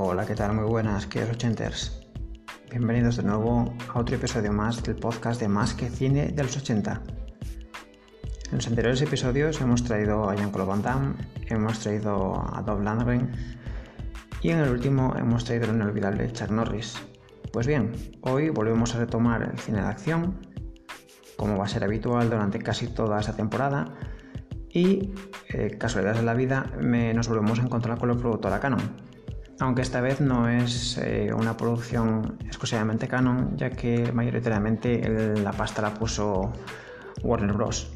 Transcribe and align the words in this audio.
Hola, 0.00 0.24
¿qué 0.24 0.36
tal? 0.36 0.54
Muy 0.54 0.64
buenas, 0.64 1.08
queridos 1.08 1.34
ochenters. 1.34 2.06
Bienvenidos 2.70 3.16
de 3.16 3.24
nuevo 3.24 3.74
a 3.92 3.98
otro 3.98 4.14
episodio 4.14 4.52
más 4.52 4.80
del 4.84 4.94
podcast 4.94 5.40
de 5.40 5.48
Más 5.48 5.74
que 5.74 5.90
Cine 5.90 6.28
de 6.28 6.44
los 6.44 6.56
80. 6.56 7.02
En 8.52 8.54
los 8.54 8.68
anteriores 8.68 9.02
episodios 9.02 9.60
hemos 9.60 9.82
traído 9.82 10.30
a 10.30 10.36
Jean-Claude 10.36 10.68
Van 10.68 10.82
Damme, 10.82 11.14
hemos 11.48 11.80
traído 11.80 12.40
a 12.54 12.62
Dov 12.62 12.80
Landgren 12.80 13.32
y 14.40 14.50
en 14.50 14.60
el 14.60 14.70
último 14.70 15.16
hemos 15.16 15.44
traído 15.44 15.64
al 15.64 15.74
inolvidable 15.74 16.32
Chuck 16.32 16.50
Norris. 16.50 16.96
Pues 17.52 17.66
bien, 17.66 17.90
hoy 18.20 18.50
volvemos 18.50 18.94
a 18.94 19.00
retomar 19.00 19.50
el 19.52 19.58
cine 19.58 19.80
de 19.80 19.88
acción, 19.88 20.38
como 21.36 21.58
va 21.58 21.64
a 21.64 21.68
ser 21.68 21.82
habitual 21.82 22.30
durante 22.30 22.60
casi 22.60 22.86
toda 22.86 23.18
esta 23.18 23.34
temporada, 23.34 23.96
y 24.70 25.12
eh, 25.48 25.76
casualidades 25.76 26.20
de 26.20 26.24
la 26.24 26.34
vida 26.34 26.70
me, 26.80 27.12
nos 27.14 27.26
volvemos 27.26 27.58
a 27.58 27.62
encontrar 27.62 27.98
con 27.98 28.10
la 28.10 28.14
productora 28.14 28.60
Canon, 28.60 29.07
aunque 29.60 29.82
esta 29.82 30.00
vez 30.00 30.20
no 30.20 30.48
es 30.48 30.98
eh, 30.98 31.32
una 31.34 31.56
producción 31.56 32.38
exclusivamente 32.44 33.08
Canon, 33.08 33.56
ya 33.56 33.70
que 33.70 34.12
mayoritariamente 34.12 35.36
la 35.36 35.52
pasta 35.52 35.82
la 35.82 35.94
puso 35.94 36.52
Warner 37.22 37.52
Bros. 37.52 37.92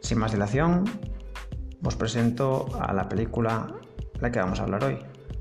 Sin 0.00 0.18
más 0.18 0.32
dilación, 0.32 0.84
os 1.84 1.96
presento 1.96 2.68
a 2.80 2.92
la 2.92 3.08
película 3.08 3.66
la 4.20 4.30
que 4.30 4.38
vamos 4.38 4.60
a 4.60 4.64
hablar 4.64 4.84
hoy, 4.84 4.98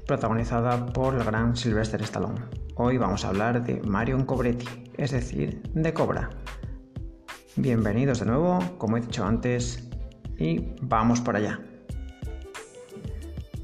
protagonizada 0.08 0.88
por 0.88 1.14
el 1.14 1.24
gran 1.24 1.56
Sylvester 1.56 2.02
Stallone. 2.02 2.42
Hoy 2.76 2.98
vamos 2.98 3.26
a 3.26 3.30
hablar 3.30 3.64
de 3.64 3.82
Marion 3.82 4.26
Cobretti, 4.26 4.92
es 4.98 5.12
decir, 5.12 5.62
de 5.74 5.94
Cobra. 5.94 6.30
Bienvenidos 7.58 8.22
de 8.22 8.26
nuevo, 8.26 8.60
como 8.78 8.98
he 8.98 9.02
dicho 9.02 9.24
antes, 9.24 9.88
y 10.38 10.74
vamos 10.82 11.22
para 11.22 11.38
allá. 11.38 11.71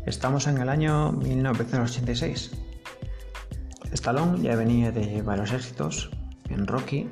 Estamos 0.07 0.47
en 0.47 0.57
el 0.57 0.69
año 0.69 1.11
1986. 1.11 2.51
Stallone 3.91 4.41
ya 4.41 4.55
venía 4.55 4.89
de 4.89 5.21
varios 5.21 5.51
éxitos, 5.51 6.09
bien 6.47 6.65
Rocky, 6.65 7.09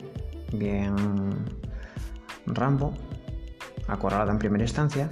bien 0.53 0.95
Rambo, 2.45 2.93
acorralado 3.89 4.31
en 4.31 4.39
primera 4.39 4.63
instancia, 4.63 5.09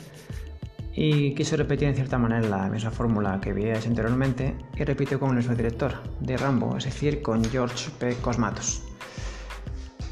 y 0.94 1.36
quiso 1.36 1.58
repetir 1.58 1.90
en 1.90 1.96
cierta 1.96 2.18
manera 2.18 2.48
la 2.48 2.70
misma 2.70 2.90
fórmula 2.90 3.42
que 3.42 3.52
veíais 3.52 3.86
anteriormente 3.86 4.56
y 4.78 4.84
repitió 4.86 5.20
con 5.20 5.32
el 5.32 5.36
mismo 5.36 5.54
director 5.54 5.92
de 6.22 6.38
Rambo, 6.38 6.78
es 6.78 6.86
decir, 6.86 7.22
con 7.22 7.44
George 7.44 7.92
P. 8.00 8.16
Cosmatos. 8.16 8.82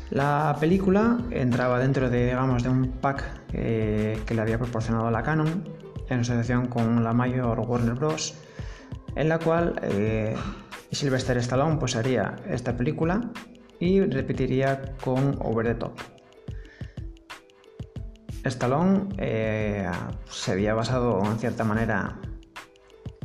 La 0.10 0.58
película 0.60 1.20
entraba 1.32 1.80
dentro 1.80 2.10
de, 2.10 2.26
digamos, 2.26 2.64
de 2.64 2.70
un 2.70 2.90
pack 3.00 3.48
que 3.48 4.26
le 4.30 4.42
había 4.42 4.58
proporcionado 4.58 5.10
la 5.10 5.24
Canon 5.24 5.80
en 6.12 6.22
asociación 6.22 6.68
con 6.68 7.04
la 7.04 7.14
mayor 7.14 7.60
Warner 7.60 7.96
Bros., 7.96 8.36
en 9.16 9.30
la 9.30 9.40
cual 9.40 9.80
eh, 9.84 10.36
Sylvester 10.92 11.38
Stallone 11.38 11.78
pues, 11.78 11.96
haría 11.96 12.36
esta 12.50 12.76
película 12.76 13.30
y 13.80 14.02
repetiría 14.02 14.94
con 15.04 15.38
Over 15.40 15.68
the 15.68 15.76
Top. 15.76 16.00
Stallone 18.44 19.10
eh, 19.18 19.90
se 20.30 20.52
había 20.52 20.74
basado 20.74 21.22
en 21.26 21.38
cierta 21.38 21.64
manera 21.64 22.20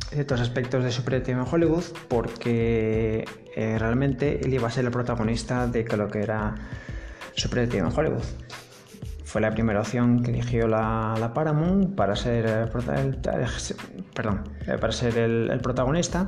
ciertos 0.09 0.39
aspectos 0.39 0.83
de 0.83 0.91
su 0.91 1.03
proyecto 1.03 1.31
en 1.31 1.39
Hollywood 1.39 1.83
porque 2.07 3.25
eh, 3.55 3.79
realmente 3.79 4.39
él 4.43 4.53
iba 4.53 4.67
a 4.67 4.71
ser 4.71 4.85
el 4.85 4.91
protagonista 4.91 5.67
de 5.67 5.83
lo 5.97 6.07
que 6.07 6.21
era 6.21 6.55
su 7.35 7.49
proyecto 7.49 7.77
en 7.77 7.85
Hollywood. 7.85 8.23
Fue 9.27 9.41
la 9.41 9.51
primera 9.51 9.81
opción 9.81 10.23
que 10.23 10.31
eligió 10.31 10.69
la, 10.69 11.31
Paramount 11.33 11.95
para 11.95 12.15
ser, 12.15 12.45
el, 12.45 12.69
protagonista, 15.59 16.27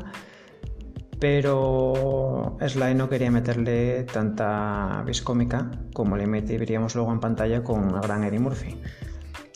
pero 1.18 2.58
Sly 2.60 2.96
no 2.96 3.08
quería 3.08 3.32
meterle 3.32 4.04
tanta 4.04 5.02
vis 5.06 5.22
cómica 5.22 5.72
como 5.94 6.18
le 6.18 6.28
meteríamos 6.28 6.94
luego 6.94 7.14
en 7.14 7.22
pantalla 7.22 7.64
con 7.64 7.90
el 7.96 8.02
gran 8.02 8.26
Eddie 8.26 8.40
Murphy. 8.40 8.82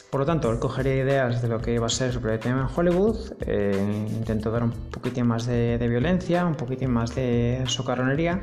Por 0.09 0.21
lo 0.21 0.25
tanto, 0.25 0.49
él 0.49 0.59
cogería 0.59 0.95
ideas 0.95 1.41
de 1.41 1.49
lo 1.49 1.59
que 1.59 1.73
iba 1.73 1.87
a 1.87 1.89
ser 1.89 2.13
su 2.13 2.21
proyecto 2.21 2.47
en 2.47 2.59
Hollywood, 2.73 3.33
eh, 3.41 4.07
intentó 4.09 4.51
dar 4.51 4.63
un 4.63 4.71
poquitín 4.71 5.27
más 5.27 5.45
de, 5.47 5.85
violencia, 5.89 6.45
un 6.45 6.55
poquitín 6.55 6.91
más 6.91 7.13
de 7.13 7.61
socarronería 7.67 8.39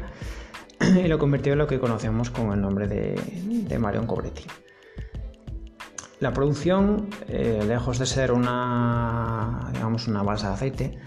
y 1.02 1.08
lo 1.08 1.18
convirtió 1.18 1.54
en 1.54 1.60
lo 1.60 1.66
que 1.66 1.80
conocemos 1.80 2.28
con 2.28 2.52
el 2.52 2.60
nombre 2.60 2.86
de, 2.86 3.14
de 3.66 3.78
Marion 3.78 4.06
Cobretti. 4.06 4.44
La 6.20 6.34
producción, 6.34 7.08
eh, 7.28 7.64
lejos 7.66 7.98
de 7.98 8.04
ser 8.04 8.30
una, 8.30 9.70
digamos, 9.72 10.06
una 10.06 10.22
balsa 10.22 10.48
de 10.48 10.54
aceite, 10.54 10.98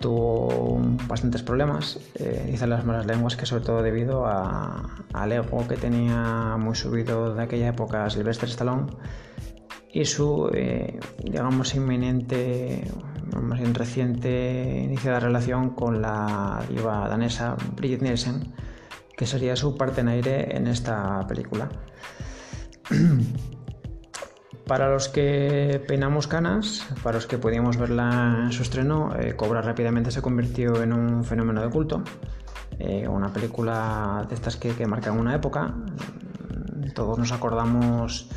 tuvo 0.00 0.80
bastantes 1.06 1.42
problemas. 1.42 2.00
Eh, 2.14 2.48
dicen 2.50 2.70
las 2.70 2.84
malas 2.86 3.04
lenguas 3.04 3.36
que 3.36 3.44
sobre 3.44 3.62
todo 3.62 3.82
debido 3.82 4.26
al 4.26 5.32
ego 5.32 5.68
que 5.68 5.76
tenía 5.76 6.56
muy 6.58 6.74
subido 6.74 7.34
de 7.34 7.42
aquella 7.42 7.68
época 7.68 8.08
Sylvester 8.08 8.48
Stallone 8.48 8.86
y 9.92 10.06
su, 10.06 10.50
eh, 10.54 10.98
digamos, 11.22 11.74
inminente, 11.74 12.90
más 13.38 13.58
bien 13.58 13.74
reciente 13.74 14.82
iniciada 14.82 15.20
relación 15.20 15.70
con 15.70 16.00
la 16.00 16.62
diva 16.70 17.06
danesa 17.06 17.56
Brigitte 17.76 18.02
Nielsen, 18.02 18.54
que 19.14 19.26
sería 19.26 19.56
su 19.56 19.76
parte 19.76 20.00
en 20.00 20.08
aire 20.08 20.56
en 20.56 20.68
esta 20.68 21.26
película. 21.26 21.68
Para 24.66 24.88
los 24.88 25.08
que 25.08 25.82
peinamos 25.86 26.28
canas, 26.28 26.86
para 27.02 27.16
los 27.16 27.26
que 27.26 27.36
podíamos 27.36 27.76
verla 27.76 28.42
en 28.44 28.52
su 28.52 28.62
estreno, 28.62 29.14
eh, 29.18 29.34
Cobra 29.34 29.60
rápidamente 29.60 30.10
se 30.10 30.22
convirtió 30.22 30.82
en 30.82 30.92
un 30.92 31.24
fenómeno 31.24 31.62
de 31.62 31.68
culto. 31.68 32.02
Eh, 32.78 33.06
una 33.08 33.32
película 33.32 34.24
de 34.28 34.34
estas 34.34 34.56
que, 34.56 34.86
marcan 34.86 35.18
una 35.18 35.34
época. 35.34 35.74
Todos 36.94 37.18
nos 37.18 37.32
acordamos 37.32 38.28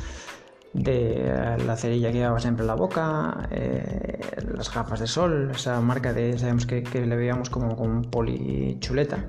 de 0.72 1.56
la 1.64 1.76
cerilla 1.76 2.10
que 2.10 2.18
llevaba 2.18 2.40
siempre 2.40 2.64
en 2.64 2.66
la 2.66 2.74
boca, 2.74 3.48
eh, 3.50 4.20
las 4.52 4.72
gafas 4.72 5.00
de 5.00 5.06
sol, 5.06 5.50
esa 5.54 5.80
marca 5.80 6.12
de, 6.12 6.38
sabemos 6.38 6.66
que, 6.66 6.82
le 6.82 7.16
veíamos 7.16 7.50
como 7.50 7.76
con 7.76 8.02
polichuleta 8.02 9.24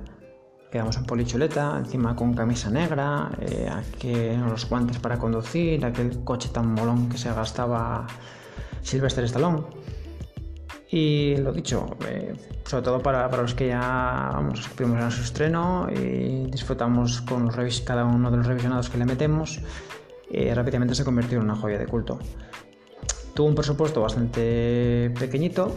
quedamos 0.72 0.98
en 0.98 1.06
polichuleta, 1.06 1.78
encima 1.78 2.16
con 2.16 2.34
camisa 2.34 2.70
negra, 2.70 3.32
eh, 3.42 4.38
los 4.48 4.70
guantes 4.70 5.00
para 5.00 5.18
conducir, 5.18 5.84
aquel 5.86 6.24
coche 6.24 6.50
tan 6.52 6.74
molón 6.74 7.10
que 7.10 7.18
se 7.18 7.34
gastaba 7.34 8.06
Sylvester 8.82 9.24
Stallone. 9.26 9.64
Y 10.90 11.36
lo 11.38 11.52
dicho, 11.52 11.98
eh, 12.08 12.34
sobre 12.66 12.84
todo 12.84 13.02
para, 13.02 13.28
los 13.30 13.54
que 13.54 13.68
ya 13.68 14.30
vamos, 14.34 14.70
en 14.80 15.12
su 15.12 15.22
estreno 15.22 15.88
y 15.94 16.50
disfrutamos 16.50 17.22
con 17.22 17.46
los 17.46 17.82
cada 17.82 18.06
uno 18.06 18.32
de 18.32 18.38
los 18.38 18.46
revisionados 18.46 18.90
que 18.90 18.98
le 18.98 19.06
metemos, 19.06 19.60
eh, 20.32 20.54
rápidamente 20.56 20.96
se 20.96 21.04
convirtió 21.04 21.40
en 21.40 21.46
una 21.46 21.56
joya 21.56 21.78
de 21.78 21.86
culto. 21.88 22.20
Tuvo 23.34 23.48
un 23.48 23.56
presupuesto 23.56 24.02
bastante 24.02 25.14
pequeñito, 25.20 25.76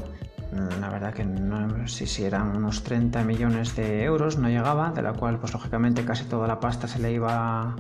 la 0.53 0.89
verdad 0.89 1.15
que 1.15 1.25
no 1.25 1.87
sé 1.87 2.07
si 2.07 2.25
eran 2.25 2.57
unos 2.57 2.83
30 2.83 3.23
millones 3.25 3.77
de 3.77 4.03
euros, 4.05 4.39
no 4.39 4.49
llegaba, 4.49 4.91
de 4.91 5.03
la 5.03 5.13
cual 5.13 5.39
pues 5.39 5.53
lógicamente 5.53 6.05
casi 6.05 6.25
toda 6.25 6.49
la 6.49 6.59
pasta 6.59 6.89
se 6.89 6.99
le 6.99 7.13
iba 7.13 7.77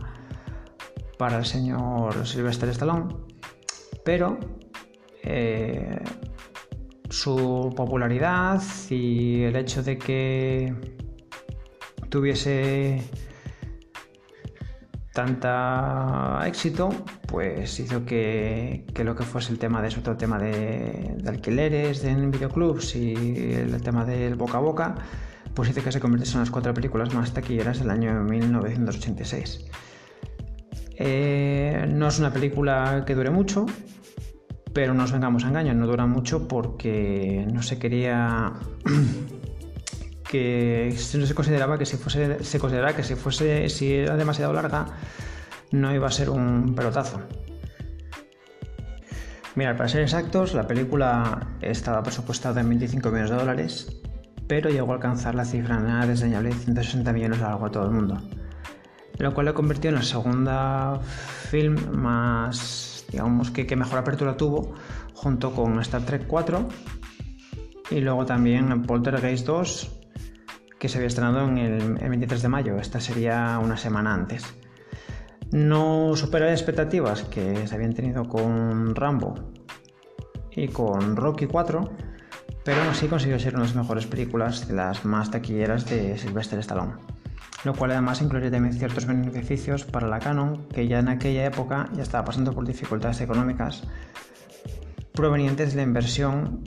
para 1.18 1.38
el 1.38 1.44
señor 1.44 2.26
Sylvester 2.26 2.68
Stallone, 2.68 3.14
pero 4.04 4.38
eh, 5.22 5.98
su 7.08 7.72
popularidad 7.76 8.62
y 8.88 9.42
el 9.42 9.56
hecho 9.56 9.82
de 9.82 9.98
que 9.98 10.74
tuviese 12.08 13.02
tanta 15.12 16.42
éxito, 16.46 16.90
pues 17.26 17.80
hizo 17.80 18.04
que, 18.04 18.84
lo 19.04 19.16
que 19.16 19.24
fuese 19.24 19.52
el 19.52 19.58
tema 19.58 19.82
de 19.82 19.88
el 19.88 20.16
tema 20.16 20.38
de, 20.38 21.16
alquileres 21.26 22.04
en 22.04 22.30
videoclubs 22.30 22.94
y 22.96 23.14
el 23.52 23.80
tema 23.82 24.04
del 24.04 24.36
boca 24.36 24.58
a 24.58 24.60
boca, 24.60 24.94
pues 25.54 25.70
hizo 25.70 25.82
que 25.82 25.92
se 25.92 26.00
convirtiese 26.00 26.34
en 26.34 26.40
las 26.40 26.50
cuatro 26.50 26.72
películas 26.72 27.12
más 27.14 27.32
taquilleras 27.32 27.80
del 27.80 27.90
año 27.90 28.22
1986. 28.22 29.66
Eh, 30.96 31.86
no 31.88 32.08
es 32.08 32.18
una 32.18 32.32
película 32.32 33.04
que 33.06 33.14
dure 33.14 33.30
mucho, 33.30 33.66
pero 34.72 34.94
no 34.94 35.00
nos 35.00 35.12
vengamos 35.12 35.44
a 35.44 35.48
engaños, 35.48 35.74
no 35.74 35.86
dura 35.86 36.06
mucho 36.06 36.46
porque 36.46 37.46
no 37.52 37.62
se 37.62 37.78
quería 37.78 38.52
que 40.30 40.96
no 41.18 41.26
se 41.26 41.34
consideraba 41.34 41.76
que 41.76 41.84
si 41.84 41.96
fuese, 41.96 42.44
se 42.44 42.60
consideraba 42.60 42.94
que 42.94 43.02
si 43.02 43.16
fuese, 43.16 43.68
si 43.68 43.94
era 43.94 44.16
demasiado 44.16 44.52
larga, 44.52 44.86
no 45.72 45.92
iba 45.92 46.06
a 46.06 46.10
ser 46.12 46.30
un 46.30 46.76
pelotazo. 46.76 47.20
Mira, 49.56 49.76
para 49.76 49.88
ser 49.88 50.02
exactos, 50.02 50.54
la 50.54 50.68
película 50.68 51.48
estaba 51.60 52.00
presupuestada 52.04 52.60
en 52.60 52.68
25 52.68 53.08
millones 53.08 53.30
de 53.30 53.36
dólares, 53.36 54.00
pero 54.46 54.70
llegó 54.70 54.92
a 54.92 54.94
alcanzar 54.94 55.34
la 55.34 55.44
cifra 55.44 55.80
nada 55.80 56.06
desdeñable 56.06 56.50
de 56.50 56.54
160 56.54 57.12
millones 57.12 57.40
a 57.40 57.42
lo 57.42 57.48
largo 57.50 57.70
todo 57.72 57.84
el 57.86 57.90
mundo, 57.90 58.18
lo 59.18 59.34
cual 59.34 59.46
le 59.46 59.52
convirtió 59.52 59.90
en 59.90 59.96
la 59.96 60.02
segunda 60.02 61.00
film 61.50 61.76
más, 61.90 63.04
digamos, 63.10 63.50
que, 63.50 63.66
que 63.66 63.74
mejor 63.74 63.98
apertura 63.98 64.36
tuvo, 64.36 64.74
junto 65.14 65.52
con 65.52 65.80
Star 65.80 66.02
Trek 66.02 66.28
4 66.28 66.68
Y 67.90 68.00
luego 68.00 68.24
también 68.24 68.82
Poltergeist 68.82 69.44
2, 69.44 69.99
que 70.80 70.88
se 70.88 70.96
había 70.96 71.08
estrenado 71.08 71.46
en 71.46 71.58
el, 71.58 72.08
23 72.08 72.40
de 72.40 72.48
mayo. 72.48 72.76
Esta 72.78 73.00
sería 73.00 73.60
una 73.62 73.76
semana 73.76 74.14
antes. 74.14 74.44
No 75.52 76.16
supera 76.16 76.46
las 76.46 76.58
expectativas 76.58 77.22
que 77.24 77.66
se 77.66 77.74
habían 77.74 77.92
tenido 77.92 78.24
con 78.24 78.94
Rambo 78.94 79.34
y 80.52 80.68
con 80.68 81.16
Rocky 81.16 81.46
4, 81.46 81.90
pero 82.64 82.80
aún 82.80 82.88
así 82.88 83.08
consiguió 83.08 83.38
ser 83.38 83.54
una 83.54 83.64
de 83.64 83.68
las 83.68 83.76
mejores 83.76 84.06
películas, 84.06 84.66
de 84.66 84.74
las 84.74 85.04
más 85.04 85.30
taquilleras 85.30 85.84
de 85.84 86.16
Sylvester 86.16 86.58
Stallone. 86.60 86.94
Lo 87.64 87.74
cual 87.74 87.90
además 87.90 88.22
incluye 88.22 88.50
también 88.50 88.72
ciertos 88.72 89.04
beneficios 89.04 89.84
para 89.84 90.08
la 90.08 90.18
Canon, 90.18 90.66
que 90.68 90.88
ya 90.88 91.00
en 91.00 91.08
aquella 91.08 91.44
época 91.44 91.90
ya 91.92 92.02
estaba 92.02 92.24
pasando 92.24 92.54
por 92.54 92.66
dificultades 92.66 93.20
económicas 93.20 93.82
provenientes 95.12 95.72
de 95.72 95.76
la 95.76 95.82
inversión 95.82 96.62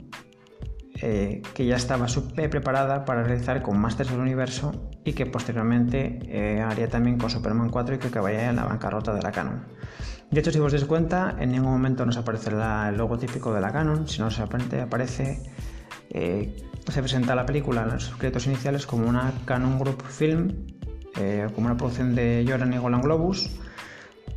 eh, 1.06 1.42
que 1.52 1.66
ya 1.66 1.76
estaba 1.76 2.06
preparada 2.34 3.04
para 3.04 3.24
realizar 3.24 3.60
con 3.60 3.78
Masters 3.78 4.08
del 4.08 4.20
Universo 4.20 4.88
y 5.04 5.12
que 5.12 5.26
posteriormente 5.26 6.18
eh, 6.22 6.62
haría 6.62 6.88
también 6.88 7.18
con 7.18 7.28
Superman 7.28 7.68
4 7.68 7.96
y 7.96 7.98
que 7.98 8.06
acabaría 8.08 8.48
en 8.48 8.56
la 8.56 8.64
bancarrota 8.64 9.12
de 9.12 9.20
la 9.20 9.30
Canon. 9.30 9.66
De 10.30 10.40
hecho, 10.40 10.50
si 10.50 10.58
os 10.58 10.72
dais 10.72 10.86
cuenta, 10.86 11.36
en 11.38 11.52
ningún 11.52 11.72
momento 11.72 12.06
nos 12.06 12.16
aparece 12.16 12.48
el 12.48 12.96
logo 12.96 13.18
típico 13.18 13.52
de 13.52 13.60
la 13.60 13.70
Canon, 13.70 14.08
sino 14.08 14.30
se 14.30 14.40
aparece, 14.40 15.42
eh, 16.08 16.56
se 16.88 17.00
presenta 17.02 17.34
la 17.34 17.44
película 17.44 17.82
en 17.82 17.90
los 17.90 18.08
créditos 18.16 18.46
iniciales 18.46 18.86
como 18.86 19.06
una 19.06 19.30
Canon 19.44 19.78
Group 19.78 20.04
Film, 20.08 20.56
como 21.54 21.66
una 21.66 21.76
producción 21.76 22.14
de 22.14 22.46
Joran 22.48 22.72
y 22.72 22.78
Golan 22.78 23.02
Globus, 23.02 23.50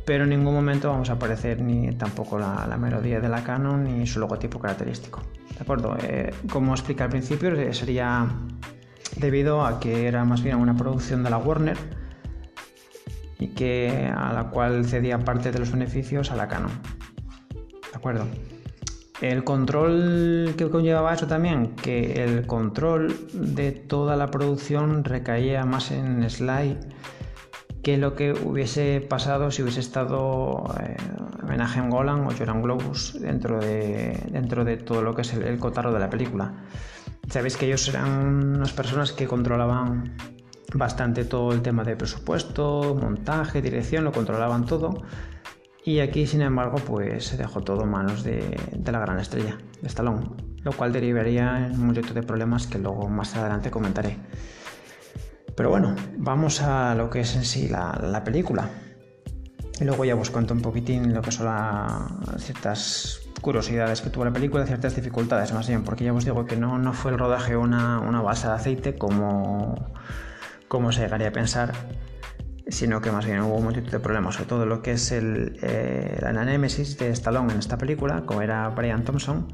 pero 0.04 0.24
en 0.24 0.30
ningún 0.30 0.54
momento 0.54 0.88
vamos 0.88 1.10
a 1.10 1.14
aparecer 1.14 1.60
ni 1.60 1.92
tampoco 1.92 2.38
la, 2.38 2.76
melodía 2.78 3.20
de 3.20 3.28
la 3.28 3.44
Canon 3.44 3.84
ni 3.84 4.06
su 4.06 4.20
logotipo 4.20 4.58
característico. 4.58 5.20
¿De 5.50 5.60
acuerdo? 5.60 5.96
Eh, 6.02 6.32
como 6.50 6.72
expliqué 6.72 7.02
al 7.02 7.10
principio, 7.10 7.52
eh, 7.52 7.74
sería 7.74 8.26
debido 9.16 9.66
a 9.66 9.80
que 9.80 10.06
era 10.06 10.24
más 10.24 10.42
bien 10.42 10.56
una 10.56 10.74
producción 10.74 11.22
de 11.22 11.30
la 11.30 11.38
Warner 11.38 11.76
y 13.38 13.48
que 13.48 14.10
a 14.16 14.32
la 14.32 14.44
cual 14.44 14.86
cedía 14.86 15.18
parte 15.18 15.52
de 15.52 15.58
los 15.58 15.72
beneficios 15.72 16.30
a 16.30 16.36
la 16.36 16.48
Canon. 16.48 16.72
¿De 17.50 17.96
acuerdo? 17.96 18.24
El 19.20 19.42
control 19.44 20.54
que 20.56 20.70
conllevaba 20.70 21.12
eso 21.12 21.26
también, 21.26 21.74
que 21.74 22.24
el 22.24 22.46
control 22.46 23.14
de 23.34 23.72
toda 23.72 24.16
la 24.16 24.30
producción 24.30 25.04
recaía 25.04 25.64
más 25.64 25.90
en 25.90 26.28
Sly 26.30 26.78
que 27.88 27.96
lo 27.96 28.14
que 28.14 28.32
hubiese 28.32 29.00
pasado 29.00 29.50
si 29.50 29.62
hubiese 29.62 29.80
estado 29.80 30.62
eh, 30.78 30.94
en 31.76 31.88
Golan 31.88 32.26
o 32.26 32.30
Joran 32.36 32.60
Globus 32.60 33.18
dentro 33.18 33.60
de, 33.60 34.28
dentro 34.30 34.62
de 34.62 34.76
todo 34.76 35.00
lo 35.00 35.14
que 35.14 35.22
es 35.22 35.32
el, 35.32 35.58
cotarro 35.58 35.90
de 35.90 35.98
la 35.98 36.10
película. 36.10 36.52
Sabéis 37.30 37.56
que 37.56 37.64
ellos 37.64 37.88
eran 37.88 38.56
unas 38.56 38.74
personas 38.74 39.12
que 39.12 39.26
controlaban 39.26 40.18
bastante 40.74 41.24
todo 41.24 41.52
el 41.52 41.62
tema 41.62 41.82
de 41.82 41.96
presupuesto, 41.96 42.94
montaje, 42.94 43.62
dirección, 43.62 44.04
lo 44.04 44.12
controlaban 44.12 44.66
todo. 44.66 45.02
Y 45.82 46.00
aquí, 46.00 46.26
sin 46.26 46.42
embargo, 46.42 46.76
pues 46.76 47.24
se 47.24 47.38
dejó 47.38 47.62
todo 47.62 47.84
en 47.84 47.90
manos 47.90 48.22
de, 48.22 48.54
de 48.76 48.92
la 48.92 48.98
gran 48.98 49.18
estrella, 49.18 49.56
de 49.80 49.88
Stallone, 49.88 50.26
lo 50.62 50.72
cual 50.72 50.92
derivaría 50.92 51.68
en 51.68 51.72
un 51.72 51.86
montón 51.86 52.12
de 52.12 52.22
problemas 52.22 52.66
que 52.66 52.78
luego 52.78 53.08
más 53.08 53.34
adelante 53.34 53.70
comentaré. 53.70 54.18
Pero 55.58 55.70
bueno, 55.70 55.96
vamos 56.16 56.62
a 56.62 56.94
lo 56.94 57.10
que 57.10 57.18
es 57.18 57.34
en 57.34 57.44
sí 57.44 57.66
la, 57.66 58.22
película. 58.24 58.70
Y 59.80 59.84
luego 59.84 60.04
ya 60.04 60.14
os 60.14 60.30
cuento 60.30 60.54
un 60.54 60.62
poquitín 60.62 61.12
lo 61.12 61.20
que 61.20 61.32
son 61.32 61.48
ciertas 62.38 63.22
curiosidades 63.40 64.00
que 64.00 64.08
tuvo 64.08 64.24
la 64.24 64.32
película, 64.32 64.64
ciertas 64.66 64.94
dificultades 64.94 65.52
más 65.52 65.66
bien, 65.66 65.82
porque 65.82 66.04
ya 66.04 66.12
os 66.12 66.24
digo 66.24 66.44
que 66.44 66.54
no, 66.54 66.78
no 66.78 66.92
fue 66.92 67.10
el 67.10 67.18
rodaje 67.18 67.56
una, 67.56 67.98
una 67.98 68.22
base 68.22 68.46
de 68.46 68.52
aceite 68.52 68.96
como, 68.96 69.74
como 70.68 70.92
se 70.92 71.00
llegaría 71.00 71.30
a 71.30 71.32
pensar, 71.32 71.72
sino 72.68 73.00
que 73.00 73.10
más 73.10 73.26
bien 73.26 73.40
hubo 73.40 73.60
montón 73.60 73.84
de 73.84 73.98
problemas, 73.98 74.36
sobre 74.36 74.46
todo 74.46 74.64
lo 74.64 74.80
que 74.80 74.92
es 74.92 75.10
el, 75.10 75.58
eh, 75.62 76.20
la 76.22 76.44
némesis 76.44 76.98
de 76.98 77.10
Stallone 77.10 77.52
en 77.52 77.58
esta 77.58 77.78
película, 77.78 78.22
como 78.26 78.42
era 78.42 78.68
Brian 78.68 79.02
Thompson, 79.02 79.48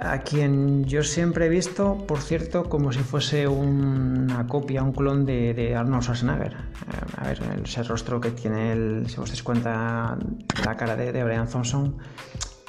a 0.00 0.18
quien 0.18 0.84
yo 0.84 1.02
siempre 1.02 1.46
he 1.46 1.48
visto, 1.48 2.06
por 2.06 2.20
cierto, 2.20 2.68
como 2.68 2.92
si 2.92 3.00
fuese 3.00 3.48
una 3.48 4.46
copia, 4.46 4.82
un 4.82 4.92
clon 4.92 5.26
de, 5.26 5.74
Arnold 5.76 6.02
Schwarzenegger. 6.04 6.52
Eh, 6.52 7.16
a 7.16 7.24
ver, 7.26 7.40
ese 7.64 7.82
rostro 7.82 8.20
que 8.20 8.30
tiene, 8.30 8.72
el, 8.72 9.08
si 9.08 9.20
os 9.20 9.28
dais 9.28 9.42
cuenta, 9.42 10.16
la 10.64 10.76
cara 10.76 10.94
de, 10.94 11.24
Brian 11.24 11.48
Thompson, 11.48 11.98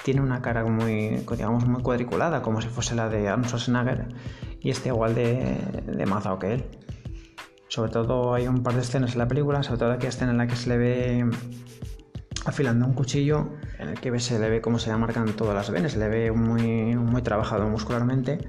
tiene 0.03 0.21
una 0.21 0.41
cara 0.41 0.65
muy, 0.65 1.23
digamos, 1.29 1.65
muy 1.65 1.83
cuadriculada, 1.83 2.41
como 2.41 2.61
si 2.61 2.67
fuese 2.67 2.95
la 2.95 3.09
de 3.09 3.27
Arnold 3.27 3.47
Schwarzenegger, 3.47 4.07
y 4.61 4.71
está 4.71 4.89
igual 4.89 5.13
de, 5.13 5.57
de 5.85 6.05
mazao 6.07 6.39
que 6.39 6.53
él. 6.53 6.65
Sobre 7.67 7.91
todo 7.91 8.33
hay 8.33 8.47
un 8.47 8.63
par 8.63 8.73
de 8.73 8.81
escenas 8.81 9.13
en 9.13 9.19
la 9.19 9.27
película, 9.27 9.61
sobre 9.61 9.77
todo 9.77 9.91
aquella 9.91 10.09
escena 10.09 10.31
en 10.31 10.37
la 10.39 10.47
que 10.47 10.55
se 10.55 10.69
le 10.69 10.77
ve 10.77 11.29
afilando 12.45 12.85
un 12.85 12.93
cuchillo 12.93 13.49
en 13.77 13.89
el 13.89 13.99
que 13.99 14.17
se 14.19 14.39
le 14.39 14.49
ve 14.49 14.61
cómo 14.61 14.79
se 14.79 14.91
le 14.91 14.97
marcan 14.97 15.33
todas 15.33 15.55
las 15.55 15.69
venas, 15.69 15.93
se 15.93 15.99
le 15.99 16.07
ve 16.07 16.31
muy, 16.31 16.95
muy 16.95 17.21
trabajado 17.21 17.67
muscularmente 17.67 18.39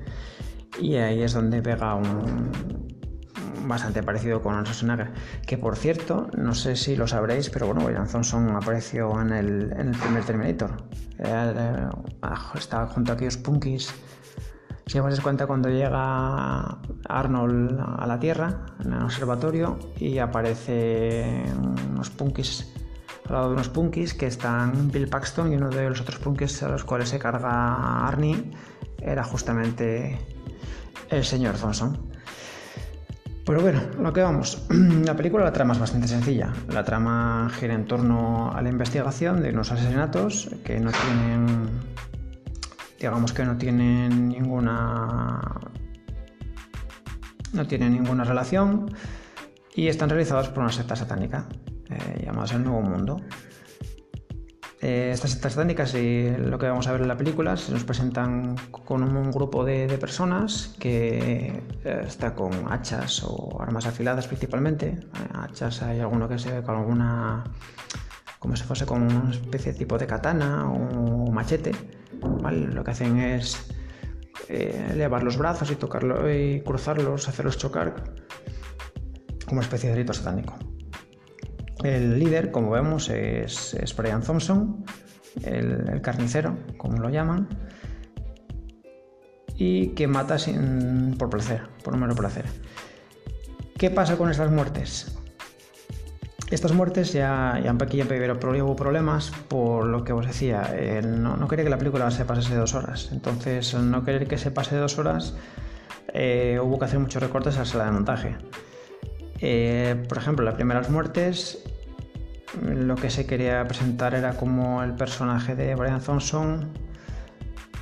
y 0.80 0.96
ahí 0.96 1.22
es 1.22 1.32
donde 1.32 1.62
pega 1.62 1.94
un 1.94 2.80
bastante 3.66 4.02
parecido 4.02 4.42
con 4.42 4.54
Schwarzenegger, 4.64 5.12
que 5.46 5.58
por 5.58 5.76
cierto, 5.76 6.28
no 6.36 6.54
sé 6.54 6.76
si 6.76 6.96
lo 6.96 7.06
sabréis, 7.06 7.50
pero 7.50 7.66
bueno, 7.66 7.84
William 7.84 8.08
Thompson 8.08 8.56
apareció 8.56 9.20
en 9.20 9.32
el, 9.32 9.72
en 9.72 9.88
el 9.88 9.96
primer 9.96 10.24
Terminator. 10.24 10.72
Eh, 11.18 11.88
estaba 12.54 12.86
junto 12.88 13.12
a 13.12 13.14
aquellos 13.14 13.36
punkis. 13.36 13.94
Si 14.86 14.98
os 14.98 15.04
dais 15.04 15.20
cuenta 15.20 15.46
cuando 15.46 15.68
llega 15.68 16.80
Arnold 17.08 17.78
a 17.78 18.06
la 18.06 18.18
Tierra, 18.18 18.66
en 18.84 18.92
el 18.92 19.02
observatorio, 19.02 19.78
y 19.98 20.18
aparece 20.18 21.44
unos 21.92 22.10
punkis 22.10 22.74
al 23.30 23.36
lado 23.36 23.48
de 23.50 23.54
unos 23.54 23.68
punkis 23.68 24.12
que 24.12 24.26
están 24.26 24.90
Bill 24.90 25.08
Paxton 25.08 25.52
y 25.52 25.56
uno 25.56 25.70
de 25.70 25.88
los 25.88 26.00
otros 26.00 26.18
punkis 26.18 26.64
a 26.64 26.68
los 26.68 26.82
cuales 26.82 27.10
se 27.10 27.20
carga 27.20 28.08
Arnie 28.08 28.50
era 29.00 29.22
justamente 29.22 30.18
el 31.10 31.24
señor 31.24 31.54
Thompson. 31.56 32.10
Pero 33.46 33.60
bueno, 33.60 33.82
lo 34.00 34.12
que 34.12 34.20
vamos. 34.20 34.66
La 35.04 35.14
película, 35.16 35.44
la 35.44 35.52
trama 35.52 35.74
es 35.74 35.78
bastante 35.78 36.08
sencilla. 36.08 36.52
La 36.68 36.84
trama 36.84 37.48
gira 37.58 37.74
en 37.74 37.86
torno 37.86 38.52
a 38.52 38.60
la 38.62 38.68
investigación 38.68 39.42
de 39.42 39.50
unos 39.50 39.70
asesinatos 39.70 40.50
que 40.64 40.80
no 40.80 40.90
tienen, 40.90 41.70
digamos 42.98 43.32
que 43.32 43.44
no 43.44 43.56
tienen 43.56 44.28
ninguna, 44.28 45.40
no 47.52 47.66
tienen 47.66 47.92
ninguna 47.92 48.24
relación 48.24 48.92
y 49.74 49.86
están 49.86 50.08
realizados 50.08 50.48
por 50.48 50.64
una 50.64 50.72
secta 50.72 50.96
satánica 50.96 51.46
eh, 51.90 52.24
llamadas 52.24 52.52
El 52.52 52.64
Nuevo 52.64 52.82
Mundo. 52.82 53.20
Eh, 54.82 55.10
estas 55.12 55.32
sectas 55.32 55.52
satánicas 55.52 55.94
y 55.94 56.30
lo 56.38 56.58
que 56.58 56.66
vamos 56.66 56.86
a 56.88 56.92
ver 56.92 57.02
en 57.02 57.08
la 57.08 57.16
película 57.16 57.54
se 57.58 57.70
nos 57.70 57.84
presentan 57.84 58.56
con 58.70 59.02
un, 59.02 59.30
grupo 59.30 59.62
de, 59.62 59.86
personas 59.98 60.74
que 60.78 61.62
eh, 61.84 62.02
está 62.06 62.34
con 62.34 62.50
hachas 62.72 63.22
o 63.24 63.60
armas 63.60 63.84
afiladas 63.84 64.26
principalmente. 64.26 64.88
Eh, 64.88 64.98
hachas 65.34 65.82
hay 65.82 66.00
alguno 66.00 66.28
que 66.28 66.38
se 66.38 66.50
ve 66.50 66.62
con 66.62 66.76
alguna 66.76 67.44
como 68.38 68.56
si 68.56 68.64
fuese 68.64 68.86
con 68.86 69.02
una 69.02 69.30
especie 69.30 69.72
de 69.72 69.78
tipo 69.78 69.98
de 69.98 70.06
katana 70.06 70.72
o 70.72 71.30
machete. 71.30 71.72
Lo 72.22 72.82
que 72.82 72.90
hacen 72.90 73.18
es 73.18 73.70
elevar 74.48 75.22
los 75.22 75.36
brazos 75.36 75.70
y 75.70 75.76
tocarlo 75.76 76.32
y 76.32 76.62
cruzarlos, 76.62 77.28
hacerlos 77.28 77.58
chocar 77.58 78.14
como 79.46 79.60
especie 79.60 79.90
de 79.90 79.96
rito 79.96 80.14
satánico. 80.14 80.69
El 81.82 82.18
líder, 82.18 82.50
como 82.50 82.70
vemos, 82.70 83.08
es, 83.08 83.94
Brian 83.96 84.22
Thompson, 84.22 84.84
el, 85.44 86.00
carnicero, 86.02 86.56
como 86.76 86.98
lo 86.98 87.08
llaman, 87.08 87.48
y 89.56 89.88
que 89.88 90.06
mata 90.06 90.38
sin, 90.38 91.16
por 91.18 91.30
placer, 91.30 91.62
por 91.82 91.96
mero 91.96 92.14
placer. 92.14 92.44
¿Qué 93.78 93.90
pasa 93.90 94.16
con 94.16 94.30
estas 94.30 94.50
muertes? 94.50 95.16
Estas 96.50 96.72
muertes 96.72 97.12
ya, 97.12 97.60
ya 97.62 97.70
aquí 97.70 97.98
ya 97.98 98.04
hubo 98.64 98.76
problemas 98.76 99.30
por 99.48 99.86
lo 99.86 100.02
que 100.02 100.12
os 100.12 100.26
decía. 100.26 100.74
no, 101.04 101.46
quería 101.46 101.64
que 101.64 101.70
la 101.70 101.78
película 101.78 102.10
se 102.10 102.24
pasase 102.24 102.56
dos 102.56 102.74
horas. 102.74 103.10
Entonces, 103.12 103.72
al 103.74 103.90
no 103.90 104.04
querer 104.04 104.26
que 104.26 104.36
se 104.36 104.50
pase 104.50 104.76
dos 104.76 104.98
horas, 104.98 105.34
eh, 106.12 106.58
hubo 106.60 106.78
que 106.78 106.86
hacer 106.86 106.98
muchos 106.98 107.22
recortes 107.22 107.56
a 107.56 107.60
la 107.60 107.64
sala 107.64 107.84
de 107.84 107.90
montaje. 107.92 108.36
Eh, 109.40 110.04
por 110.08 110.18
ejemplo, 110.18 110.44
las 110.44 110.54
primeras 110.54 110.90
muertes, 110.90 111.62
lo 112.62 112.96
que 112.96 113.10
se 113.10 113.26
quería 113.26 113.66
presentar 113.66 114.14
era 114.14 114.36
como 114.36 114.82
el 114.82 114.94
personaje 114.94 115.54
de 115.54 115.74
Brian 115.74 116.00
Thompson 116.00 116.70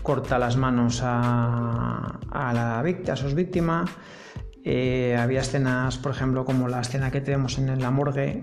corta 0.09 0.39
las 0.39 0.57
manos 0.57 1.03
a, 1.05 2.19
la 2.33 2.81
víctima, 2.83 3.13
a 3.13 3.17
sus 3.17 3.35
víctimas. 3.35 3.91
Eh, 4.65 5.15
había 5.19 5.41
escenas, 5.41 5.99
por 5.99 6.13
ejemplo, 6.13 6.47
como 6.47 6.67
la 6.67 6.81
escena 6.81 7.11
que 7.11 7.21
tenemos 7.21 7.59
en 7.59 7.79
la 7.79 7.91
morgue. 7.91 8.43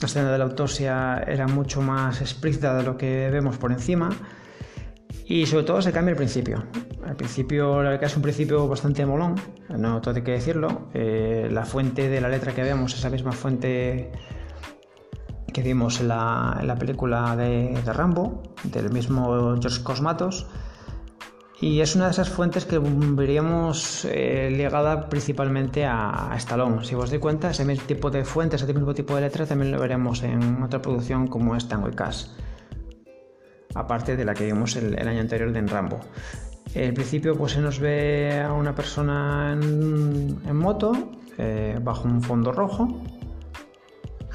La 0.00 0.06
escena 0.06 0.32
de 0.32 0.38
la 0.38 0.44
autopsia 0.44 1.22
era 1.26 1.46
mucho 1.46 1.82
más 1.82 2.22
explícita 2.22 2.74
de 2.74 2.82
lo 2.82 2.96
que 2.96 3.28
vemos 3.30 3.58
por 3.58 3.72
encima. 3.72 4.08
Y 5.26 5.44
sobre 5.44 5.64
todo 5.64 5.82
se 5.82 5.92
cambia 5.92 6.12
el 6.12 6.16
principio. 6.16 6.64
Al 7.04 7.16
principio, 7.16 7.82
la 7.82 7.90
verdad 7.90 8.04
es 8.04 8.16
un 8.16 8.22
principio 8.22 8.66
bastante 8.66 9.04
molón, 9.04 9.34
no 9.68 10.00
hay 10.04 10.22
que 10.22 10.32
decirlo. 10.32 10.88
Eh, 10.94 11.48
la 11.50 11.66
fuente 11.66 12.08
de 12.08 12.20
la 12.22 12.30
letra 12.30 12.52
que 12.54 12.62
vemos, 12.62 12.94
esa 12.94 13.10
misma 13.10 13.32
fuente 13.32 14.10
que 15.52 15.62
vimos 15.62 16.00
en 16.00 16.08
la, 16.08 16.76
película 16.78 17.36
de, 17.36 17.80
Rambo, 17.84 18.42
del 18.64 18.90
mismo 18.90 19.56
George 19.60 19.82
Cosmatos. 19.82 20.46
Y 21.60 21.80
es 21.80 21.94
una 21.94 22.06
de 22.06 22.10
esas 22.10 22.28
fuentes 22.28 22.64
que 22.64 22.80
veríamos 22.80 24.04
eh, 24.10 24.50
ligada 24.50 25.08
principalmente 25.08 25.86
a, 25.86 26.34
Stallone. 26.36 26.84
Si 26.84 26.96
os 26.96 27.08
dais 27.08 27.22
cuenta, 27.22 27.50
ese 27.50 27.64
mismo 27.64 27.86
tipo 27.86 28.10
de 28.10 28.24
fuentes, 28.24 28.62
ese 28.62 28.74
mismo 28.74 28.92
tipo 28.94 29.14
de 29.14 29.20
letra 29.20 29.46
también 29.46 29.70
lo 29.70 29.78
veremos 29.78 30.24
en 30.24 30.60
otra 30.60 30.82
producción 30.82 31.28
como 31.28 31.54
es 31.54 31.68
Tango 31.68 31.88
y 31.88 31.92
Cash. 31.92 32.26
Aparte 33.74 34.16
de 34.16 34.24
la 34.24 34.34
que 34.34 34.46
vimos 34.46 34.74
el, 34.74 34.98
año 35.06 35.20
anterior 35.20 35.52
de 35.52 35.60
en 35.60 35.68
Rambo. 35.68 36.00
En 36.74 36.94
principio 36.94 37.36
pues 37.36 37.52
se 37.52 37.60
nos 37.60 37.78
ve 37.78 38.40
a 38.40 38.52
una 38.52 38.74
persona 38.74 39.52
en, 39.52 40.56
moto 40.56 41.12
eh, 41.38 41.78
bajo 41.80 42.08
un 42.08 42.22
fondo 42.22 42.50
rojo 42.50 42.88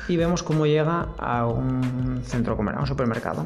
y 0.08 0.18
vemos 0.18 0.44
cómo 0.44 0.66
llega 0.66 1.10
a 1.18 1.46
un 1.48 2.22
centro 2.24 2.56
comercial, 2.56 2.80
a 2.80 2.82
un 2.82 2.88
supermercado. 2.88 3.46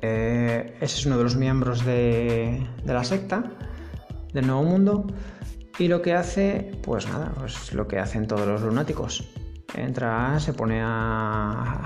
Eh, 0.00 0.76
ese 0.80 0.98
es 1.00 1.06
uno 1.06 1.18
de 1.18 1.24
los 1.24 1.36
miembros 1.36 1.84
de, 1.84 2.64
la 2.84 3.02
secta 3.02 3.42
del 4.32 4.46
Nuevo 4.46 4.62
Mundo 4.62 5.06
y 5.78 5.88
lo 5.88 6.02
que 6.02 6.14
hace, 6.14 6.72
pues 6.82 7.08
nada, 7.08 7.32
pues 7.36 7.72
lo 7.72 7.88
que 7.88 7.98
hacen 7.98 8.26
todos 8.26 8.46
los 8.46 8.62
lunáticos. 8.62 9.28
Entra, 9.74 10.38
se 10.40 10.52
pone 10.52 10.80
a, 10.82 11.82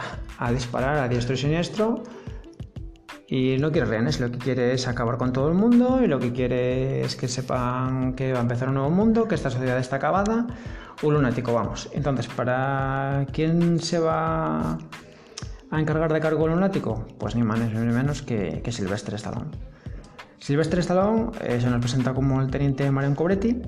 disparar 0.52 0.98
a 0.98 1.08
diestro 1.08 1.34
y 1.34 1.38
siniestro 1.38 2.02
y 3.26 3.56
no 3.58 3.72
quiere 3.72 3.86
rehenes, 3.86 4.20
lo 4.20 4.30
que 4.30 4.38
quiere 4.38 4.74
es 4.74 4.86
acabar 4.88 5.16
con 5.16 5.32
todo 5.32 5.48
el 5.48 5.54
mundo 5.54 6.00
y 6.02 6.06
lo 6.06 6.18
que 6.18 6.32
quiere 6.32 7.00
es 7.00 7.16
que 7.16 7.28
sepan 7.28 8.14
que 8.14 8.32
va 8.32 8.40
a 8.40 8.42
empezar 8.42 8.68
un 8.68 8.74
nuevo 8.74 8.90
mundo, 8.90 9.26
que 9.26 9.34
esta 9.34 9.50
sociedad 9.50 9.78
está 9.78 9.96
acabada. 9.96 10.46
Un 11.02 11.14
lunático, 11.14 11.52
vamos. 11.52 11.90
Entonces, 11.92 12.28
¿para 12.28 13.26
quién 13.32 13.80
se 13.80 13.98
va 13.98 14.78
a 15.70 15.80
encargar 15.80 16.12
de 16.12 16.20
cargo 16.20 16.46
lunático? 16.46 17.06
Pues 17.18 17.34
ni 17.34 17.42
más 17.42 17.58
ni 17.58 17.66
menos 17.92 18.22
que, 18.22 18.62
que 18.62 18.70
Sylvester 18.70 19.14
Stallone. 19.14 19.50
Sylvester 20.38 20.78
Stallone 20.78 21.32
eh, 21.40 21.60
se 21.60 21.68
nos 21.68 21.80
presenta 21.80 22.14
como 22.14 22.40
el 22.40 22.50
teniente 22.52 22.88
Marion 22.92 23.16
Cobretti, 23.16 23.62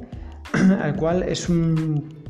al 0.80 0.94
cual 0.94 1.24
es 1.24 1.48
un. 1.48 2.22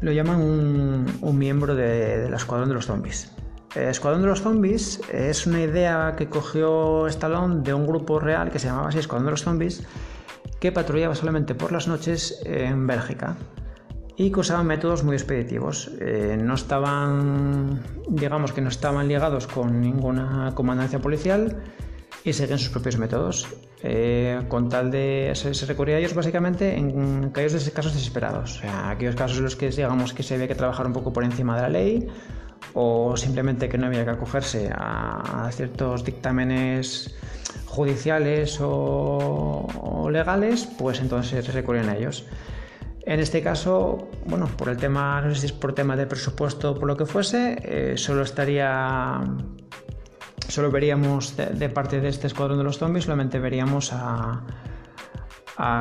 lo 0.00 0.10
llaman 0.10 0.40
un, 0.40 1.38
miembro 1.38 1.76
de, 1.76 2.28
la 2.28 2.36
escuadrón 2.36 2.68
de 2.68 2.74
los 2.74 2.86
zombies. 2.86 3.30
El 3.76 3.88
Escuadrón 3.88 4.20
de 4.20 4.28
los 4.28 4.42
Zombies 4.42 5.00
es 5.10 5.46
una 5.46 5.62
idea 5.62 6.14
que 6.14 6.28
cogió 6.28 7.06
Stallone 7.06 7.62
de 7.62 7.72
un 7.72 7.86
grupo 7.86 8.20
real 8.20 8.50
que 8.50 8.58
se 8.58 8.66
llamaba 8.66 8.88
así 8.88 8.98
Escuadrón 8.98 9.24
de 9.24 9.30
los 9.30 9.44
Zombies, 9.44 9.86
que 10.60 10.72
patrullaba 10.72 11.14
solamente 11.14 11.54
por 11.54 11.72
las 11.72 11.88
noches 11.88 12.42
en 12.44 12.86
Bélgica 12.86 13.34
y 14.16 14.30
que 14.30 14.40
usaban 14.40 14.66
métodos 14.66 15.04
muy 15.04 15.16
expeditivos. 15.16 15.90
Eh, 16.00 16.36
no 16.40 16.54
estaban, 16.54 17.82
digamos 18.08 18.52
que 18.52 18.60
no 18.60 18.68
estaban 18.68 19.08
ligados 19.08 19.46
con 19.46 19.80
ninguna 19.80 20.52
comandancia 20.54 20.98
policial 20.98 21.62
y 22.24 22.32
seguían 22.32 22.58
sus 22.58 22.70
propios 22.70 22.98
métodos. 22.98 23.48
Eh, 23.84 24.40
con 24.48 24.68
tal 24.68 24.92
de 24.92 25.32
se, 25.34 25.66
recurría 25.66 25.96
a 25.96 25.98
ellos 25.98 26.14
básicamente 26.14 26.76
en 26.76 27.24
aquellos 27.30 27.68
casos 27.70 27.94
desesperados, 27.94 28.58
o 28.58 28.60
sea, 28.60 28.90
aquellos 28.90 29.16
casos 29.16 29.38
en 29.38 29.44
los 29.44 29.56
que 29.56 29.70
digamos 29.70 30.12
que 30.12 30.22
se 30.22 30.34
había 30.34 30.46
que 30.46 30.54
trabajar 30.54 30.86
un 30.86 30.92
poco 30.92 31.12
por 31.12 31.24
encima 31.24 31.56
de 31.56 31.62
la 31.62 31.68
ley 31.68 32.08
o 32.74 33.16
simplemente 33.16 33.68
que 33.68 33.78
no 33.78 33.86
había 33.86 34.04
que 34.04 34.10
acogerse 34.10 34.70
a, 34.72 35.50
ciertos 35.52 36.04
dictámenes 36.04 37.14
judiciales 37.66 38.58
o, 38.60 40.08
legales, 40.10 40.68
pues 40.78 41.00
entonces 41.00 41.44
se 41.44 41.52
recurrían 41.52 41.88
a 41.88 41.96
ellos. 41.96 42.24
En 43.04 43.18
este 43.18 43.42
caso, 43.42 44.10
bueno, 44.26 44.46
por 44.46 44.68
el 44.68 44.76
tema, 44.76 45.20
no 45.20 45.34
sé 45.34 45.40
si 45.40 45.46
es 45.46 45.52
por 45.52 45.74
tema 45.74 45.96
de 45.96 46.06
presupuesto 46.06 46.70
o 46.70 46.74
por 46.78 46.86
lo 46.86 46.96
que 46.96 47.04
fuese, 47.04 47.58
eh, 47.62 47.96
solo 47.96 48.22
estaría, 48.22 49.20
solo 50.48 50.70
veríamos 50.70 51.36
de, 51.36 51.68
parte 51.68 52.00
de 52.00 52.08
este 52.08 52.28
escuadrón 52.28 52.58
de 52.58 52.64
los 52.64 52.78
zombies, 52.78 53.04
solamente 53.06 53.40
veríamos 53.40 53.92
a, 53.92 54.44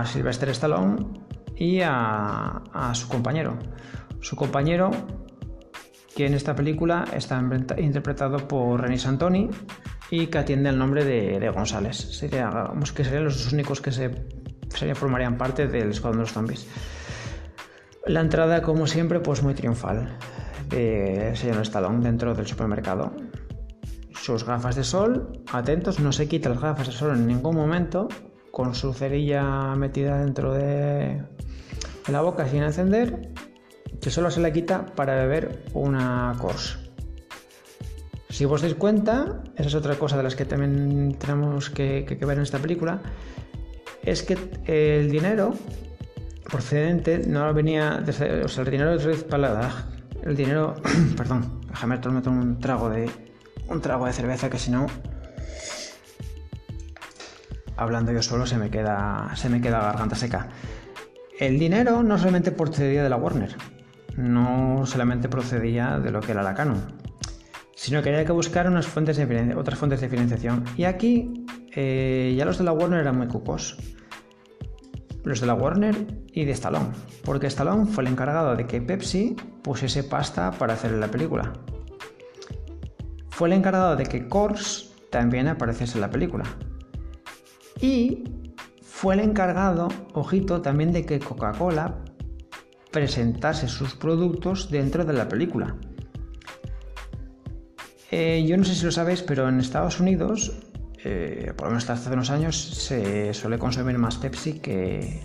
Sylvester 0.06 0.50
Stallone 0.50 1.08
y 1.56 1.82
a, 1.84 2.62
su 2.94 3.08
compañero. 3.08 3.58
Su 4.20 4.36
compañero, 4.36 4.92
que 6.16 6.25
en 6.25 6.34
esta 6.34 6.56
película 6.56 7.06
está 7.13 7.42
interpretado 7.78 8.48
por 8.48 8.82
René 8.82 8.98
Santoni 8.98 9.50
y 10.10 10.28
que 10.28 10.38
atiende 10.40 10.70
el 10.70 10.78
nombre 10.78 11.06
de, 11.06 11.50
González. 11.50 11.98
Sería, 11.98 12.51
que 12.96 13.04
serían 13.04 13.25
los 13.25 13.51
únicos 13.54 13.80
que 13.80 13.92
se, 13.92 14.12
se 14.70 14.94
formarían 14.96 15.38
parte 15.38 15.68
del 15.68 15.92
escuadrón 15.92 16.20
de 16.20 16.24
los 16.24 16.34
zombies. 16.34 16.68
La 18.05 18.22
entrada, 18.22 18.62
como 18.63 18.88
siempre, 18.88 19.20
pues 19.20 19.43
muy 19.43 19.53
triunfal 19.53 20.17
de 20.70 21.34
señor 21.36 21.62
Stallone 21.62 22.03
dentro 22.03 22.34
del 22.34 22.48
supermercado. 22.48 23.12
Sus 24.13 24.43
gafas 24.43 24.75
de 24.75 24.84
sol, 24.84 25.43
atentos, 25.51 26.00
no 26.00 26.12
se 26.12 26.27
quita 26.27 26.50
las 26.50 26.62
gafas 26.62 26.88
de 26.88 26.93
sol 26.93 27.12
en 27.12 27.27
ningún 27.27 27.55
momento, 27.55 28.08
con 28.50 28.74
su 28.74 28.93
cerilla 28.93 29.75
metida 29.75 30.20
dentro 30.20 30.53
de, 30.53 31.24
la 32.10 32.22
boca 32.22 32.48
sin 32.48 32.63
encender, 32.63 33.29
que 34.01 34.10
solo 34.10 34.31
se 34.31 34.41
la 34.41 34.51
quita 34.51 34.86
para 34.96 35.15
beber 35.15 35.63
una 35.74 36.36
Cors. 36.39 36.79
Si 38.29 38.46
os 38.46 38.62
dais 38.62 38.74
cuenta, 38.74 39.43
esa 39.58 39.67
es 39.67 39.75
otra 39.75 39.96
cosa 39.96 40.17
de 40.17 40.24
las 40.24 40.36
que 40.36 40.46
también 40.46 41.15
tenemos 41.20 41.70
que 41.70 42.17
ver 42.20 42.38
en 42.38 42.43
esta 42.43 42.58
película, 42.58 43.01
es 44.03 44.24
que 44.24 44.38
el 44.65 45.12
dinero 45.12 45.53
procedente 46.51 47.24
no 47.25 47.51
venía 47.53 48.01
desde, 48.05 48.43
o 48.43 48.48
sea, 48.48 48.63
el 48.63 48.72
dinero 48.72 48.98
de 48.98 49.15
Palada, 49.15 49.88
el 50.24 50.36
dinero, 50.36 50.75
perdón, 51.17 51.62
déjame 51.70 51.98
tomar 51.98 52.27
un 52.27 52.60
trago 52.60 52.89
de 52.89 53.10
un 53.67 53.81
trago 53.81 54.05
de 54.05 54.13
cerveza 54.13 54.50
que 54.50 54.60
si 54.60 54.70
no 54.70 54.86
hablando 57.77 58.12
yo 58.12 58.22
solo 58.22 58.46
se 58.46 58.58
me 58.58 58.70
queda 58.70 59.31
se 59.36 59.50
me 59.50 59.62
queda 59.62 59.79
garganta 59.79 60.15
seca. 60.15 60.50
El 61.39 61.58
dinero 61.58 62.03
no 62.03 62.17
solamente 62.17 62.51
procedía 62.51 63.01
de 63.01 63.10
la 63.10 63.15
Warner, 63.15 63.55
no 64.17 64.86
solamente 64.86 65.29
procedía 65.29 65.98
de 66.00 66.12
lo 66.12 66.20
que 66.20 66.34
era 66.34 66.43
la 66.43 66.53
Canon, 66.53 67.00
sino 67.75 68.03
que 68.03 68.10
había 68.10 68.25
que 68.25 68.31
buscar 68.31 68.67
unas 68.67 68.86
fuentes 68.86 69.17
de, 69.17 69.55
otras 69.55 69.79
fuentes 69.79 70.01
de 70.01 70.10
financiación. 70.10 70.65
Y 70.77 70.84
aquí 70.84 71.46
eh, 71.74 72.36
ya 72.38 72.46
los 72.46 72.60
de 72.60 72.65
la 72.65 72.74
Warner 72.74 73.00
eran 73.00 73.17
muy 73.17 73.27
cucos 73.27 73.77
los 75.24 75.40
de 75.40 75.48
la 75.48 75.54
Warner 75.54 75.96
y 76.34 76.46
de 76.46 76.51
Stallone, 76.51 76.92
porque 77.24 77.48
Stallone 77.48 77.86
fue 77.86 78.04
el 78.04 78.12
encargado 78.12 78.56
de 78.56 78.66
que 78.66 78.82
Pepsi 78.82 79.36
pusiese 79.62 80.04
pasta 80.04 80.51
para 80.51 80.74
hacer 80.74 80.92
la 80.94 81.08
película. 81.08 81.54
Fue 83.30 83.48
el 83.48 83.54
encargado 83.54 83.96
de 83.96 84.06
que 84.06 84.28
Coors 84.28 84.94
también 85.10 85.48
apareciese 85.48 85.98
en 85.98 86.01
la 86.01 86.10
película. 86.10 86.46
Y 87.80 88.24
fue 88.82 89.16
el 89.16 89.22
encargado, 89.22 89.88
ojito, 90.13 90.62
también 90.62 90.94
de 90.94 91.06
que 91.06 91.20
Coca-Cola 91.20 91.98
presentase 92.92 93.68
sus 93.68 93.96
productos 93.96 94.70
dentro 94.70 95.06
de 95.06 95.13
la 95.13 95.28
película. 95.28 95.75
Eh, 98.12 98.46
yo 98.46 98.58
no 98.58 98.63
sé 98.63 98.75
si 98.75 98.86
lo 98.86 98.92
sabéis, 98.92 99.24
pero 99.24 99.48
en 99.48 99.60
Estados 99.60 100.00
Unidos 100.00 100.51
eh, 101.03 101.53
por 101.55 101.67
lo 101.67 101.72
menos 101.72 101.89
hasta 101.89 101.93
hace 101.93 102.13
unos 102.13 102.29
años, 102.29 102.55
se 102.58 103.34
suele 103.34 103.58
consumir 103.58 103.98
más 103.98 104.17
Pepsi 104.17 104.60
que, 104.60 105.22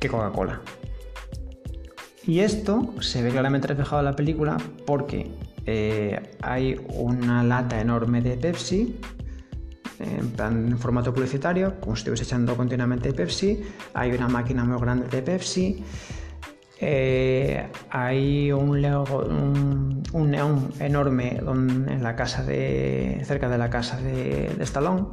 que 0.00 0.08
Coca-Cola. 0.08 0.60
Y 2.26 2.40
esto 2.40 2.94
se 3.00 3.22
ve 3.22 3.30
claramente 3.30 3.68
reflejado 3.68 4.00
en 4.00 4.04
la 4.04 4.14
película 4.14 4.58
porque 4.84 5.30
eh, 5.64 6.36
hay 6.42 6.78
una 6.94 7.42
lata 7.42 7.80
enorme 7.80 8.20
de 8.20 8.36
Pepsi 8.36 8.98
en, 9.98 10.78
formato 10.78 11.12
publicitario, 11.12 11.80
como 11.80 11.96
si 11.96 12.00
estuviese 12.00 12.24
echando 12.24 12.56
continuamente 12.56 13.12
Pepsi. 13.12 13.62
Hay 13.94 14.12
una 14.12 14.28
máquina 14.28 14.64
muy 14.64 14.80
grande 14.80 15.08
de 15.08 15.22
Pepsi. 15.22 15.82
Eh, 16.80 17.66
hay 17.90 18.52
un, 18.52 18.80
neón 18.80 20.70
enorme 20.78 21.40
en 21.40 22.02
la 22.02 22.14
casa 22.14 22.44
de, 22.44 23.20
cerca 23.24 23.48
de 23.48 23.58
la 23.58 23.68
casa 23.68 24.00
de, 24.00 24.54
Stallone, 24.60 25.06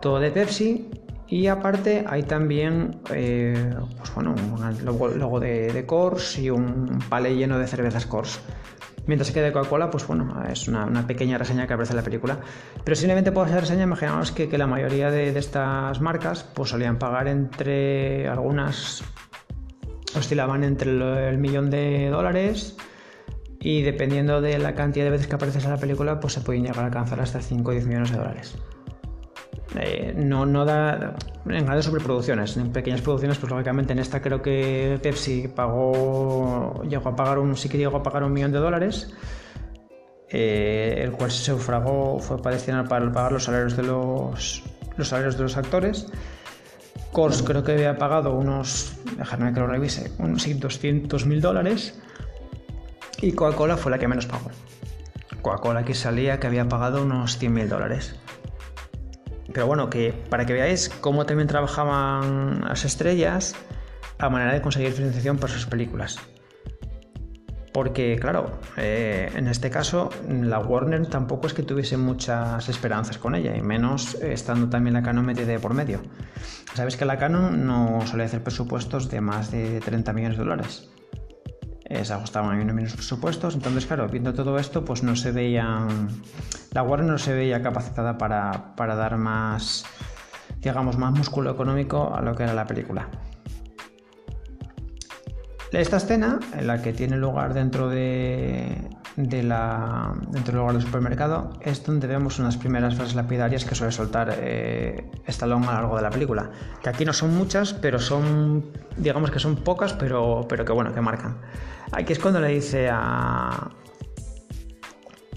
todo 0.00 0.18
de 0.18 0.30
Pepsi. 0.30 0.90
Y 1.28 1.48
aparte 1.48 2.04
hay 2.08 2.22
también 2.22 3.00
eh, 3.12 3.74
pues 3.98 4.14
bueno, 4.14 4.32
un 4.32 4.84
logo, 4.84 5.40
de, 5.40 5.72
de 5.72 5.86
Coors 5.86 6.38
y 6.38 6.50
un 6.50 7.00
palé 7.08 7.34
lleno 7.34 7.58
de 7.58 7.66
cervezas 7.66 8.06
Coors. 8.06 8.40
Mientras 9.06 9.30
que 9.30 9.40
de 9.40 9.52
Coca-Cola, 9.52 9.88
pues 9.88 10.04
bueno, 10.06 10.42
es 10.50 10.66
una, 10.66 11.06
pequeña 11.06 11.38
reseña 11.38 11.66
que 11.66 11.74
aparece 11.74 11.92
en 11.92 11.98
la 11.98 12.02
película. 12.02 12.40
Pero 12.82 12.96
simplemente 12.96 13.30
por 13.30 13.46
esa 13.46 13.60
reseña, 13.60 13.84
imaginamos 13.84 14.32
que, 14.32 14.48
que 14.48 14.58
la 14.58 14.66
mayoría 14.66 15.12
de, 15.12 15.32
de, 15.32 15.38
estas 15.38 16.00
marcas 16.00 16.42
pues 16.42 16.70
solían 16.70 16.98
pagar 16.98 17.28
entre 17.28 18.28
algunas 18.28 19.04
oscilaban 20.16 20.64
entre 20.64 20.90
el, 21.28 21.38
millón 21.38 21.70
de 21.70 22.08
dólares 22.08 22.76
y 23.60 23.82
dependiendo 23.82 24.40
de 24.40 24.58
la 24.58 24.74
cantidad 24.74 25.04
de 25.04 25.10
veces 25.10 25.26
que 25.26 25.34
apareces 25.34 25.64
en 25.64 25.70
la 25.70 25.78
película, 25.78 26.20
pues 26.20 26.34
se 26.34 26.40
pueden 26.40 26.62
llegar 26.62 26.80
a 26.80 26.86
alcanzar 26.86 27.20
hasta 27.20 27.40
5 27.40 27.70
o 27.70 27.72
10 27.72 27.86
millones 27.86 28.10
de 28.10 28.18
dólares. 28.18 28.56
Eh, 29.78 30.14
no, 30.16 30.46
no 30.46 30.64
da 30.64 31.16
en 31.44 31.64
grandes 31.64 31.84
superproducciones, 31.84 32.56
en 32.56 32.72
pequeñas 32.72 33.02
producciones, 33.02 33.38
pues 33.38 33.50
lógicamente 33.50 33.92
en 33.92 33.98
esta 33.98 34.22
creo 34.22 34.40
que 34.40 34.98
Pepsi 35.02 35.48
pagó, 35.48 36.82
llegó 36.88 37.08
a 37.08 37.16
pagar 37.16 37.38
un, 37.38 37.56
sí 37.56 37.68
que 37.68 37.76
llegó 37.76 37.98
a 37.98 38.02
pagar 38.02 38.22
un 38.24 38.32
millón 38.32 38.52
de 38.52 38.58
dólares, 38.58 39.12
eh, 40.28 41.00
el 41.02 41.12
cual 41.12 41.30
se 41.30 41.52
sufragó, 41.52 42.18
fue 42.20 42.40
para 42.40 42.56
destinar 42.56 42.88
para 42.88 43.10
pagar 43.12 43.32
los 43.32 43.44
salarios 43.44 43.76
de 43.76 43.82
los, 43.82 44.62
los 44.96 45.08
salarios 45.08 45.36
de 45.36 45.42
los 45.42 45.56
actores. 45.56 46.06
Kors 47.16 47.42
creo 47.42 47.64
que 47.64 47.72
había 47.72 47.96
pagado 47.96 48.34
unos, 48.34 48.92
déjame 49.16 49.54
que 49.54 49.60
lo 49.60 49.66
revise, 49.66 50.12
unos 50.18 50.44
200 50.60 51.24
mil 51.24 51.40
dólares 51.40 51.98
y 53.22 53.32
Coca-Cola 53.32 53.78
fue 53.78 53.90
la 53.90 53.98
que 53.98 54.06
menos 54.06 54.26
pagó. 54.26 54.50
Coca-Cola 55.40 55.82
que 55.82 55.94
salía 55.94 56.38
que 56.38 56.46
había 56.46 56.68
pagado 56.68 57.02
unos 57.02 57.38
100 57.38 57.54
mil 57.54 57.70
dólares. 57.70 58.16
Pero 59.50 59.66
bueno, 59.66 59.88
que 59.88 60.12
para 60.28 60.44
que 60.44 60.52
veáis 60.52 60.90
cómo 60.90 61.24
también 61.24 61.48
trabajaban 61.48 62.60
las 62.68 62.84
estrellas 62.84 63.56
a 64.18 64.28
manera 64.28 64.52
de 64.52 64.60
conseguir 64.60 64.92
financiación 64.92 65.38
para 65.38 65.54
sus 65.54 65.64
películas. 65.64 66.18
Porque, 67.76 68.16
claro, 68.18 68.58
eh, 68.78 69.30
en 69.34 69.48
este 69.48 69.68
caso, 69.68 70.08
la 70.30 70.58
Warner 70.60 71.08
tampoco 71.08 71.46
es 71.46 71.52
que 71.52 71.62
tuviese 71.62 71.98
muchas 71.98 72.70
esperanzas 72.70 73.18
con 73.18 73.34
ella, 73.34 73.54
y 73.54 73.60
menos 73.60 74.14
estando 74.14 74.70
también 74.70 74.94
la 74.94 75.02
Canon 75.02 75.26
metida 75.26 75.58
por 75.58 75.74
medio. 75.74 76.00
Sabes 76.72 76.96
que 76.96 77.04
la 77.04 77.18
Canon 77.18 77.66
no 77.66 78.00
suele 78.06 78.24
hacer 78.24 78.42
presupuestos 78.42 79.10
de 79.10 79.20
más 79.20 79.50
de 79.50 79.80
30 79.80 80.14
millones 80.14 80.38
de 80.38 80.44
dólares. 80.44 80.88
Se 82.02 82.14
ajustaban 82.14 82.58
a 82.58 82.72
menos 82.72 82.94
presupuestos, 82.94 83.54
entonces, 83.54 83.84
claro, 83.84 84.08
viendo 84.08 84.32
todo 84.32 84.58
esto, 84.58 84.82
pues 84.82 85.02
no 85.02 85.14
se 85.14 85.32
veían. 85.32 86.08
La 86.72 86.82
Warner 86.82 87.10
no 87.10 87.18
se 87.18 87.34
veía 87.34 87.60
capacitada 87.60 88.16
para, 88.16 88.74
para 88.74 88.96
dar 88.96 89.18
más, 89.18 89.84
digamos, 90.60 90.96
más 90.96 91.12
músculo 91.12 91.50
económico 91.50 92.14
a 92.16 92.22
lo 92.22 92.34
que 92.34 92.44
era 92.44 92.54
la 92.54 92.66
película. 92.66 93.10
Esta 95.72 95.96
escena, 95.96 96.38
en 96.56 96.66
la 96.68 96.80
que 96.80 96.92
tiene 96.92 97.16
lugar 97.16 97.52
dentro 97.52 97.88
de, 97.88 98.88
dentro 99.16 99.42
del 99.42 100.54
lugar 100.54 100.72
del 100.74 100.82
supermercado, 100.82 101.50
es 101.60 101.84
donde 101.84 102.06
vemos 102.06 102.38
unas 102.38 102.56
primeras 102.56 102.94
frases 102.94 103.16
lapidarias 103.16 103.64
que 103.64 103.74
suele 103.74 103.92
soltar 103.92 104.32
eh, 104.38 105.10
Stallone 105.26 105.66
a 105.66 105.72
lo 105.72 105.76
largo 105.78 105.96
de 105.96 106.02
la 106.02 106.10
película. 106.10 106.50
Que 106.82 106.88
aquí 106.88 107.04
no 107.04 107.12
son 107.12 107.36
muchas, 107.36 107.72
pero 107.74 107.98
son, 107.98 108.64
digamos 108.96 109.30
que 109.30 109.40
son 109.40 109.56
pocas, 109.56 109.92
pero, 109.92 110.46
pero 110.48 110.64
que 110.64 110.72
bueno, 110.72 110.94
que 110.94 111.00
marcan. 111.00 111.38
Aquí 111.90 112.12
es 112.12 112.20
cuando 112.20 112.40
le 112.40 112.48
dice 112.48 112.88
a, 112.88 113.70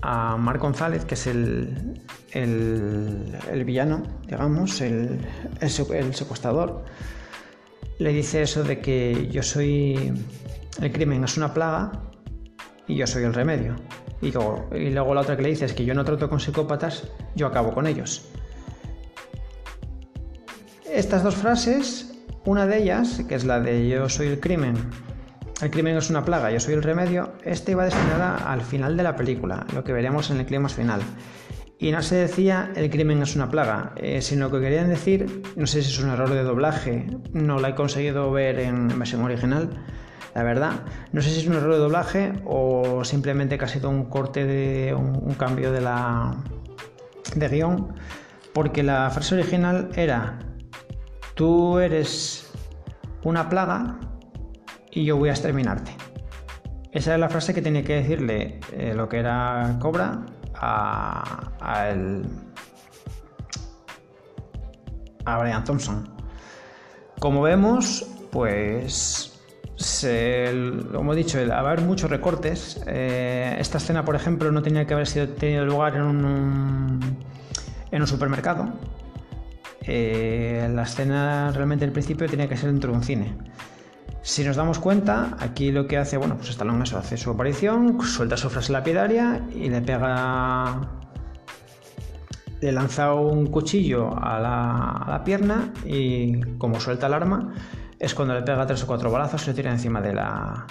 a 0.01 0.37
Marc 0.37 0.61
González, 0.61 1.05
que 1.05 1.15
es 1.15 1.25
el, 1.25 1.99
el, 2.33 3.63
villano, 3.65 4.03
digamos, 4.27 4.79
el, 4.81 5.25
el 5.59 5.69
secuestrador 5.69 6.85
le 7.99 8.13
dice 8.13 8.41
eso 8.41 8.63
de 8.63 8.79
que 8.79 9.27
yo 9.29 9.43
soy. 9.43 10.13
El 10.81 10.91
crimen 10.91 11.23
es 11.23 11.37
una 11.37 11.53
plaga 11.53 11.91
y 12.87 12.95
yo 12.95 13.05
soy 13.05 13.23
el 13.23 13.33
remedio. 13.33 13.75
Y 14.21 14.31
luego, 14.31 14.69
y 14.73 14.89
luego 14.89 15.13
la 15.13 15.21
otra 15.21 15.37
que 15.37 15.43
le 15.43 15.49
dice 15.49 15.65
es 15.65 15.73
que 15.73 15.85
yo 15.85 15.93
no 15.93 16.03
trato 16.03 16.29
con 16.29 16.39
psicópatas, 16.39 17.03
yo 17.35 17.47
acabo 17.47 17.73
con 17.73 17.87
ellos. 17.87 18.29
Estas 20.91 21.23
dos 21.23 21.35
frases, 21.35 22.13
una 22.45 22.65
de 22.65 22.79
ellas, 22.79 23.21
que 23.27 23.35
es 23.35 23.45
la 23.45 23.59
de 23.59 23.87
yo 23.87 24.09
soy 24.09 24.27
el 24.27 24.39
crimen, 24.39 24.75
el 25.61 25.69
crimen 25.69 25.97
es 25.97 26.09
una 26.09 26.23
plaga, 26.23 26.51
yo 26.51 26.59
soy 26.59 26.73
el 26.73 26.83
remedio, 26.83 27.33
esta 27.43 27.71
iba 27.71 27.83
destinada 27.83 28.37
al 28.51 28.61
final 28.61 28.95
de 28.95 29.03
la 29.03 29.15
película, 29.15 29.65
lo 29.73 29.83
que 29.83 29.93
veremos 29.93 30.31
en 30.31 30.39
el 30.39 30.45
clima 30.45 30.69
final. 30.69 31.01
Y 31.81 31.93
no 31.93 32.01
se 32.01 32.15
decía 32.15 32.73
el 32.75 32.89
crimen 32.89 33.21
es 33.21 33.37
una 33.37 33.49
plaga, 33.49 33.93
eh, 33.95 34.21
sino 34.21 34.51
que 34.51 34.59
querían 34.59 34.89
decir, 34.89 35.41
no 35.55 35.65
sé 35.65 35.81
si 35.81 35.93
es 35.93 35.99
un 35.99 36.09
error 36.09 36.29
de 36.29 36.43
doblaje, 36.43 37.07
no 37.31 37.57
la 37.57 37.69
he 37.69 37.75
conseguido 37.75 38.29
ver 38.31 38.59
en 38.59 38.99
versión 38.99 39.23
original, 39.23 39.69
la 40.35 40.43
verdad. 40.43 40.83
No 41.13 41.21
sé 41.21 41.29
si 41.29 41.39
es 41.39 41.47
un 41.47 41.53
error 41.53 41.71
de 41.71 41.79
doblaje 41.79 42.33
o 42.43 43.05
simplemente 43.05 43.57
que 43.57 43.63
ha 43.63 43.69
sido 43.69 43.89
un 43.89 44.09
corte 44.09 44.45
de 44.45 44.93
un, 44.93 45.33
cambio 45.35 45.71
de 45.71 45.79
la 45.79 46.35
de 47.33 47.47
guion, 47.47 47.93
porque 48.53 48.83
la 48.83 49.09
frase 49.09 49.35
original 49.35 49.89
era 49.95 50.37
tú 51.33 51.79
eres 51.79 52.51
una 53.23 53.47
plaga 53.47 54.01
y 54.91 55.05
yo 55.05 55.15
voy 55.15 55.29
a 55.29 55.31
exterminarte. 55.31 55.95
Esa 56.91 57.13
es 57.13 57.19
la 57.21 57.29
frase 57.29 57.53
que 57.53 57.61
tenía 57.61 57.83
que 57.83 57.95
decirle 57.95 58.59
eh, 58.73 58.93
lo 58.93 59.07
que 59.07 59.19
era 59.19 59.77
Cobra 59.79 60.25
a, 60.59 61.87
el, 61.89 62.25
a 65.25 65.37
Brian 65.37 65.63
Thompson. 65.63 66.09
Como 67.19 67.41
vemos, 67.41 68.05
pues 68.31 69.29
como 70.91 71.01
hemos 71.01 71.15
dicho, 71.15 71.39
va 71.47 71.55
a 71.55 71.59
haber 71.59 71.81
muchos 71.81 72.09
recortes. 72.09 72.81
Eh, 72.85 73.55
esta 73.59 73.77
escena, 73.77 74.03
por 74.03 74.15
ejemplo, 74.15 74.51
no 74.51 74.61
tenía 74.61 74.85
que 74.85 74.93
haber 74.93 75.07
sido 75.07 75.29
tenido 75.29 75.65
lugar 75.65 75.95
en 75.95 76.01
un, 76.01 76.99
en 77.91 78.01
un 78.01 78.07
supermercado. 78.07 78.73
Eh, 79.81 80.69
la 80.73 80.83
escena 80.83 81.51
realmente 81.53 81.85
al 81.85 81.91
principio 81.91 82.27
tenía 82.27 82.49
que 82.49 82.57
ser 82.57 82.71
dentro 82.71 82.91
de 82.91 82.97
un 82.97 83.03
cine. 83.03 83.37
Si 84.21 84.43
nos 84.43 84.57
damos 84.57 84.79
cuenta, 84.79 85.37
aquí 85.39 85.71
lo 85.71 85.87
que 85.87 85.97
hace, 85.97 86.17
bueno, 86.17 86.35
pues 86.35 86.49
Stallone 86.49 86.83
eso, 86.83 86.97
hace 86.97 87.17
su 87.17 87.31
aparición, 87.31 88.01
suelta 88.01 88.35
su 88.35 88.49
frase 88.49 88.73
lapidaria 88.73 89.45
y 89.53 89.69
le 89.69 89.81
pega. 89.81 90.89
Le 92.61 92.73
lanza 92.73 93.13
un 93.13 93.47
cuchillo 93.47 94.13
a 94.21 94.39
la, 94.39 95.21
pierna 95.23 95.71
y, 95.85 96.41
como 96.57 96.81
suelta 96.81 97.07
el 97.07 97.13
arma, 97.13 97.53
es 97.97 98.13
cuando 98.13 98.33
le 98.33 98.41
pega 98.41 98.65
tres 98.65 98.83
o 98.83 98.87
cuatro 98.87 99.09
balazos 99.09 99.45
y 99.45 99.47
lo 99.51 99.55
tira 99.55 99.71
encima 99.71 100.01
de, 100.01 100.13
la, 100.13 100.67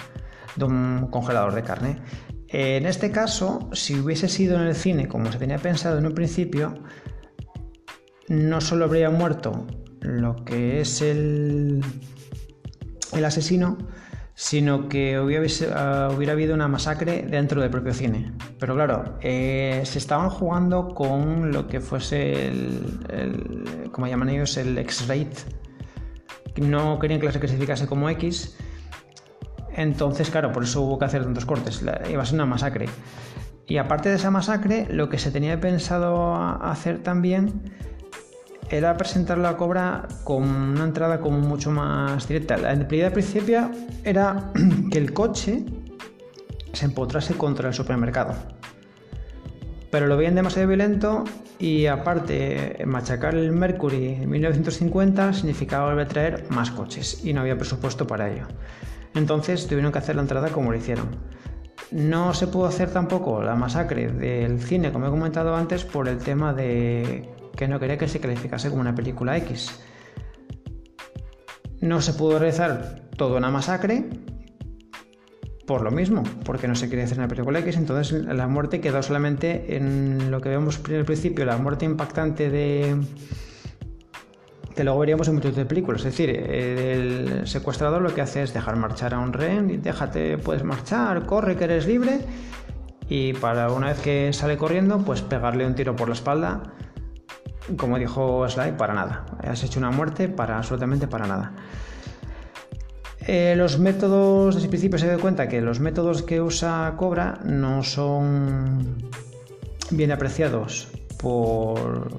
de 0.55 0.65
un 0.65 1.07
congelador 1.09 1.55
de 1.55 1.63
carne. 1.63 1.99
En 2.47 2.85
este 2.85 3.09
caso, 3.09 3.69
si 3.73 3.99
hubiese 3.99 4.27
sido 4.27 4.55
en 4.55 4.67
el 4.67 4.75
cine 4.75 5.07
como 5.07 5.31
se 5.31 5.39
tenía 5.39 5.57
pensado 5.57 5.97
en 5.97 6.05
un 6.05 6.13
principio, 6.13 6.75
no 8.27 8.61
solo 8.61 8.85
habría 8.85 9.09
muerto 9.09 9.65
lo 10.01 10.45
que 10.45 10.81
es 10.81 11.01
el, 11.01 11.83
el 13.13 13.25
asesino, 13.25 13.77
sino 14.35 14.87
que 14.87 15.19
hubiera, 15.19 15.45
ah, 15.75 16.09
hubiera, 16.15 16.31
habido 16.33 16.53
una 16.53 16.67
masacre 16.67 17.23
dentro 17.29 17.61
del 17.61 17.69
propio 17.69 17.93
cine. 17.93 18.31
Pero 18.57 18.73
claro, 18.75 19.17
eh, 19.21 19.81
se 19.83 19.99
estaban 19.99 20.29
jugando 20.29 20.93
con 20.95 21.51
lo 21.51 21.67
que 21.67 21.81
fuese 21.81 22.47
el, 22.47 23.89
como 23.91 24.07
llaman 24.07 24.29
ellos, 24.29 24.55
el 24.57 24.77
X-Rate. 24.77 25.35
No 26.61 26.99
querían 26.99 27.19
que 27.19 27.31
se 27.31 27.39
clasificase 27.39 27.85
como 27.85 28.09
X. 28.09 28.55
Entonces, 29.75 30.29
claro, 30.29 30.51
por 30.51 30.63
eso 30.63 30.81
hubo 30.81 30.97
que 30.97 31.05
hacer 31.05 31.23
tantos 31.23 31.45
cortes. 31.45 31.83
Iba 32.09 32.23
a 32.23 32.25
ser 32.25 32.35
una 32.35 32.45
masacre. 32.45 32.87
Y 33.67 33.77
aparte 33.77 34.09
de 34.09 34.15
esa 34.15 34.31
masacre, 34.31 34.87
lo 34.89 35.09
que 35.09 35.19
se 35.19 35.31
tenía 35.31 35.59
pensado 35.59 36.35
hacer 36.35 37.03
también 37.03 37.71
era 38.69 38.95
presentar 38.97 39.37
la 39.37 39.57
cobra 39.57 40.07
con 40.23 40.43
una 40.43 40.83
entrada 40.83 41.19
como 41.19 41.39
mucho 41.39 41.71
más 41.71 42.27
directa. 42.27 42.57
La 42.57 42.73
idea 42.73 43.11
principio 43.11 43.71
era 44.03 44.51
que 44.91 44.97
el 44.97 45.13
coche 45.13 45.65
se 46.73 46.85
empotrase 46.85 47.33
contra 47.35 47.69
el 47.69 47.73
supermercado. 47.73 48.35
Pero 49.91 50.07
lo 50.07 50.17
veían 50.17 50.35
demasiado 50.35 50.67
violento 50.67 51.23
y 51.57 51.87
aparte 51.87 52.83
machacar 52.85 53.35
el 53.35 53.51
Mercury 53.51 54.19
en 54.21 54.29
1950 54.29 55.33
significaba 55.33 55.89
volver 55.89 56.05
a 56.05 56.09
traer 56.09 56.45
más 56.49 56.69
coches 56.71 57.25
y 57.25 57.33
no 57.33 57.41
había 57.41 57.57
presupuesto 57.57 58.05
para 58.05 58.31
ello. 58.31 58.47
Entonces 59.15 59.67
tuvieron 59.67 59.91
que 59.91 59.97
hacer 59.97 60.15
la 60.15 60.21
entrada 60.21 60.49
como 60.49 60.71
lo 60.71 60.77
hicieron. 60.77 61.07
No 61.91 62.35
se 62.35 62.45
pudo 62.45 62.67
hacer 62.67 62.91
tampoco 62.91 63.41
la 63.41 63.55
masacre 63.55 64.09
del 64.09 64.61
cine, 64.61 64.91
como 64.91 65.07
he 65.07 65.09
comentado 65.09 65.55
antes, 65.55 65.85
por 65.85 66.07
el 66.07 66.19
tema 66.19 66.53
de 66.53 67.27
que 67.55 67.67
no 67.67 67.79
quería 67.79 67.97
que 67.97 68.07
se 68.07 68.19
calificase 68.19 68.69
como 68.69 68.81
una 68.81 68.95
película 68.95 69.37
X. 69.37 69.79
No 71.81 72.01
se 72.01 72.13
pudo 72.13 72.39
realizar 72.39 73.09
toda 73.15 73.37
una 73.37 73.49
masacre 73.49 74.05
por 75.69 75.83
lo 75.83 75.91
mismo, 75.91 76.23
porque 76.45 76.67
no 76.67 76.73
se 76.73 76.89
quería 76.89 77.05
hacer 77.05 77.19
una 77.19 77.27
película 77.27 77.59
X, 77.59 77.77
entonces 77.77 78.25
la 78.25 78.47
muerte 78.47 78.81
quedó 78.81 79.03
solamente 79.03 79.77
en 79.77 80.31
lo 80.31 80.41
que 80.41 80.49
vemos 80.49 80.81
al 80.89 81.05
principio, 81.05 81.45
la 81.45 81.57
muerte 81.57 81.85
impactante 81.85 82.49
de 82.49 82.95
que 84.75 84.83
luego 84.83 84.97
veríamos 84.97 85.27
en 85.27 85.35
muchas 85.35 85.55
de 85.55 85.65
películas. 85.65 86.01
Es 86.01 86.05
decir, 86.05 86.31
el 86.31 87.45
secuestrador 87.45 88.01
lo 88.01 88.15
que 88.15 88.21
hace 88.21 88.41
es 88.41 88.51
dejar 88.51 88.77
marchar 88.77 89.13
a 89.13 89.19
un 89.19 89.31
rehén 89.31 89.69
y 89.69 89.77
déjate, 89.77 90.39
puedes 90.39 90.63
marchar, 90.63 91.27
corre 91.27 91.55
que 91.55 91.65
eres 91.65 91.85
libre. 91.85 92.21
Y 93.07 93.33
para 93.33 93.71
una 93.71 93.89
vez 93.89 93.99
que 93.99 94.33
sale 94.33 94.57
corriendo, 94.57 94.97
pues 94.99 95.21
pegarle 95.21 95.67
un 95.67 95.75
tiro 95.75 95.95
por 95.95 96.07
la 96.07 96.15
espalda 96.15 96.63
como 97.77 97.97
dijo 97.97 98.47
Sly, 98.47 98.73
para 98.73 98.93
nada. 98.93 99.25
Has 99.43 99.63
hecho 99.63 99.79
una 99.79 99.91
muerte 99.91 100.29
para 100.29 100.57
absolutamente 100.57 101.07
para 101.07 101.27
nada. 101.27 101.53
Eh, 103.31 103.53
los 103.55 103.77
métodos, 103.77 104.55
desde 104.55 104.65
el 104.65 104.69
principio 104.69 104.97
se 104.97 105.07
da 105.07 105.17
cuenta 105.17 105.47
que 105.47 105.61
los 105.61 105.79
métodos 105.79 106.23
que 106.23 106.41
usa 106.41 106.95
Cobra 106.97 107.39
no 107.43 107.83
son 107.83 108.97
bien 109.91 110.11
apreciados 110.11 110.87
por, 111.19 112.09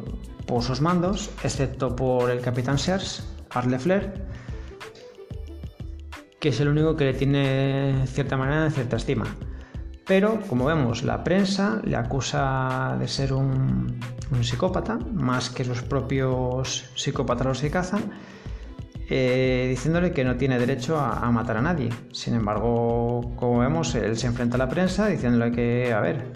sus 0.60 0.80
mandos, 0.80 1.30
excepto 1.42 1.96
por 1.96 2.30
el 2.30 2.40
capitán 2.40 2.78
Sears, 2.78 3.26
Arle 3.50 3.78
Flair, 3.78 4.12
que 6.38 6.50
es 6.50 6.60
el 6.60 6.68
único 6.68 6.96
que 6.96 7.06
le 7.06 7.14
tiene 7.14 8.04
cierta 8.06 8.36
manera, 8.36 8.70
cierta 8.70 8.96
estima. 8.96 9.24
Pero, 10.06 10.40
como 10.48 10.64
vemos, 10.66 11.02
la 11.02 11.24
prensa 11.24 11.80
le 11.84 11.96
acusa 11.96 12.96
de 12.98 13.08
ser 13.08 13.32
un, 13.32 13.98
psicópata, 14.42 14.98
más 15.12 15.50
que 15.50 15.64
los 15.64 15.82
propios 15.82 16.90
psicópatas 16.94 17.46
los 17.46 17.60
que 17.60 17.70
cazan, 17.70 18.02
eh, 19.08 19.66
diciéndole 19.68 20.12
que 20.12 20.22
no 20.22 20.36
tiene 20.36 20.58
derecho 20.58 20.98
a, 20.98 21.28
matar 21.32 21.56
a 21.56 21.62
nadie. 21.62 21.90
Sin 22.12 22.34
embargo, 22.34 23.34
como 23.36 23.58
vemos, 23.58 23.94
él 23.96 24.16
se 24.16 24.28
enfrenta 24.28 24.54
a 24.54 24.58
la 24.58 24.68
prensa 24.68 25.08
diciéndole 25.08 25.50
que, 25.50 25.92
a 25.92 26.00
ver, 26.00 26.32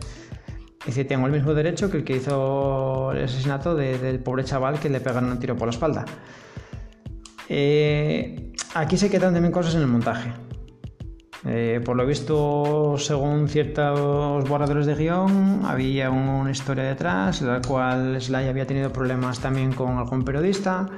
dice, 0.85 1.04
tengo 1.04 1.26
el 1.26 1.33
mismo 1.33 1.54
derecho 1.54 1.90
que 1.90 1.98
el 1.98 2.04
que 2.04 2.16
hizo 2.16 3.12
el 3.12 3.24
asesinato 3.24 3.76
del 3.76 4.18
pobre 4.18 4.44
chaval 4.44 4.80
que 4.80 4.88
le 4.88 5.00
pegaron 5.00 5.30
un 5.30 5.38
tiro 5.38 5.57
por 5.57 5.68
la 5.68 5.72
espalda. 5.72 6.04
Eh, 7.48 8.52
aquí 8.74 8.96
se 8.96 9.09
quedan 9.09 9.35
también 9.35 9.52
cosas 9.52 9.76
en 9.76 9.83
el 9.83 9.87
montaje. 9.87 10.33
Eh, 11.46 11.83
por 11.85 11.96
lo 11.96 12.07
visto, 12.07 12.96
según 12.96 13.48
ciertos 13.48 14.48
borradores 14.48 14.87
de 14.87 14.94
guion, 14.94 15.61
había 15.64 16.11
una 16.11 16.50
historia 16.50 16.85
detrás, 16.85 17.42
la 17.42 17.61
cual 17.61 18.20
Sly 18.20 18.48
había 18.48 18.66
tenido 18.66 18.90
problemas 18.90 19.40
también 19.40 19.72
con 19.72 19.98
algún 19.98 20.24
periodista. 20.24 20.88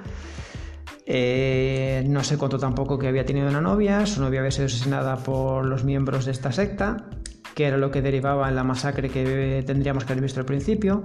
Eh, 1.05 2.05
no 2.09 2.23
se 2.23 2.39
contó 2.39 2.59
tampoco 2.59 2.99
que 2.99 3.09
había 3.09 3.25
tenido 3.25 3.49
una 3.49 3.61
novia, 3.61 4.07
su 4.07 4.21
novia 4.21 4.41
había 4.41 4.53
sido 4.53 4.67
asesinada 4.67 5.17
por 5.17 5.65
los 5.65 5.85
miembros 5.85 6.25
de 6.27 6.33
esta 6.33 6.53
secta, 6.53 7.09
que 7.55 7.67
era 7.67 7.77
lo 7.77 7.91
que 7.91 8.03
derivaba 8.03 8.49
en 8.49 8.55
la 8.55 8.65
masacre 8.65 9.09
que 9.09 9.65
tendríamos 9.67 10.05
que 10.05 10.13
haber 10.13 10.23
visto 10.23 10.39
al 10.39 10.47
principio. 10.47 11.03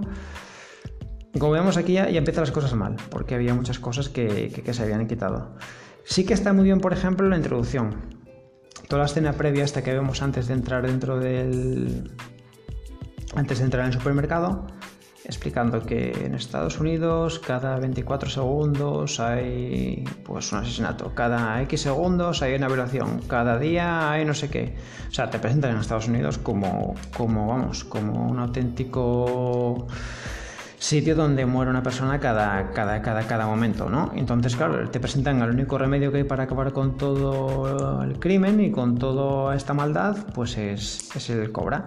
Como 1.36 1.52
vemos 1.52 1.76
aquí 1.76 1.94
ya, 1.94 2.08
empiezan 2.08 2.42
las 2.42 2.52
cosas 2.52 2.74
mal, 2.74 2.96
porque 3.10 3.34
había 3.34 3.54
muchas 3.54 3.80
cosas 3.80 4.08
que 4.08 4.62
se 4.72 4.82
habían 4.82 5.06
quitado. 5.08 5.56
Sí 6.04 6.24
que 6.24 6.34
está 6.34 6.52
muy 6.52 6.64
bien, 6.64 6.80
por 6.80 6.92
ejemplo, 6.92 7.28
la 7.28 7.36
introducción 7.36 8.11
toda 8.88 9.00
la 9.00 9.06
escena 9.06 9.32
previa 9.32 9.64
hasta 9.64 9.82
que 9.82 9.92
vemos 9.92 10.22
antes 10.22 10.48
de 10.48 10.54
entrar 10.54 10.86
dentro 10.86 11.18
del 11.18 12.10
antes 13.34 13.58
de 13.58 13.64
entrar 13.64 13.84
en 13.84 13.92
el 13.92 13.98
supermercado 13.98 14.66
explicando 15.24 15.82
que 15.82 16.10
en 16.24 16.34
Estados 16.34 16.80
Unidos 16.80 17.38
cada 17.38 17.78
24 17.78 18.28
segundos 18.28 19.20
hay 19.20 20.04
pues 20.24 20.52
un 20.52 20.58
asesinato, 20.58 21.14
cada 21.14 21.62
X 21.62 21.80
segundos 21.80 22.42
hay 22.42 22.54
una 22.54 22.66
violación, 22.66 23.20
cada 23.28 23.58
día 23.58 24.10
hay 24.10 24.24
no 24.24 24.34
sé 24.34 24.50
qué. 24.50 24.74
O 25.08 25.14
sea, 25.14 25.30
te 25.30 25.38
presentan 25.38 25.72
en 25.72 25.78
Estados 25.78 26.08
Unidos 26.08 26.38
como 26.38 26.94
como 27.16 27.46
vamos, 27.46 27.84
como 27.84 28.28
un 28.28 28.38
auténtico 28.38 29.86
sitio 30.82 31.14
donde 31.14 31.46
muere 31.46 31.70
una 31.70 31.82
persona 31.82 32.18
cada, 32.18 32.72
cada, 32.72 33.00
cada, 33.02 33.22
cada 33.22 33.46
momento, 33.46 33.88
¿no? 33.88 34.10
Entonces, 34.16 34.56
claro, 34.56 34.90
te 34.90 34.98
presentan 34.98 35.40
el 35.40 35.50
único 35.50 35.78
remedio 35.78 36.10
que 36.10 36.18
hay 36.18 36.24
para 36.24 36.42
acabar 36.42 36.72
con 36.72 36.96
todo 36.96 38.02
el 38.02 38.18
crimen 38.18 38.60
y 38.60 38.72
con 38.72 38.98
toda 38.98 39.54
esta 39.54 39.74
maldad, 39.74 40.16
pues 40.34 40.58
es, 40.58 41.08
es 41.14 41.30
el 41.30 41.52
cobra. 41.52 41.86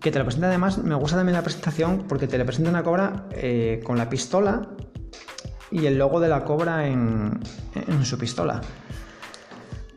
Que 0.00 0.10
te 0.10 0.18
lo 0.18 0.24
presenta 0.24 0.48
además, 0.48 0.78
me 0.78 0.96
gusta 0.96 1.16
también 1.16 1.36
la 1.36 1.42
presentación 1.42 2.04
porque 2.08 2.26
te 2.26 2.36
le 2.36 2.44
presentan 2.44 2.74
a 2.74 2.82
cobra 2.82 3.26
eh, 3.30 3.80
con 3.84 3.96
la 3.96 4.10
pistola 4.10 4.68
y 5.70 5.86
el 5.86 5.96
logo 5.96 6.18
de 6.18 6.28
la 6.28 6.42
cobra 6.42 6.88
en, 6.88 7.38
en 7.76 8.04
su 8.04 8.18
pistola. 8.18 8.60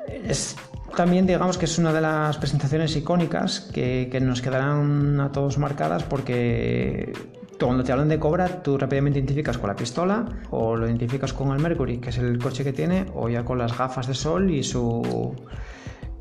Es, 0.08 0.55
también 0.95 1.25
digamos 1.25 1.58
que 1.58 1.65
es 1.65 1.79
una 1.79 1.91
de 1.91 2.01
las 2.01 2.38
presentaciones 2.38 2.95
icónicas 2.95 3.62
que, 3.73 4.08
que, 4.12 4.19
nos 4.19 4.43
quedarán 4.43 5.19
a 5.19 5.31
todos 5.31 5.58
marcadas 5.58 6.03
porque 6.03 7.12
cuando 7.60 7.84
te 7.84 7.91
hablan 7.91 8.10
de 8.10 8.20
Cobra, 8.20 8.62
tú 8.62 8.78
rápidamente 8.78 9.20
identificas 9.20 9.58
con 9.58 9.70
la 9.70 9.76
pistola 9.76 10.26
o 10.50 10.76
lo 10.76 10.88
identificas 10.88 11.34
con 11.34 11.52
el 11.52 11.60
Mercury, 11.60 12.00
que 12.00 12.10
es 12.10 12.18
el 12.18 12.38
coche 12.38 12.63
que 12.63 12.74
tiene, 12.74 13.06
o 13.13 13.30
ya 13.30 13.46
con 13.46 13.58
las 13.58 13.78
gafas 13.78 14.08
de 14.08 14.13
sol 14.13 14.52
y 14.52 14.63
su, 14.63 15.36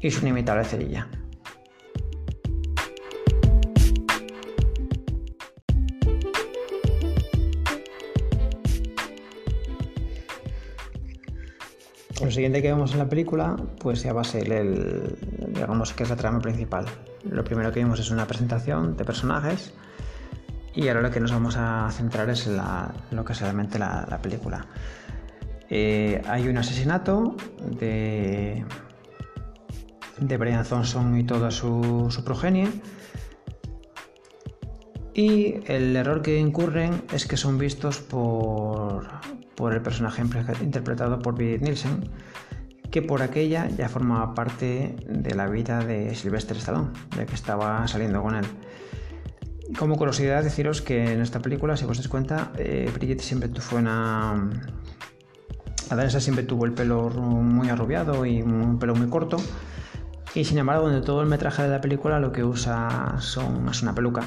y 0.01 0.11
su 0.11 0.23
inimitable 0.23 0.65
cerilla. 0.65 1.09
Lo 12.23 12.31
siguiente 12.31 12.63
que 12.63 12.69
vemos 12.69 12.93
en 12.93 12.99
la 13.01 13.09
película, 13.09 13.57
pues 13.81 14.03
ya 14.03 14.13
va 14.13 14.23
a 14.23 14.25
ser 14.25 14.51
el, 14.51 15.17
digamos 15.49 15.93
que 15.93 16.05
es 16.05 16.11
la 16.11 16.17
trama 16.17 16.39
principal. 16.41 16.87
Lo 17.29 17.45
primero 17.45 17.71
que 17.71 17.81
vimos 17.81 18.01
es 18.01 18.11
una 18.11 18.27
presentación 18.27 18.97
de 18.97 19.05
personajes 19.05 19.75
y 20.75 20.89
ahora 20.89 21.03
lo 21.03 21.11
que 21.11 21.21
nos 21.21 21.31
vamos 21.31 21.57
a 21.57 21.89
centrar 21.93 22.29
es 22.31 22.47
en 22.47 22.59
lo 23.11 23.25
que 23.25 23.33
es 23.33 23.41
realmente 23.41 23.79
la, 23.79 24.19
película. 24.21 24.67
Eh, 25.71 26.21
hay 26.27 26.49
un 26.49 26.59
asesinato 26.59 27.37
de, 27.79 28.65
de 30.19 30.37
Brian 30.37 30.65
Thompson 30.65 31.17
y 31.19 31.25
toda 31.25 31.51
su, 31.51 32.23
progenie. 32.25 32.69
Y 35.15 35.61
el 35.67 35.95
error 35.95 36.23
que 36.23 36.39
incurren 36.39 37.03
es 37.13 37.27
que 37.27 37.37
son 37.37 37.57
vistos 37.57 37.99
por, 37.99 39.07
por 39.55 39.73
el 39.73 39.81
personaje 39.81 40.23
interpretado 40.61 41.21
por 41.21 41.37
Birgit 41.37 41.63
Nielsen, 41.63 42.11
que 42.91 43.01
por 43.01 43.23
aquella 43.23 43.69
ya 43.69 43.89
formaba 43.89 44.35
parte 44.35 44.97
de 45.09 45.35
la 45.37 45.47
vida 45.47 45.85
de 45.85 46.17
Sylvester 46.17 46.57
Stallone, 46.57 46.91
ya 47.17 47.27
que 47.27 47.35
estaba 47.37 47.87
saliendo 47.87 48.23
con 48.25 48.35
él. 48.35 48.45
Como 49.79 49.97
curiosidad, 49.97 50.45
deciros 50.45 50.83
que 50.83 51.13
en 51.13 51.21
esta 51.21 51.41
película, 51.41 51.77
si 51.77 51.85
os 51.85 51.97
dais 51.97 52.09
cuenta, 52.09 52.53
eh, 52.57 52.91
Brigitte 52.95 53.23
siempre 53.23 53.49
fue 53.61 53.81
una. 53.81 54.51
Vanessa 55.91 56.21
siempre 56.21 56.45
tuvo 56.45 56.65
el 56.65 56.73
pelo 56.73 57.11
muy 57.11 57.69
arrubiado 57.69 58.25
y 58.25 58.41
un 58.41 58.79
pelo 58.79 58.95
muy 58.95 59.09
corto. 59.09 59.37
Y 60.35 60.45
sin 60.45 60.59
embargo, 60.59 60.89
donde 60.89 61.05
todo 61.05 61.23
el 61.23 61.29
metraje 61.29 61.63
de 61.63 61.69
la 61.69 61.81
película 61.81 62.19
lo 62.19 62.33
que 62.33 62.45
usa 62.45 63.17
son, 63.21 63.69
es 63.69 63.83
una 63.83 63.95
peluca, 63.95 64.23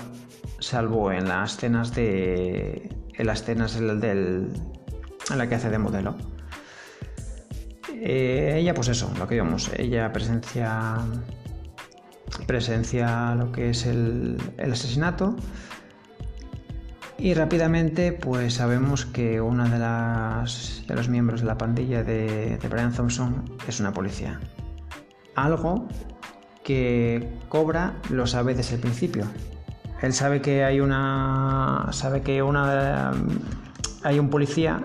salvo 0.59 1.11
en 1.11 1.27
las 1.27 1.53
escenas 1.55 1.93
de. 1.93 2.89
en 3.13 3.25
las 3.25 3.41
escenas 3.41 3.73
del, 3.79 4.49
en 5.29 5.37
la 5.37 5.47
que 5.47 5.55
hace 5.55 5.69
de 5.69 5.77
modelo. 5.77 6.15
Eh, 7.93 8.55
ella, 8.57 8.73
pues 8.73 8.89
eso, 8.89 9.11
lo 9.17 9.27
que 9.27 9.35
vemos, 9.35 9.71
ella 9.75 10.11
presencia 10.13 10.97
presencia 12.47 13.35
lo 13.35 13.51
que 13.51 13.69
es 13.69 13.85
el, 13.85 14.37
asesinato 14.71 15.35
y 17.19 17.33
rápidamente 17.33 18.13
pues 18.13 18.55
sabemos 18.55 19.05
que 19.05 19.41
uno 19.41 19.65
de, 19.65 19.77
de 19.77 20.95
los 20.95 21.09
miembros 21.09 21.41
de 21.41 21.47
la 21.47 21.57
pandilla 21.57 22.03
de, 22.03 22.59
Brian 22.69 22.93
Thompson 22.93 23.43
es 23.67 23.79
una 23.79 23.91
policía. 23.91 24.39
Algo 25.35 25.87
que 26.63 27.37
Cobra 27.49 27.93
lo 28.09 28.27
sabe 28.27 28.55
desde 28.55 28.75
el 28.75 28.81
principio. 28.81 29.25
Él 30.01 30.13
sabe 30.13 30.41
que 30.41 30.63
hay 30.63 30.79
una. 30.79 31.87
sabe 31.91 32.21
que 32.21 32.43
una. 32.43 33.13
hay 34.03 34.19
un 34.19 34.29
policía 34.29 34.83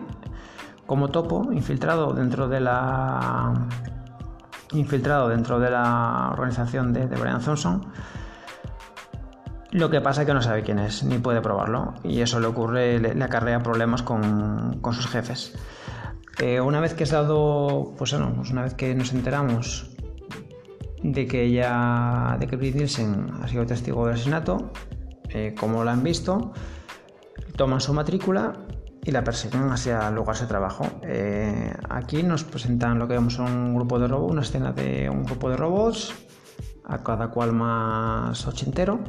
como 0.86 1.10
topo 1.10 1.52
infiltrado 1.52 2.14
dentro 2.14 2.48
de 2.48 2.60
la 2.60 3.68
infiltrado 4.74 5.28
dentro 5.28 5.58
de 5.58 5.70
la 5.70 6.30
organización 6.32 6.92
de, 6.92 7.06
Brian 7.06 7.40
Thompson. 7.40 7.86
Lo 9.70 9.88
que 9.90 10.00
pasa 10.00 10.22
es 10.22 10.26
que 10.26 10.34
no 10.34 10.42
sabe 10.42 10.62
quién 10.62 10.78
es, 10.78 11.02
ni 11.02 11.18
puede 11.18 11.40
probarlo, 11.40 11.94
y 12.02 12.20
eso 12.20 12.40
le 12.40 12.46
ocurre, 12.46 12.98
le, 12.98 13.24
acarrea 13.24 13.62
problemas 13.62 14.02
con, 14.02 14.80
sus 14.92 15.06
jefes. 15.06 15.54
Eh, 16.40 16.60
una 16.60 16.80
vez 16.80 16.94
que 16.94 17.04
has 17.04 17.10
dado, 17.10 17.94
pues 17.96 18.12
bueno, 18.12 18.32
pues 18.36 18.50
una 18.50 18.62
vez 18.62 18.74
que 18.74 18.94
nos 18.94 19.12
enteramos 19.12 19.90
de 21.02 21.26
que 21.26 21.44
ella, 21.44 22.36
de 22.38 22.46
que 22.46 22.56
Britt 22.56 22.76
Nielsen 22.76 23.30
ha 23.42 23.48
sido 23.48 23.64
testigo 23.66 24.04
del 24.06 24.14
asesinato, 24.14 24.72
eh, 25.30 25.54
como 25.58 25.84
la 25.84 25.92
han 25.92 26.02
visto, 26.02 26.52
toman 27.56 27.80
su 27.80 27.94
matrícula 27.94 28.52
y 29.04 29.10
la 29.10 29.24
persiguen 29.24 29.70
hacia 29.70 30.08
el 30.08 30.14
lugar 30.14 30.38
de 30.38 30.46
trabajo. 30.46 30.86
Eh, 31.02 31.72
aquí 31.88 32.22
nos 32.22 32.44
presentan 32.44 32.98
lo 32.98 33.08
que 33.08 33.14
vemos 33.14 33.38
un 33.38 33.74
grupo 33.74 33.98
de 33.98 34.06
robots, 34.06 34.32
una 34.32 34.42
escena 34.42 34.72
de 34.72 35.10
un 35.10 35.24
grupo 35.24 35.50
de 35.50 35.56
robots, 35.56 36.14
a 36.84 37.02
cada 37.02 37.28
cual 37.28 37.52
más 37.52 38.46
ochentero. 38.46 39.00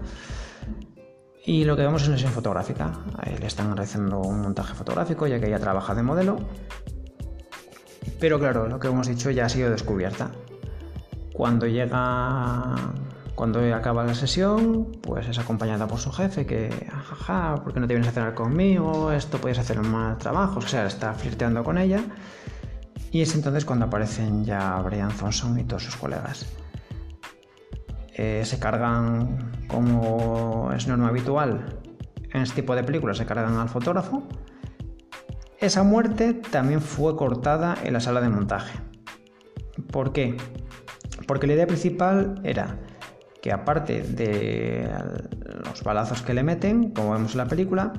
Y 1.46 1.66
lo 1.66 1.76
que 1.76 1.84
vemos 1.84 2.02
es 2.02 2.08
una 2.08 2.18
sesión 2.18 2.34
fotográfica. 2.34 2.92
Le 3.40 3.46
están 3.46 3.76
realizando 3.76 4.22
un 4.22 4.42
montaje 4.42 4.74
fotográfico, 4.74 5.28
ya 5.28 5.40
que 5.40 5.48
ella 5.48 5.60
trabaja 5.60 5.94
de 5.94 6.02
modelo. 6.02 6.38
Pero 8.20 8.40
claro, 8.40 8.68
lo 8.68 8.80
que 8.80 8.88
hemos 8.88 9.08
dicho 9.08 9.30
ya 9.30 9.46
ha 9.46 9.50
sido 9.50 9.70
descubierta. 9.70 10.32
Cuando 11.34 11.68
llega 11.68 12.76
cuando 13.36 13.60
acaba 13.74 14.04
la 14.04 14.14
sesión, 14.14 14.92
pues 15.02 15.28
es 15.28 15.40
acompañada 15.40 15.88
por 15.88 16.00
su 16.00 16.12
jefe 16.12 16.46
que, 16.46 16.70
jaja, 16.90 17.56
¿por 17.64 17.74
qué 17.74 17.80
no 17.80 17.88
te 17.88 17.96
vienes 17.96 18.10
a 18.10 18.12
cenar 18.12 18.34
conmigo? 18.36 19.12
Esto 19.12 19.40
puedes 19.40 19.58
hacer 19.58 19.80
más 19.82 20.20
trabajo. 20.20 20.60
O 20.60 20.62
sea, 20.62 20.86
está 20.86 21.14
flirteando 21.14 21.64
con 21.64 21.78
ella. 21.78 22.04
Y 23.12 23.22
es 23.22 23.34
entonces 23.36 23.66
cuando 23.66 23.86
aparecen 23.86 24.46
ya 24.46 24.80
Brian 24.82 25.12
Thompson 25.12 25.60
y 25.60 25.64
todos 25.64 25.84
sus 25.84 25.96
colegas. 25.96 26.46
Eh, 28.16 28.44
se 28.46 28.60
cargan, 28.60 29.52
como 29.68 30.72
es 30.76 30.88
norma 30.88 31.08
habitual 31.08 31.80
en 32.32 32.42
este 32.42 32.62
tipo 32.62 32.76
de 32.76 32.84
películas, 32.84 33.18
se 33.18 33.26
cargan 33.26 33.58
al 33.58 33.70
fotógrafo. 33.70 34.24
Esa 35.60 35.84
muerte 35.84 36.34
también 36.34 36.82
fue 36.82 37.16
cortada 37.16 37.78
en 37.84 37.94
la 37.94 38.00
sala 38.00 38.22
de 38.22 38.30
montaje. 38.30 38.80
¿Por 39.92 40.12
qué? 40.12 40.38
Porque 41.28 41.48
la 41.48 41.54
idea 41.54 41.68
principal 41.68 42.42
era 42.44 42.78
que 43.44 43.52
aparte 43.52 44.04
de 44.04 44.90
los 45.66 45.84
balazos 45.84 46.22
que 46.22 46.34
le 46.34 46.44
meten, 46.44 46.92
como 46.92 47.12
vemos 47.12 47.34
en 47.34 47.40
la 47.40 47.46
película, 47.46 47.92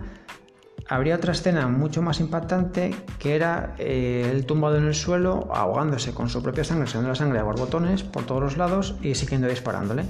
habría 0.89 1.17
otra 1.17 1.33
escena 1.33 1.69
mucho 1.69 2.01
más 2.01 2.19
impactante 2.19 2.95
que 3.19 3.35
era 3.35 3.75
eh, 3.79 4.31
el 4.33 4.47
tumbado 4.47 4.79
en 4.79 4.87
el 4.87 4.95
suelo, 4.95 5.51
ahogándose 5.53 6.15
con 6.15 6.31
su 6.31 6.43
propia 6.43 6.65
sangre, 6.65 6.87
saliendo 6.87 7.11
la 7.11 7.15
sangre 7.15 7.41
a 7.41 7.43
borbotones 7.43 8.03
por 8.03 8.25
todos 8.25 8.43
los 8.43 8.57
lados 8.57 8.97
y 9.03 9.17
siguiendo 9.17 9.47
disparándole. 9.47 10.05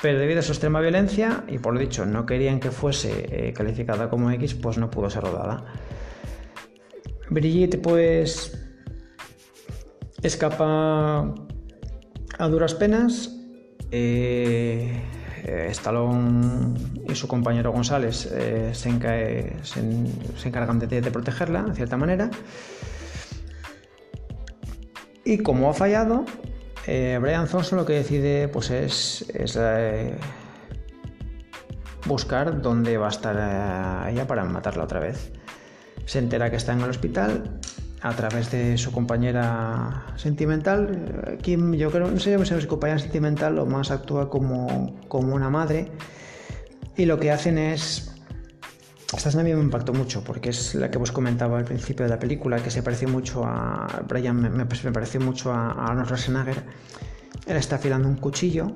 Pero 0.00 0.20
debido 0.20 0.38
a 0.38 0.42
su 0.42 0.52
extrema 0.52 0.80
violencia, 0.80 1.42
y 1.48 1.58
por 1.58 1.74
lo 1.74 1.80
dicho, 1.80 2.06
no 2.06 2.24
querían 2.24 2.60
que 2.60 2.70
fuese 2.70 3.48
eh, 3.48 3.52
calificada 3.52 4.08
como 4.08 4.30
X, 4.30 4.54
pues 4.54 4.78
no 4.78 4.92
pudo 4.92 5.10
ser 5.10 5.24
rodada. 5.24 5.64
Brigitte, 7.30 7.78
pues, 7.78 8.64
escapa 10.22 11.34
a 12.38 12.48
duras 12.48 12.74
penas. 12.74 13.41
Eh, 13.92 15.02
eh, 15.44 15.66
Stallone 15.70 16.74
y 17.08 17.14
su 17.16 17.26
compañero 17.26 17.72
González 17.72 18.30
eh, 18.32 18.70
se, 18.74 18.88
encargan 18.88 20.78
de, 20.78 21.02
protegerla, 21.10 21.64
en 21.66 21.74
cierta 21.74 21.96
manera. 21.96 22.30
Y 25.24 25.38
como 25.38 25.68
ha 25.68 25.74
fallado, 25.74 26.24
eh, 26.86 27.18
Brian 27.20 27.48
Thompson 27.48 27.78
lo 27.78 27.86
que 27.86 27.94
decide 27.94 28.46
pues 28.48 28.70
es, 28.70 29.26
buscar 32.06 32.62
dónde 32.62 32.96
va 32.96 33.06
a 33.06 33.10
estar 33.10 34.08
ella 34.08 34.26
para 34.26 34.44
matarla 34.44 34.84
otra 34.84 35.00
vez. 35.00 35.32
Se 36.04 36.20
entera 36.20 36.50
que 36.50 36.56
está 36.56 36.72
en 36.72 36.82
el 36.82 36.90
hospital 36.90 37.58
a 38.02 38.12
través 38.14 38.50
de 38.50 38.76
su 38.76 38.90
compañera 38.90 40.06
sentimental. 40.16 41.38
Kim, 41.40 41.72
yo 41.74 41.90
creo, 41.90 42.10
no 42.10 42.18
sé 42.18 42.44
si 42.44 42.54
es 42.54 42.66
compañera 42.66 42.98
sentimental 42.98 43.58
o 43.58 43.66
más 43.66 43.90
actúa 43.90 44.28
como, 44.28 45.00
como 45.08 45.34
una 45.34 45.50
madre. 45.50 45.92
Y 46.96 47.06
lo 47.06 47.18
que 47.18 47.30
hacen 47.30 47.58
es. 47.58 48.08
Esta 49.14 49.28
escena 49.28 49.42
a 49.42 49.44
mí 49.44 49.54
me 49.54 49.60
impactó 49.60 49.92
mucho 49.92 50.24
porque 50.24 50.50
es 50.50 50.74
la 50.74 50.90
que 50.90 50.96
vos 50.96 51.12
comentaba 51.12 51.58
al 51.58 51.66
principio 51.66 52.04
de 52.04 52.10
la 52.10 52.18
película, 52.18 52.62
que 52.62 52.70
se 52.70 52.82
pareció 52.82 53.08
mucho 53.08 53.44
a. 53.44 54.04
Brian 54.08 54.40
me, 54.40 54.50
me, 54.50 54.64
pareció 54.64 55.20
mucho 55.20 55.52
a, 55.52 55.70
Arnold 55.70 56.06
Schwarzenegger. 56.06 56.64
Él 57.46 57.56
está 57.56 57.76
afilando 57.76 58.08
un 58.08 58.16
cuchillo. 58.16 58.74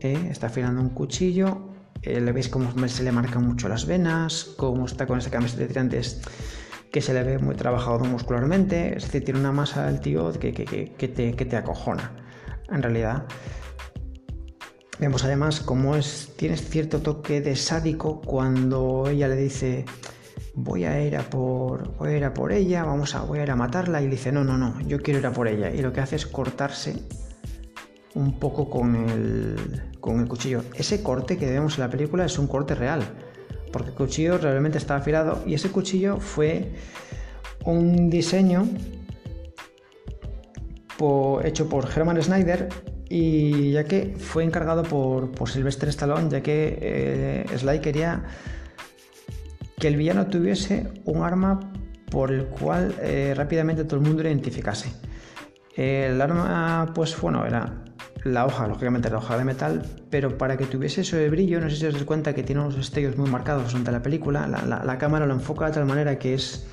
¿eh? 0.00 0.28
Está 0.30 0.48
afilando 0.48 0.80
un 0.80 0.90
cuchillo. 0.90 1.68
Eh, 2.02 2.20
le 2.20 2.32
veis 2.32 2.48
cómo 2.48 2.72
se 2.88 3.04
le 3.04 3.12
marcan 3.12 3.44
mucho 3.46 3.68
las 3.68 3.86
venas, 3.86 4.54
cómo 4.56 4.86
está 4.86 5.06
con 5.06 5.18
esa 5.18 5.30
camiseta 5.30 5.60
de 5.62 5.68
tirantes 5.68 6.22
que 6.90 7.00
se 7.00 7.14
le 7.14 7.22
ve 7.22 7.38
muy 7.38 7.54
trabajado 7.54 8.00
muscularmente, 8.00 8.96
es 8.96 9.04
decir, 9.04 9.24
tiene 9.24 9.40
una 9.40 9.52
masa 9.52 9.86
del 9.86 10.00
tío 10.00 10.32
que, 10.32 10.52
te, 10.52 11.32
te, 11.44 11.56
acojona. 11.56 12.12
En 12.68 12.82
realidad, 12.82 13.26
vemos 14.98 15.24
además 15.24 15.60
cómo 15.60 15.94
es, 15.96 16.32
tiene 16.36 16.56
cierto 16.56 17.00
toque 17.00 17.40
de 17.40 17.54
sádico 17.54 18.20
cuando 18.20 19.08
ella 19.08 19.28
le 19.28 19.36
dice 19.36 19.84
voy 20.54 20.84
a 20.84 21.00
ir 21.00 21.16
a 21.16 21.22
por 21.22 21.96
voy 21.96 22.10
a 22.10 22.16
ir 22.16 22.24
a 22.24 22.34
por 22.34 22.52
ella, 22.52 22.84
vamos 22.84 23.14
a 23.14 23.22
voy 23.22 23.38
a 23.38 23.44
ir 23.44 23.50
a 23.50 23.56
matarla 23.56 24.02
y 24.02 24.08
dice 24.08 24.32
no, 24.32 24.42
no, 24.42 24.58
no, 24.58 24.80
yo 24.80 25.00
quiero 25.00 25.20
ir 25.20 25.26
a 25.26 25.32
por 25.32 25.46
ella 25.46 25.70
y 25.70 25.80
lo 25.80 25.92
que 25.92 26.00
hace 26.00 26.16
es 26.16 26.26
cortarse 26.26 26.96
un 28.14 28.40
poco 28.40 28.68
con 28.68 28.96
el, 28.96 29.92
con 30.00 30.18
el 30.18 30.26
cuchillo. 30.26 30.64
Ese 30.74 31.02
corte 31.04 31.38
que 31.38 31.48
vemos 31.48 31.78
en 31.78 31.84
la 31.84 31.90
película 31.90 32.24
es 32.24 32.38
un 32.38 32.48
corte 32.48 32.74
real 32.74 33.02
porque 33.72 33.90
el 33.90 33.94
cuchillo 33.94 34.38
realmente 34.38 34.78
estaba 34.78 35.00
afilado 35.00 35.42
y 35.46 35.54
ese 35.54 35.70
cuchillo 35.70 36.18
fue 36.18 36.72
un 37.64 38.10
diseño 38.10 38.66
hecho 41.44 41.68
por 41.68 41.88
Herman 41.90 42.22
Snyder 42.22 42.68
y 43.08 43.72
ya 43.72 43.84
que 43.84 44.14
fue 44.18 44.44
encargado 44.44 44.82
por, 44.82 45.30
por 45.32 45.48
Sylvester 45.48 45.88
Stallone, 45.88 46.30
ya 46.30 46.42
que 46.42 46.78
eh, 46.80 47.58
Sly 47.58 47.80
quería 47.80 48.24
que 49.78 49.88
el 49.88 49.96
villano 49.96 50.26
tuviese 50.26 50.86
un 51.06 51.22
arma 51.22 51.72
por 52.10 52.30
el 52.30 52.46
cual 52.46 52.94
eh, 53.00 53.32
rápidamente 53.36 53.84
todo 53.84 53.96
el 53.96 54.06
mundo 54.06 54.22
lo 54.22 54.28
identificase. 54.28 54.92
El 55.74 56.20
arma, 56.20 56.92
pues 56.94 57.18
bueno, 57.20 57.46
era 57.46 57.84
la 58.24 58.46
hoja, 58.46 58.66
lógicamente 58.66 59.10
la 59.10 59.18
hoja 59.18 59.38
de 59.38 59.44
metal, 59.44 59.82
pero 60.10 60.36
para 60.36 60.56
que 60.56 60.66
tuviese 60.66 61.00
eso 61.02 61.16
de 61.16 61.30
brillo, 61.30 61.60
no 61.60 61.70
sé 61.70 61.76
si 61.76 61.86
os 61.86 61.94
dais 61.94 62.04
cuenta 62.04 62.34
que 62.34 62.42
tiene 62.42 62.60
unos 62.60 62.76
destellos 62.76 63.16
muy 63.16 63.30
marcados 63.30 63.68
durante 63.72 63.92
la 63.92 64.02
película, 64.02 64.46
la, 64.46 64.98
cámara 64.98 65.26
lo 65.26 65.34
enfoca 65.34 65.66
de 65.66 65.72
tal 65.72 65.86
manera 65.86 66.18
que 66.18 66.34
es... 66.34 66.66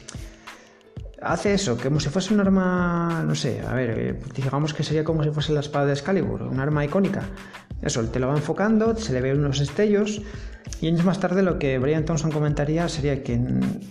Hace 1.21 1.53
eso, 1.53 1.77
como 1.81 1.99
si 1.99 2.09
fuese 2.09 2.33
un 2.33 2.41
arma, 2.41 3.23
no 3.25 3.33
sé, 3.33 3.61
a 3.67 3.73
ver, 3.73 3.89
eh, 3.89 4.19
digamos 4.35 4.73
que 4.73 4.83
sería 4.83 5.03
como 5.03 5.23
si 5.23 5.31
fuese 5.31 5.51
la 5.51 5.61
espada 5.61 5.87
de 5.87 5.93
Excalibur, 5.93 6.43
un 6.43 6.59
arma 6.59 6.85
icónica. 6.85 7.23
Eso, 7.81 8.03
te 8.05 8.19
lo 8.19 8.27
va 8.27 8.35
enfocando, 8.35 8.95
se 8.95 9.13
le 9.13 9.21
ven 9.21 9.39
unos 9.39 9.57
destellos, 9.57 10.21
y 10.79 10.87
años 10.87 11.05
más 11.05 11.19
tarde 11.19 11.41
lo 11.41 11.57
que 11.57 11.79
Brian 11.79 12.05
Thompson 12.05 12.31
comentaría 12.31 12.87
sería 12.87 13.23
que 13.23 13.39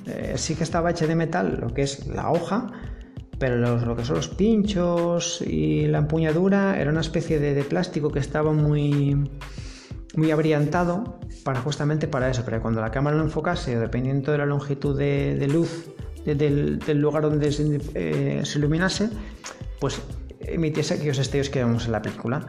eh, 0.06 0.35
sí 0.37 0.54
que 0.54 0.62
estaba 0.62 0.90
hecha 0.90 1.06
de 1.06 1.16
metal, 1.16 1.59
lo 1.61 1.74
que 1.74 1.82
es 1.82 2.06
la 2.06 2.30
hoja, 2.30 2.70
pero 3.38 3.57
lo 3.57 3.96
que 3.96 4.05
son 4.05 4.16
los 4.16 4.29
pinchos 4.29 5.42
y 5.42 5.87
la 5.87 5.99
empuñadura 5.99 6.81
era 6.81 6.90
una 6.90 7.01
especie 7.01 7.38
de, 7.38 7.62
plástico 7.64 8.11
que 8.11 8.18
estaba 8.18 8.53
muy, 8.53 9.29
muy 10.14 10.31
abriantado 10.31 11.18
para 11.44 11.61
justamente 11.61 12.09
para 12.09 12.31
eso, 12.31 12.44
para 12.44 12.57
que 12.59 12.62
cuando 12.62 12.81
la 12.81 12.90
cámara 12.90 13.16
lo 13.16 13.25
enfocase, 13.25 13.79
dependiendo 13.79 14.33
de 14.33 14.38
la 14.38 14.46
longitud 14.46 14.99
de, 14.99 15.46
luz 15.49 15.90
del, 16.25 16.81
lugar 17.01 17.22
donde 17.25 17.49
eh, 17.94 18.40
se, 18.42 18.59
iluminase, 18.59 19.11
pues 19.81 20.01
emitiese 20.40 20.94
aquellos 20.94 21.18
destellos 21.18 21.51
que 21.51 21.62
vemos 21.62 21.87
en 21.87 21.92
la 21.92 22.03
película. 22.03 22.46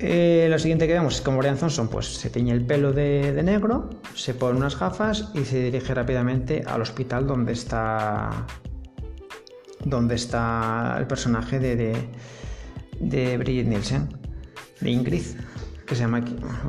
Eh, 0.00 0.46
lo 0.48 0.58
siguiente 0.60 0.86
que 0.86 0.92
vemos 0.92 1.16
es 1.16 1.20
como 1.22 1.38
Brian 1.38 1.58
Thompson 1.58 1.88
pues, 1.88 2.06
se 2.06 2.30
tiñe 2.30 2.52
el 2.52 2.64
pelo 2.64 2.92
de, 2.92 3.42
negro, 3.42 3.90
se 4.14 4.32
pone 4.32 4.56
unas 4.56 4.78
gafas 4.78 5.30
y 5.34 5.44
se 5.44 5.60
dirige 5.60 5.92
rápidamente 5.92 6.62
al 6.64 6.82
hospital 6.82 7.26
donde 7.26 7.52
está 7.52 8.46
donde 9.84 10.14
está 10.14 10.96
el 10.98 11.06
personaje 11.06 11.58
de, 11.58 11.76
de, 13.00 13.64
Nielsen, 13.64 14.08
de 14.80 14.90
Ingrid, 14.90 15.24
que 15.86 15.94
se 15.94 16.02
llama, 16.02 16.22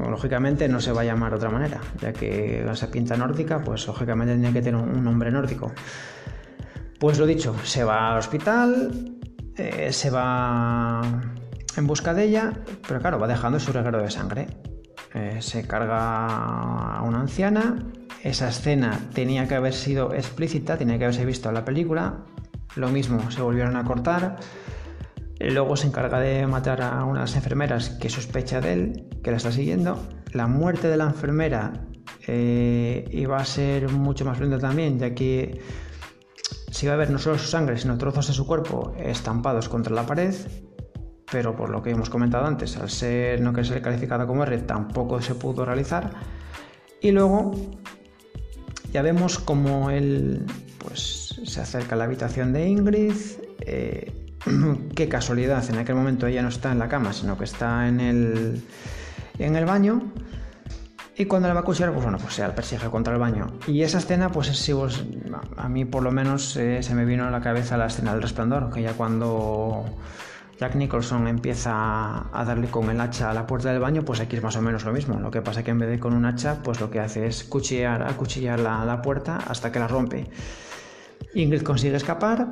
lógicamente 0.10 0.69
no 0.69 0.80
se 0.80 0.91
va 0.91 1.02
a 1.02 1.06
llamar 1.06 1.32
de 1.32 1.38
otra 1.38 1.50
manera, 1.50 1.82
ya 2.00 2.13
que 2.13 2.69
esa 2.69 2.89
pinta 2.89 3.17
nórdica, 3.17 3.62
pues 3.62 3.86
lógicamente 3.88 4.34
tiene 4.34 4.54
que 4.54 4.62
tener 4.62 4.82
un, 4.82 5.04
nombre 5.04 5.32
nórdico. 5.32 5.74
Pues 7.00 7.17
lo 7.17 7.26
dicho, 7.26 7.56
se 7.63 7.84
va 7.84 8.12
al 8.12 8.19
hospital, 8.19 9.19
eh, 9.56 9.91
se 9.91 10.10
va 10.10 11.02
en 11.76 11.88
busca 11.88 12.13
de 12.13 12.26
ella, 12.26 12.54
pero 12.88 13.00
claro, 13.00 13.19
va 13.19 13.28
dejando 13.28 13.60
su 13.60 13.72
reguero 13.72 14.02
de 14.02 14.10
sangre. 14.10 14.48
Eh, 15.13 15.38
se 15.41 15.65
carga 15.65 16.98
a 16.98 17.02
una 17.02 17.22
anciana. 17.22 17.78
Esa 18.24 18.50
escena 18.50 19.00
tenía 19.13 19.48
que 19.48 19.56
haber 19.56 19.74
sido 19.74 20.13
explícita, 20.13 20.78
tenía 20.78 20.98
que 20.98 21.06
haberse 21.06 21.26
visto 21.26 21.48
en 21.50 21.56
la 21.56 21.63
película, 21.63 22.26
lo 22.75 22.89
mismo, 22.89 23.32
se 23.32 23.41
volvieron 23.41 23.75
a 23.75 23.84
cortar. 23.84 24.38
Luego 25.39 25.75
se 25.77 25.88
encarga 25.88 26.19
de 26.19 26.45
matar 26.47 26.82
a 26.82 27.03
unas 27.05 27.36
enfermeras 27.36 27.91
que 27.91 28.10
sospecha 28.10 28.60
de 28.60 28.73
él, 28.73 29.10
que 29.23 29.32
la 29.32 29.38
está 29.38 29.51
siguiendo. 29.51 29.97
La 30.34 30.47
muerte 30.47 30.89
de 30.89 30.97
la 30.97 31.05
enfermera 31.05 31.73
eh, 32.27 33.08
iba 33.12 33.38
a 33.38 33.45
ser 33.45 33.89
mucho 33.89 34.25
más 34.25 34.39
lenta 34.39 34.60
también, 34.60 34.99
ya 34.99 35.15
que 35.15 35.62
se 36.71 36.86
iba 36.86 36.93
a 36.93 36.97
ver 36.97 37.10
no 37.10 37.17
solo 37.17 37.38
su 37.38 37.47
sangre, 37.47 37.77
sino 37.77 37.97
trozos 37.97 38.27
de 38.27 38.34
su 38.34 38.45
cuerpo 38.45 38.93
estampados 38.97 39.69
contra 39.69 39.95
la 39.95 40.05
pared. 40.05 40.36
Pero 41.32 41.55
por 41.55 41.69
lo 41.69 41.82
que 41.82 41.91
hemos 41.91 42.10
comentado 42.10 42.45
antes, 42.45 42.75
al 42.77 42.89
ser 42.89 43.39
no 43.39 43.53
que 43.53 43.63
ser 43.63 43.82
calificada 43.82 44.25
como 44.25 44.43
R, 44.43 44.58
tampoco 44.60 45.21
se 45.21 45.36
pudo 45.36 45.63
realizar. 45.63 46.12
Y 47.01 47.12
luego 47.12 47.51
ya 48.91 49.01
vemos 49.01 49.39
como 49.39 49.89
él 49.89 50.45
pues, 50.79 51.18
se 51.45 51.62
acerca 51.62 51.95
a 51.95 51.97
la 51.97 52.06
habitación 52.06 52.54
de 52.54 52.67
Ingrid. 52.67 53.13
Eh, 53.62 54.12
qué 54.95 55.10
casualidad, 55.10 55.67
en 55.69 55.78
aquel 55.78 55.95
momento 55.95 56.28
ella 56.28 56.41
no 56.41 56.49
está 56.49 56.71
en 56.71 56.80
la 56.80 56.88
cama, 56.88 57.13
sino 57.13 57.38
que 57.38 57.43
está 57.43 57.88
en 57.88 57.99
el, 57.99 58.63
en 59.38 59.56
el 59.56 59.65
baño. 59.65 60.02
Y 61.17 61.25
cuando 61.25 61.49
le 61.49 61.54
va 61.54 61.60
a 61.60 61.63
cuchillar, 61.63 61.91
pues 61.91 62.04
bueno, 62.04 62.17
pues 62.17 62.36
se 62.36 62.47
persigue 62.47 62.89
contra 62.89 63.13
el 63.13 63.19
baño. 63.19 63.47
Y 63.67 63.82
esa 63.82 63.97
escena, 63.97 64.32
pues 64.32 64.47
sí, 64.47 64.73
pues, 64.73 65.04
a 65.58 65.67
mí 65.67 65.84
por 65.84 66.02
lo 66.02 66.12
menos 66.12 66.56
eh, 66.56 66.82
se 66.82 66.95
me 66.95 67.04
vino 67.04 67.28
a 67.28 67.30
la 67.30 67.41
cabeza 67.41 67.75
la 67.75 67.88
escena 67.88 68.13
del 68.13 68.21
resplandor, 68.21 68.71
que 68.71 68.82
ya 68.82 68.93
cuando 68.93 69.84
Jack 70.58 70.75
Nicholson 70.75 71.28
empieza 71.28 71.71
a 72.32 72.45
darle 72.45 72.69
con 72.69 72.89
el 72.89 73.02
hacha 73.02 73.32
a 73.32 73.34
la 73.34 73.45
puerta 73.45 73.69
del 73.69 73.82
baño, 73.82 74.06
pues 74.06 74.21
aquí 74.21 74.38
es 74.38 74.43
más 74.43 74.56
o 74.56 74.62
menos 74.62 74.86
lo 74.86 74.93
mismo. 74.93 75.19
Lo 75.19 75.30
que 75.30 75.41
pasa 75.41 75.60
es 75.60 75.65
que 75.65 75.71
en 75.71 75.80
vez 75.80 75.89
de 75.89 75.99
con 75.99 76.13
un 76.13 76.23
hacha, 76.25 76.63
pues 76.63 76.80
lo 76.80 76.89
que 76.89 77.02
hace 77.02 77.28
es 77.28 77.43
cuchillar, 77.43 78.04
acuchillar 78.04 78.58
la, 78.62 78.86
la 78.86 79.02
puerta 79.02 79.39
hasta 79.45 79.73
que 79.73 79.80
la 79.80 79.89
rompe. 79.89 80.30
Ingrid 81.34 81.63
consigue 81.63 81.95
escapar, 81.95 82.49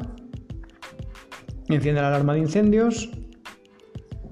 enciende 1.67 2.01
la 2.01 2.09
alarma 2.09 2.33
de 2.33 2.39
incendios 2.39 3.09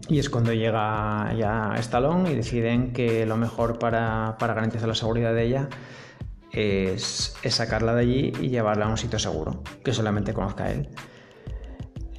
y 0.08 0.20
es 0.20 0.30
cuando 0.30 0.54
llega 0.54 1.34
ya 1.34 1.74
Stallone 1.78 2.32
y 2.32 2.36
deciden 2.36 2.94
que 2.94 3.26
lo 3.26 3.38
mejor 3.38 3.80
para, 3.80 4.36
garantizar 4.40 4.88
la 4.88 4.96
seguridad 4.96 5.34
de 5.34 5.44
ella 5.44 5.70
es, 6.52 7.36
sacarla 7.50 7.96
de 7.96 8.02
allí 8.02 8.34
y 8.40 8.50
llevarla 8.50 8.86
a 8.86 8.90
un 8.90 8.98
sitio 8.98 9.20
seguro, 9.20 9.64
que 9.84 9.94
solamente 9.94 10.34
conozca 10.34 10.72
él. 10.72 10.90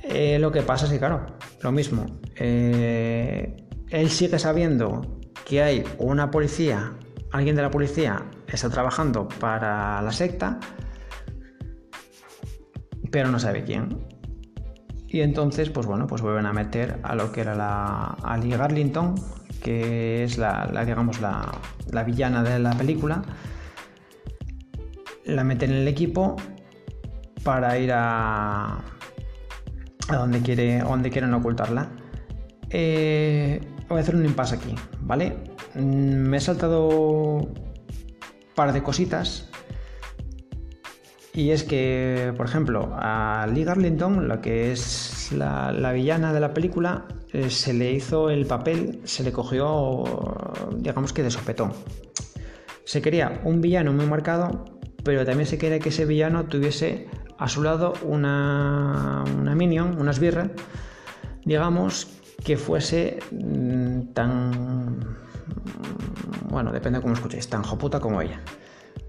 Eh, 0.03 0.39
lo 0.39 0.53
que 0.53 0.63
pasa 0.63 0.87
es 0.87 0.93
que, 0.93 0.99
claro, 0.99 1.27
lo 1.63 1.73
mismo. 1.73 2.07
Eh, 2.37 3.57
él 3.91 4.11
sigue 4.11 4.39
sabiendo 4.39 5.21
que 5.45 5.63
hay 5.63 5.85
una 5.99 6.31
policía, 6.31 6.95
alguien 7.31 7.57
de 7.57 7.63
la 7.63 7.71
policía 7.71 8.27
está 8.49 8.69
trabajando 8.69 9.29
para 9.29 10.03
la 10.03 10.13
secta, 10.13 10.59
pero 13.11 13.31
no 13.31 13.39
sabe 13.39 13.65
quién. 13.65 13.99
Y 15.09 15.21
entonces, 15.21 15.71
pues 15.71 15.87
bueno, 15.87 16.07
pues 16.07 16.21
vuelven 16.21 16.47
a 16.47 16.53
meter 16.53 16.99
a 17.03 17.15
lo 17.15 17.33
que 17.33 17.41
era 17.41 17.55
la 17.55 18.17
Ali 18.23 18.51
Garlington, 18.51 19.15
que 19.63 20.25
es 20.25 20.37
la, 20.37 20.69
digamos, 20.85 21.21
la, 21.21 22.03
villana 22.05 22.43
de 22.43 22.59
la 22.59 22.73
película. 22.73 23.23
La 25.25 25.45
meten 25.45 25.71
en 25.71 25.79
el 25.79 25.89
equipo 25.89 26.37
para 27.43 27.79
ir 27.79 27.93
a, 27.93 28.79
a 30.09 30.17
donde, 30.17 30.41
quiere, 30.41 30.81
donde 30.81 31.11
quieren 31.11 31.33
ocultarla. 31.35 31.89
Eh, 32.71 33.61
voy 33.89 33.99
a 33.99 34.01
hacer 34.01 34.17
un 34.17 34.25
impasse 34.25 34.57
aquí, 34.57 34.75
¿vale? 35.01 35.37
Mm, 35.75 36.29
me 36.29 36.37
he 36.37 36.41
saltado 36.41 36.89
un 36.89 37.55
par 38.55 38.73
de 38.73 38.83
cositas. 38.83 39.46
Y 41.37 41.51
es 41.51 41.65
que, 41.65 42.33
por 42.35 42.47
ejemplo, 42.47 42.89
a 42.95 43.47
Lee 43.53 43.65
Garlington, 43.65 44.27
la 44.27 44.41
que 44.41 44.73
es 44.73 45.31
la, 45.33 45.93
villana 45.93 46.33
de 46.33 46.41
la 46.41 46.55
película, 46.55 47.05
eh, 47.35 47.51
se 47.51 47.75
le 47.75 47.93
hizo 47.93 48.31
el 48.31 48.47
papel, 48.47 49.01
se 49.05 49.23
le 49.23 49.33
cogió, 49.33 50.03
digamos 50.79 51.13
que 51.13 51.23
de 51.23 51.31
sopetón. 51.31 51.75
Se 52.85 53.03
quería 53.03 53.43
un 53.45 53.61
villano 53.61 53.93
muy 53.93 54.07
marcado, 54.07 54.65
pero 55.05 55.27
también 55.27 55.47
se 55.47 55.59
quería 55.59 55.79
que 55.79 55.91
ese 55.91 56.07
villano 56.07 56.47
tuviese 56.47 57.07
a 57.37 57.49
su 57.49 57.63
lado 57.63 57.93
una, 58.03 59.23
una 59.39 59.55
minion, 59.55 60.01
una 60.01 60.13
esbirra, 60.13 60.53
digamos, 61.45 62.09
que 62.47 62.57
fuese 62.57 63.19
mm, 63.31 64.15
tan. 64.15 65.19
Bueno, 66.49 66.73
depende 66.73 66.99
de 66.99 67.03
cómo 67.03 67.13
escuchéis, 67.13 67.47
tan 67.47 67.63
joputa 67.63 68.01
como 68.01 68.23
ella. 68.23 68.41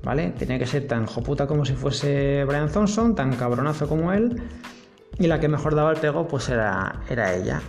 ¿Vale? 0.03 0.33
Tenía 0.37 0.57
que 0.57 0.65
ser 0.65 0.87
tan 0.87 1.05
joputa 1.05 1.47
como 1.47 1.65
si 1.65 1.73
fuese 1.73 2.43
Brian 2.45 2.71
Thompson, 2.71 3.15
tan 3.15 3.35
cabronazo 3.35 3.87
como 3.87 4.13
él. 4.13 4.41
Y 5.19 5.27
la 5.27 5.39
que 5.39 5.47
mejor 5.47 5.75
daba 5.75 5.91
el 5.91 5.97
pego, 5.97 6.27
pues 6.27 6.49
era, 6.49 7.01
era 7.09 7.33
ella. 7.33 7.61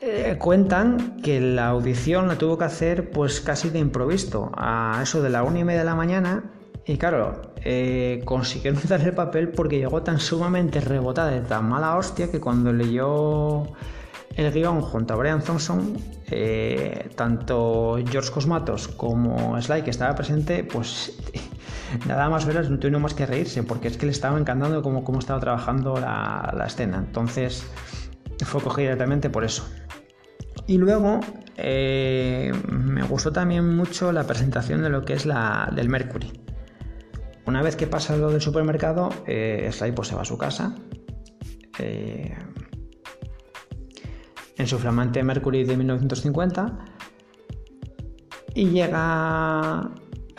Eh, 0.00 0.36
cuentan 0.38 1.20
que 1.22 1.40
la 1.40 1.68
audición 1.68 2.28
la 2.28 2.36
tuvo 2.36 2.58
que 2.58 2.64
hacer 2.64 3.10
pues 3.10 3.40
casi 3.40 3.70
de 3.70 3.78
improviso, 3.78 4.52
a 4.56 5.00
eso 5.02 5.22
de 5.22 5.30
la 5.30 5.42
una 5.42 5.60
y 5.60 5.64
media 5.64 5.80
de 5.80 5.86
la 5.86 5.94
mañana. 5.94 6.44
Y 6.84 6.96
claro, 6.98 7.42
eh, 7.64 8.22
consiguieron 8.24 8.80
el 9.04 9.14
papel 9.14 9.48
porque 9.48 9.78
llegó 9.78 10.02
tan 10.02 10.20
sumamente 10.20 10.80
rebotada 10.80 11.30
de 11.30 11.40
tan 11.40 11.68
mala 11.68 11.96
hostia 11.96 12.30
que 12.30 12.40
cuando 12.40 12.72
leyó 12.72 13.64
el 14.36 14.52
guion 14.52 14.82
junto 14.82 15.14
a 15.14 15.16
Brian 15.16 15.42
Thompson, 15.42 15.96
eh, 16.30 17.10
tanto 17.16 17.98
George 18.10 18.30
Cosmatos 18.30 18.88
como 18.88 19.60
Sly, 19.60 19.82
que 19.82 19.90
estaba 19.90 20.14
presente, 20.14 20.62
pues 20.62 21.18
nada 22.06 22.28
más 22.28 22.44
verlas 22.44 22.68
no 22.68 22.78
tuvieron 22.78 23.02
más 23.02 23.14
que 23.14 23.26
reírse, 23.26 23.62
porque 23.62 23.88
es 23.88 23.96
que 23.96 24.06
le 24.06 24.12
estaba 24.12 24.38
encantando 24.38 24.82
cómo, 24.82 25.04
cómo 25.04 25.18
estaba 25.18 25.40
trabajando 25.40 25.98
la, 25.98 26.64
escena. 26.66 26.98
Entonces 26.98 27.66
fue 28.44 28.60
cogido 28.60 28.88
directamente 28.88 29.30
por 29.30 29.44
eso. 29.44 29.66
Y 30.66 30.78
luego 30.78 31.20
eh, 31.56 32.52
me 32.68 33.02
gustó 33.04 33.32
también 33.32 33.74
mucho 33.76 34.12
la 34.12 34.24
presentación 34.24 34.82
de 34.82 34.90
lo 34.90 35.04
que 35.04 35.14
es 35.14 35.24
la 35.24 35.70
del 35.74 35.88
Mercury. 35.88 36.42
Una 37.46 37.62
vez 37.62 37.76
que 37.76 37.86
pasa 37.86 38.16
lo 38.16 38.30
del 38.30 38.40
supermercado, 38.40 39.10
eh, 39.26 39.70
Sly 39.72 39.92
pues, 39.92 40.08
se 40.08 40.16
va 40.16 40.22
a 40.22 40.24
su 40.24 40.36
casa. 40.36 40.74
Eh, 41.78 42.34
en 44.56 44.66
su 44.66 44.78
flamante 44.78 45.22
Mercury 45.22 45.64
de 45.64 45.76
1950 45.76 46.78
y 48.54 48.70
llega 48.70 49.90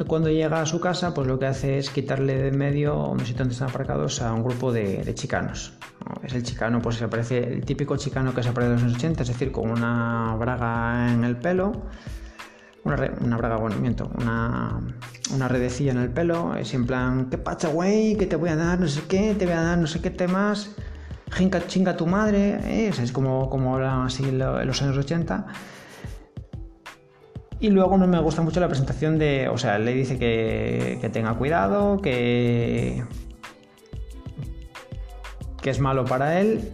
cuando 0.08 0.30
llega 0.30 0.62
a 0.62 0.66
su 0.66 0.80
casa 0.80 1.14
pues 1.14 1.28
lo 1.28 1.40
que 1.40 1.48
hace 1.48 1.78
es 1.78 1.90
quitarle 1.90 2.38
de 2.38 2.52
medio 2.52 3.08
un 3.08 3.20
sitio 3.20 3.40
donde 3.40 3.54
están 3.54 3.70
aparcados 3.70 4.22
a 4.22 4.34
un 4.34 4.44
grupo 4.44 4.72
de, 4.72 5.14
chicanos 5.16 5.74
es 6.24 6.34
el 6.34 6.44
chicano 6.44 6.82
pues 6.82 6.98
se 6.98 7.08
parece 7.08 7.40
el 7.40 7.66
típico 7.66 7.98
chicano 7.98 8.34
que 8.34 8.44
se 8.44 8.50
aparece 8.50 8.74
en 8.76 8.84
los 8.84 8.96
80 8.96 9.24
es 9.24 9.28
decir 9.30 9.52
con 9.52 9.70
una 9.70 10.36
braga 10.40 11.14
en 11.14 11.24
el 11.24 11.38
pelo 11.38 11.84
una, 12.84 13.36
braga, 13.36 13.58
bueno, 13.58 13.76
miento, 13.82 14.10
una, 14.18 14.80
una 15.34 15.48
redecilla 15.50 15.92
en 15.92 15.98
el 15.98 16.10
pelo, 16.10 16.56
es 16.56 16.74
en 16.74 16.86
plan, 16.86 17.30
¿qué 17.30 17.38
pacha, 17.38 17.68
güey? 17.68 18.16
¿Qué 18.16 18.28
te 18.28 18.38
voy 18.38 18.50
a 18.50 18.56
dar? 18.56 18.80
No 18.80 18.88
sé 18.88 19.02
qué, 19.10 19.36
te 19.38 19.46
voy 19.46 19.56
a 19.56 19.62
dar 19.62 19.78
no 19.78 19.88
sé 19.88 20.00
qué 20.00 20.10
temas 20.10 20.74
chinga 21.68 21.98
tu 21.98 22.06
madre, 22.06 22.60
¿eh? 22.66 22.90
es 22.90 23.12
como, 23.12 23.50
como 23.50 23.76
hablan 23.76 24.08
así 24.08 24.24
en 24.24 24.40
los 24.40 24.82
años 24.82 24.98
80. 24.98 25.46
Y 27.60 27.70
luego 27.70 27.98
no 27.98 28.08
me 28.08 28.20
gusta 28.20 28.42
mucho 28.42 28.60
la 28.60 28.68
presentación 28.68 29.18
de, 29.18 29.50
o 29.50 29.58
sea, 29.58 29.80
le 29.80 29.94
dice 29.94 30.20
que, 30.20 31.10
tenga 31.12 31.34
cuidado, 31.34 32.00
que, 32.02 33.04
que 35.62 35.70
es 35.70 35.80
malo 35.80 36.06
para 36.06 36.40
él, 36.40 36.70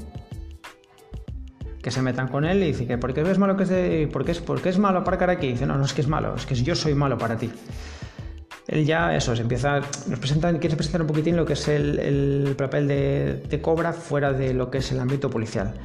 que 1.82 1.90
se 1.90 2.02
metan 2.02 2.28
con 2.28 2.44
él 2.44 2.64
y 2.64 2.68
dice 2.68 2.86
que 2.86 2.98
¿por 2.98 3.14
qué 3.14 3.22
es 3.22 3.40
malo 3.40 3.56
que 3.56 3.66
se, 3.66 4.10
por 4.12 4.26
qué 4.26 4.32
es, 4.32 4.40
por 4.40 4.62
qué 4.62 4.70
es 4.70 4.78
malo 4.78 5.00
aparcar 5.00 5.30
aquí? 5.30 5.48
Dice, 5.48 5.66
no, 5.66 5.78
no 5.78 5.86
es 5.86 5.94
que 5.94 6.02
es 6.02 6.08
malo, 6.08 6.36
es 6.36 6.46
que 6.46 6.56
yo 6.56 6.76
soy 6.76 6.96
malo 6.96 7.18
para 7.18 7.38
ti 7.38 7.50
él 8.74 8.86
ya, 8.88 9.16
eso, 9.16 9.36
se 9.36 9.44
empieza, 9.44 9.82
nos 10.08 10.18
presenta, 10.18 10.52
quiere 10.58 10.76
presentar 10.76 11.02
un 11.02 11.08
poquitín 11.08 11.38
lo 11.38 11.46
que 11.46 11.54
es 11.54 11.68
el, 11.68 12.56
papel 12.58 12.88
de, 12.88 13.60
Cobra 13.62 13.94
fuera 13.94 14.34
de 14.34 14.52
lo 14.56 14.72
que 14.72 14.80
es 14.80 14.92
el 14.92 15.00
ámbito 15.00 15.30
policial. 15.30 15.76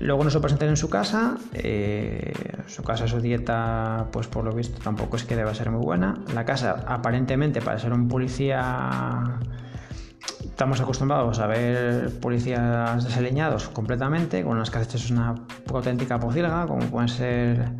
Luego 0.00 0.22
nos 0.22 0.34
lo 0.34 0.42
presentan 0.42 0.68
en 0.68 0.76
su 0.76 0.90
casa, 0.90 1.38
eh, 1.54 2.34
su 2.66 2.82
casa, 2.82 3.08
su 3.08 3.20
dieta, 3.20 4.08
pues 4.12 4.26
por 4.26 4.44
lo 4.44 4.52
visto 4.52 4.78
tampoco 4.82 5.16
es 5.16 5.24
que 5.24 5.34
deba 5.34 5.54
ser 5.54 5.70
muy 5.70 5.82
buena. 5.82 6.22
La 6.34 6.44
casa, 6.44 6.84
aparentemente, 6.86 7.62
para 7.62 7.78
ser 7.78 7.94
un 7.94 8.06
policía, 8.06 9.38
estamos 10.44 10.82
acostumbrados 10.82 11.38
a 11.38 11.46
ver 11.46 12.10
policías 12.20 13.02
desaliñados 13.02 13.70
completamente, 13.70 14.42
con 14.42 14.56
unas 14.56 14.70
casas 14.70 14.94
hechas 14.94 15.10
una 15.10 15.36
auténtica 15.72 16.20
pocilga, 16.20 16.66
como 16.66 16.84
puede 16.90 17.08
ser 17.08 17.70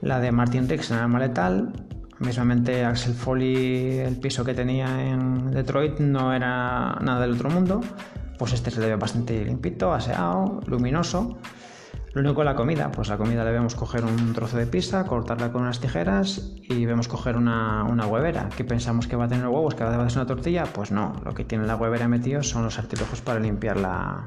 la 0.00 0.20
de 0.20 0.32
Martin 0.32 0.70
Rix 0.70 0.90
en 0.90 1.00
el 1.00 1.08
Maletal, 1.08 1.74
Mismamente 2.24 2.84
Axel 2.84 3.14
Foley, 3.14 3.98
el 3.98 4.16
piso 4.16 4.44
que 4.44 4.54
tenía 4.54 5.08
en 5.08 5.50
Detroit 5.50 5.98
no 5.98 6.32
era 6.32 6.96
nada 7.00 7.20
del 7.20 7.32
otro 7.32 7.50
mundo, 7.50 7.80
pues 8.38 8.52
este 8.52 8.70
se 8.70 8.80
le 8.80 8.86
ve 8.86 8.96
bastante 8.96 9.44
limpito, 9.44 9.92
aseado, 9.92 10.60
luminoso. 10.66 11.38
Lo 12.12 12.20
único 12.20 12.44
la 12.44 12.54
comida, 12.54 12.92
pues 12.92 13.08
la 13.08 13.16
comida 13.16 13.42
le 13.44 13.50
vemos 13.50 13.74
coger 13.74 14.04
un 14.04 14.34
trozo 14.34 14.56
de 14.56 14.66
pizza, 14.66 15.04
cortarla 15.04 15.50
con 15.50 15.62
unas 15.62 15.80
tijeras 15.80 16.52
y 16.62 16.84
vemos 16.86 17.08
coger 17.08 17.36
una, 17.36 17.84
una 17.84 18.06
huevera. 18.06 18.50
¿Qué 18.56 18.64
pensamos 18.64 19.08
que 19.08 19.16
va 19.16 19.24
a 19.24 19.28
tener 19.28 19.46
huevos? 19.48 19.74
¿Que 19.74 19.82
va 19.82 19.90
a 19.90 20.10
ser 20.10 20.18
una 20.18 20.26
tortilla? 20.26 20.64
Pues 20.64 20.92
no, 20.92 21.14
lo 21.24 21.34
que 21.34 21.44
tiene 21.44 21.66
la 21.66 21.74
huevera 21.74 22.06
metido 22.06 22.42
son 22.42 22.64
los 22.64 22.78
artilugios 22.78 23.20
para 23.20 23.40
limpiar 23.40 23.78
la... 23.78 24.24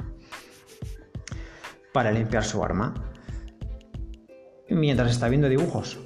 para 1.93 2.11
limpiar 2.11 2.43
su 2.43 2.63
arma. 2.63 2.93
Mientras 4.69 5.11
está 5.11 5.29
viendo 5.29 5.47
dibujos. 5.47 5.99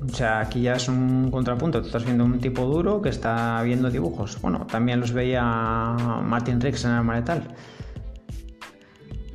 O 0.00 0.14
sea, 0.14 0.40
aquí 0.40 0.62
ya 0.62 0.74
es 0.74 0.88
un 0.88 1.30
contrapunto. 1.30 1.80
Tú 1.80 1.86
estás 1.86 2.04
viendo 2.04 2.24
un 2.24 2.38
tipo 2.38 2.64
duro 2.64 3.02
que 3.02 3.08
está 3.08 3.62
viendo 3.62 3.90
dibujos. 3.90 4.40
Bueno, 4.40 4.66
también 4.66 5.00
los 5.00 5.12
veía 5.12 5.42
Martin 5.42 6.60
Riggs 6.60 6.84
en 6.84 6.92
el 6.92 7.02
Maletal. 7.02 7.42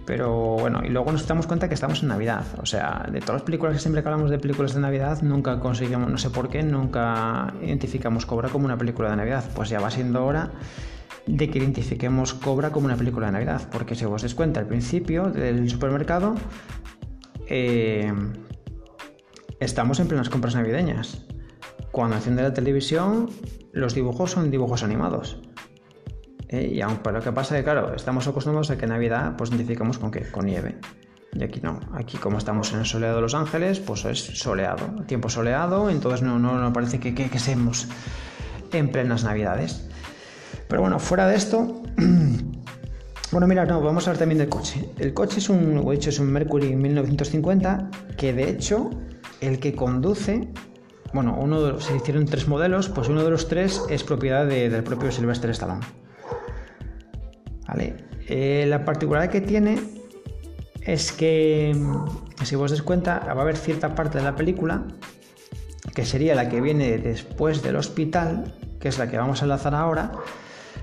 Pero 0.06 0.58
bueno, 0.60 0.82
y 0.84 0.90
luego 0.90 1.12
nos 1.12 1.26
damos 1.28 1.48
cuenta 1.48 1.68
que 1.68 1.76
estamos 1.76 2.02
en 2.02 2.10
Navidad. 2.10 2.46
O 2.62 2.66
sea, 2.66 3.08
de 3.12 3.20
todas 3.20 3.36
las 3.36 3.42
películas 3.44 3.74
que 3.74 3.80
siempre 3.80 4.02
que 4.02 4.10
hablamos 4.10 4.30
de 4.30 4.38
películas 4.38 4.74
de 4.74 4.82
Navidad, 4.82 5.22
nunca 5.22 5.60
conseguimos, 5.60 6.10
no 6.10 6.18
sé 6.18 6.30
por 6.30 6.50
qué, 6.50 6.62
nunca 6.62 7.54
identificamos 7.62 8.26
Cobra 8.26 8.50
como 8.50 8.66
una 8.66 8.78
película 8.78 9.10
de 9.10 9.16
Navidad. 9.16 9.46
Pues 9.56 9.70
ya 9.70 9.80
va 9.80 9.92
siendo 9.92 10.26
hora 10.26 10.52
de 11.26 11.50
que 11.50 11.60
identifiquemos 11.60 12.34
Cobra 12.34 12.72
como 12.72 12.86
una 12.86 12.98
película 12.98 13.28
de 13.28 13.34
Navidad. 13.34 13.62
Porque 13.72 13.96
si 13.96 14.04
os 14.06 14.22
des 14.22 14.36
cuenta, 14.36 14.60
al 14.60 14.68
principio 14.68 15.30
del 15.30 15.70
supermercado, 15.70 16.36
eh, 17.48 18.12
Estamos 19.64 20.02
en 20.02 20.10
plenas 20.10 20.30
compras 20.30 20.56
navideñas. 20.56 21.26
Cuando 21.94 22.18
enciende 22.18 22.44
la 22.44 22.54
televisión, 22.54 23.30
los 23.72 23.96
dibujos 23.96 24.32
son 24.32 24.52
dibujos 24.52 24.84
animados. 24.84 25.40
Eh, 26.50 26.74
y 26.76 26.82
aunque 26.82 27.14
lo 27.14 27.22
que 27.22 27.32
pasa 27.32 27.56
es 27.56 27.62
que, 27.62 27.64
claro, 27.64 27.96
estamos 27.96 28.28
acostumbrados 28.28 28.72
a 28.72 28.78
que 28.78 28.88
Navidad 28.88 29.38
pues 29.38 29.52
identificamos 29.52 30.00
con 30.00 30.12
qué? 30.12 30.30
Con 30.30 30.48
nieve. 30.48 30.76
Y 31.32 31.42
aquí 31.46 31.62
no. 31.64 31.80
Aquí 31.94 32.18
como 32.18 32.40
estamos 32.40 32.74
en 32.74 32.80
el 32.80 32.86
soleado 32.86 33.16
de 33.16 33.22
Los 33.22 33.36
Ángeles, 33.36 33.80
pues 33.80 34.04
es 34.04 34.20
soleado. 34.38 34.86
Tiempo 35.08 35.30
soleado, 35.30 35.90
entonces 35.90 36.24
no, 36.24 36.38
no, 36.40 36.60
no 36.60 36.74
parece 36.74 37.00
que, 37.00 37.16
que, 37.16 37.40
seamos 37.40 37.88
en 38.74 38.92
plenas 38.92 39.24
Navidades. 39.24 39.88
Pero 40.68 40.82
bueno, 40.82 41.00
fuera 41.00 41.26
de 41.26 41.38
esto, 41.38 41.84
bueno, 43.32 43.48
mira, 43.48 43.66
no, 43.66 43.80
vamos 43.80 44.06
a 44.08 44.10
hablar 44.10 44.20
también 44.20 44.40
del 44.40 44.50
coche. 44.50 44.90
El 45.00 45.14
coche 45.14 45.40
es 45.40 45.48
un, 45.48 45.90
hecho, 45.94 46.10
es 46.10 46.20
un 46.20 46.34
Mercury 46.34 46.76
1950 46.76 47.90
que 48.18 48.34
de 48.34 48.50
hecho 48.50 48.90
el 49.48 49.60
que 49.60 49.76
conduce, 49.76 50.48
bueno, 51.14 51.38
uno 51.40 51.80
se 51.80 51.96
hicieron 51.96 52.26
tres 52.26 52.48
modelos, 52.48 52.90
pues 52.90 53.08
uno 53.08 53.24
de 53.24 53.30
los 53.30 53.48
tres 53.48 53.82
es 53.90 54.04
propiedad 54.04 54.46
del 54.46 54.84
propio 54.84 55.12
Sylvester 55.12 55.52
Stallone. 55.52 55.86
Vale, 57.68 57.96
eh, 58.28 58.66
la 58.68 58.84
particularidad 58.84 59.32
que 59.32 59.42
tiene 59.42 59.80
es 60.82 61.12
que, 61.12 61.76
si 62.44 62.56
vos 62.56 62.72
des 62.72 62.82
cuenta, 62.82 63.20
va 63.20 63.40
a 63.40 63.42
haber 63.42 63.58
cierta 63.58 63.96
parte 63.96 64.18
de 64.18 64.24
la 64.24 64.36
película 64.36 64.84
que 65.94 66.06
sería 66.06 66.36
la 66.36 66.50
que 66.50 66.62
viene 66.62 66.98
después 66.98 67.62
del 67.62 67.76
hospital, 67.76 68.54
que 68.80 68.88
es 68.88 68.98
la 68.98 69.10
que 69.10 69.18
vamos 69.18 69.42
a 69.42 69.46
enlazar 69.46 69.76
ahora. 69.76 70.12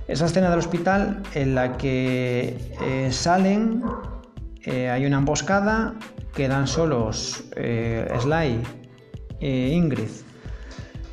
Esa 0.07 0.27
escena 0.27 0.51
del 0.51 0.59
hospital 0.59 1.23
en 1.35 1.55
la 1.55 1.77
que 1.77 2.57
eh, 2.83 3.09
salen, 3.13 3.83
eh, 4.63 4.91
hay 4.91 5.07
una 5.07 5.19
emboscada, 5.19 5.95
quedan 6.35 6.67
solos 6.67 7.45
Sly 7.55 8.63
e 9.41 9.69
Ingrid 9.69 10.11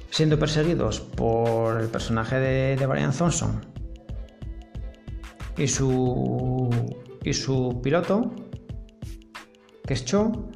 siendo 0.09 0.39
perseguidos 0.39 0.99
por 0.99 1.79
el 1.79 1.89
personaje 1.89 2.39
de, 2.39 2.75
de 2.75 2.85
Brian 2.87 3.11
Thompson. 3.11 3.61
Y 5.57 5.67
su, 5.67 6.69
y 7.23 7.33
su 7.33 7.79
piloto, 7.83 8.31
que 9.85 9.93
es 9.93 10.05
Cho, 10.05 10.49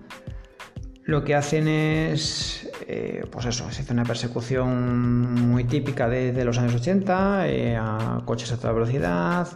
lo 1.04 1.24
que 1.24 1.36
hacen 1.36 1.68
es, 1.68 2.70
eh, 2.88 3.26
pues 3.32 3.46
eso, 3.46 3.70
se 3.72 3.82
hace 3.82 3.94
una 3.94 4.04
persecución 4.04 5.34
muy 5.50 5.64
típica 5.66 6.08
de, 6.08 6.46
los 6.46 6.58
años 6.58 6.76
80, 6.76 7.48
eh, 7.48 7.76
a 7.76 8.22
coches 8.26 8.52
a 8.52 8.58
toda 8.58 8.74
velocidad, 8.74 9.48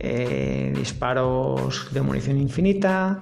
eh, 0.00 0.72
disparos 0.76 1.88
de 1.92 2.02
munición 2.02 2.38
infinita. 2.38 3.20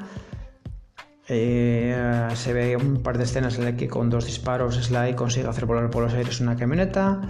se 1.26 2.52
ve 2.52 2.76
un 2.76 3.02
par 3.02 3.16
de 3.16 3.24
escenas 3.24 3.58
en 3.58 3.64
las 3.64 3.74
que 3.74 3.88
con 3.88 4.10
dos 4.10 4.26
disparos 4.26 4.76
Sly 4.76 5.14
consigue 5.14 5.48
hacer 5.48 5.66
volar 5.66 5.90
por 5.90 6.02
los 6.02 6.12
aires 6.12 6.40
una 6.40 6.56
camioneta. 6.56 7.22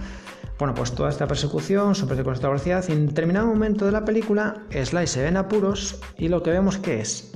Bueno, 0.59 0.73
pues 0.75 0.91
toda 0.91 1.09
esta 1.09 1.27
persecución 1.27 1.95
son 1.95 2.07
persecuciones 2.07 2.43
a 2.43 2.47
velocidad 2.47 2.85
y 2.87 2.91
en 2.91 3.07
determinado 3.07 3.47
momento 3.47 3.85
de 3.85 3.91
la 3.91 4.05
película 4.05 4.63
Sly 4.71 5.07
se 5.07 5.23
ven 5.23 5.37
apuros 5.37 5.99
y 6.17 6.27
lo 6.27 6.43
que 6.43 6.51
vemos 6.51 6.77
que 6.77 6.99
es, 7.01 7.33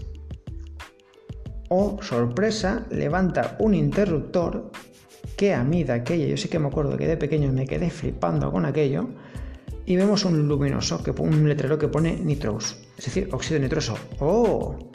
oh 1.70 1.98
sorpresa, 2.02 2.86
levanta 2.90 3.56
un 3.60 3.74
interruptor 3.74 4.72
que 5.36 5.54
a 5.54 5.64
mí 5.64 5.84
de 5.84 5.94
aquello, 5.94 6.28
yo 6.28 6.38
sí 6.38 6.50
que 6.50 6.60
me 6.60 6.68
acuerdo 6.68 6.98
que 6.98 7.08
de 7.08 7.18
pequeño 7.18 7.52
me 7.52 7.68
quedé 7.68 7.90
flipando 7.90 8.52
con 8.52 8.66
aquello, 8.66 9.10
y 9.88 9.96
vemos 9.96 10.26
un 10.26 10.50
luminoso, 10.50 11.02
que, 11.02 11.12
un 11.12 11.48
letrero 11.48 11.80
que 11.80 11.88
pone 11.88 12.20
nitrous, 12.20 12.78
es 12.98 13.06
decir, 13.06 13.30
óxido 13.32 13.58
nitroso. 13.58 13.98
¡Oh! 14.20 14.92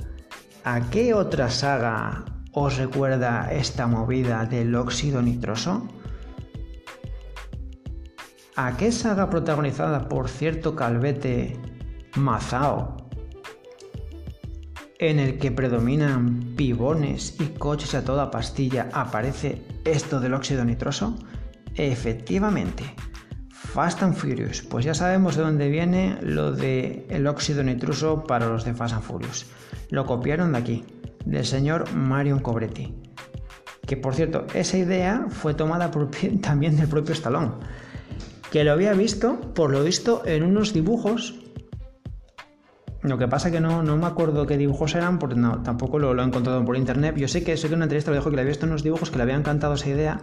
¿A 0.65 0.91
qué 0.91 1.15
otra 1.15 1.49
saga 1.49 2.27
os 2.53 2.77
recuerda 2.77 3.51
esta 3.51 3.87
movida 3.87 4.45
del 4.45 4.75
óxido 4.75 5.23
nitroso? 5.23 5.89
¿A 8.55 8.77
qué 8.77 8.93
saga 8.93 9.31
protagonizada 9.31 10.11
por 10.11 10.29
cierto 10.29 10.77
calvete 10.77 11.57
Mazao, 12.17 12.99
en 14.99 15.19
el 15.19 15.39
que 15.39 15.51
predominan 15.51 16.53
pibones 16.55 17.41
y 17.41 17.47
coches 17.47 17.95
a 17.95 18.05
toda 18.05 18.31
pastilla, 18.31 18.91
aparece 18.93 19.63
esto 19.87 20.21
del 20.21 20.35
óxido 20.35 20.67
nitroso? 20.67 21.17
Efectivamente, 21.77 22.95
Fast 23.73 24.03
and 24.03 24.15
Furious, 24.15 24.63
pues 24.63 24.85
ya 24.85 24.95
sabemos 24.95 25.37
de 25.37 25.43
dónde 25.43 25.69
viene 25.69 26.19
lo 26.23 26.55
el 26.57 27.27
óxido 27.27 27.63
nitroso 27.63 28.25
para 28.25 28.47
los 28.47 28.65
de 28.65 28.75
Fast 28.75 28.95
and 28.95 29.03
Furious. 29.03 29.47
Lo 29.91 30.05
copiaron 30.05 30.53
de 30.53 30.59
aquí, 30.59 30.85
del 31.25 31.47
señor 31.47 31.93
Marion 31.95 32.41
Cobretti. 32.41 32.95
Que 33.87 33.97
por 33.97 34.15
cierto, 34.15 34.47
esa 34.55 34.77
idea 34.77 35.27
fue 35.29 35.55
tomada 35.55 35.91
también 36.43 36.77
del 36.77 36.89
propio 36.89 37.15
Stallone 37.15 37.53
que 38.53 38.65
lo 38.65 38.73
había 38.73 38.93
visto, 38.93 39.41
por 39.55 39.71
lo 39.71 39.83
visto, 39.83 40.23
en 40.27 40.43
unos 40.43 40.75
dibujos. 40.75 41.35
Lo 43.01 43.17
que 43.17 43.27
pasa 43.27 43.51
que 43.51 43.61
no, 43.61 43.83
no 43.83 43.97
me 43.97 44.07
acuerdo 44.07 44.47
qué 44.47 44.59
dibujos 44.59 44.95
eran, 44.95 45.19
porque 45.19 45.41
tampoco 45.65 45.99
lo, 45.99 46.15
he 46.15 46.23
encontrado 46.23 46.63
por 46.63 46.77
internet. 46.77 47.17
Yo 47.17 47.29
sé 47.29 47.43
que 47.43 47.57
sé 47.57 47.69
que 47.69 47.75
una 47.75 47.87
entrevista 47.87 48.11
lo 48.11 48.19
dijo 48.19 48.29
que 48.29 48.37
le 48.37 48.43
había 48.43 48.51
visto 48.51 48.67
en 48.67 48.73
unos 48.73 48.83
dibujos 48.83 49.11
que 49.11 49.17
le 49.17 49.23
había 49.23 49.37
encantado 49.37 49.73
esa 49.73 49.89
idea, 49.89 50.21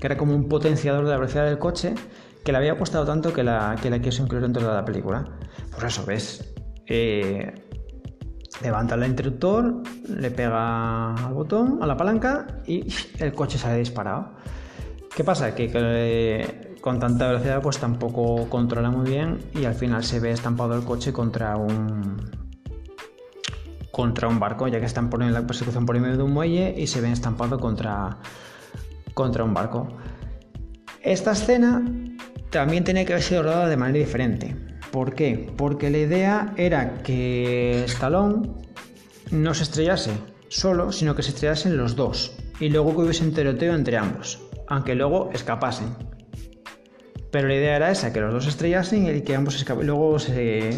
que 0.00 0.06
era 0.06 0.16
como 0.16 0.36
un 0.36 0.48
potenciador 0.48 1.04
de 1.04 1.10
la 1.10 1.16
velocidad 1.16 1.46
del 1.46 1.58
coche, 1.58 1.96
que 2.48 2.52
le 2.52 2.56
había 2.56 2.72
gustado 2.72 3.04
tanto 3.04 3.30
que 3.30 3.44
la, 3.44 3.76
que 3.78 3.90
la 3.90 3.98
quiso 3.98 4.22
incluir 4.22 4.40
dentro 4.40 4.66
de 4.66 4.72
la 4.72 4.82
película. 4.82 5.22
Pues 5.70 5.84
eso, 5.84 6.06
ves. 6.06 6.50
Eh, 6.86 7.52
levanta 8.62 8.94
el 8.94 9.04
interruptor, 9.04 9.82
le 10.08 10.30
pega 10.30 11.12
al 11.12 11.34
botón, 11.34 11.78
a 11.82 11.86
la 11.86 11.94
palanca 11.94 12.46
y 12.66 12.90
el 13.18 13.34
coche 13.34 13.58
sale 13.58 13.76
disparado. 13.76 14.30
¿Qué 15.14 15.24
pasa? 15.24 15.54
Que, 15.54 15.70
que 15.70 16.78
con 16.80 16.98
tanta 16.98 17.26
velocidad 17.26 17.60
pues 17.60 17.76
tampoco 17.76 18.48
controla 18.48 18.90
muy 18.90 19.06
bien 19.10 19.40
y 19.54 19.66
al 19.66 19.74
final 19.74 20.02
se 20.02 20.18
ve 20.18 20.30
estampado 20.30 20.74
el 20.74 20.84
coche 20.84 21.12
contra 21.12 21.54
un 21.58 22.30
contra 23.90 24.26
un 24.26 24.40
barco 24.40 24.68
ya 24.68 24.80
que 24.80 24.86
están 24.86 25.10
poniendo 25.10 25.38
la 25.38 25.46
persecución 25.46 25.84
por 25.84 26.00
medio 26.00 26.16
de 26.16 26.22
un 26.22 26.32
muelle 26.32 26.74
y 26.78 26.86
se 26.86 27.02
ve 27.02 27.12
estampado 27.12 27.60
contra 27.60 28.16
contra 29.12 29.44
un 29.44 29.52
barco 29.52 29.88
esta 31.02 31.32
escena 31.32 31.82
también 32.50 32.84
tenía 32.84 33.04
que 33.04 33.12
haber 33.12 33.22
sido 33.22 33.42
rodada 33.42 33.68
de 33.68 33.76
manera 33.76 33.98
diferente 34.04 34.56
¿por 34.90 35.14
qué? 35.14 35.52
porque 35.56 35.90
la 35.90 35.98
idea 35.98 36.54
era 36.56 37.02
que 37.02 37.84
Stallone 37.84 38.48
no 39.30 39.54
se 39.54 39.64
estrellase 39.64 40.12
solo 40.48 40.92
sino 40.92 41.14
que 41.14 41.22
se 41.22 41.30
estrellasen 41.30 41.76
los 41.76 41.96
dos 41.96 42.36
y 42.60 42.68
luego 42.70 42.94
que 42.94 43.02
hubiese 43.02 43.24
un 43.24 43.34
tiroteo 43.34 43.74
entre 43.74 43.96
ambos 43.96 44.40
aunque 44.68 44.94
luego 44.94 45.30
escapasen 45.32 45.94
pero 47.30 47.48
la 47.48 47.54
idea 47.54 47.76
era 47.76 47.90
esa, 47.90 48.12
que 48.12 48.20
los 48.20 48.32
dos 48.32 48.46
estrellasen 48.46 49.14
y 49.14 49.20
que 49.20 49.36
ambos 49.36 49.64
luego 49.82 50.18
se, 50.18 50.70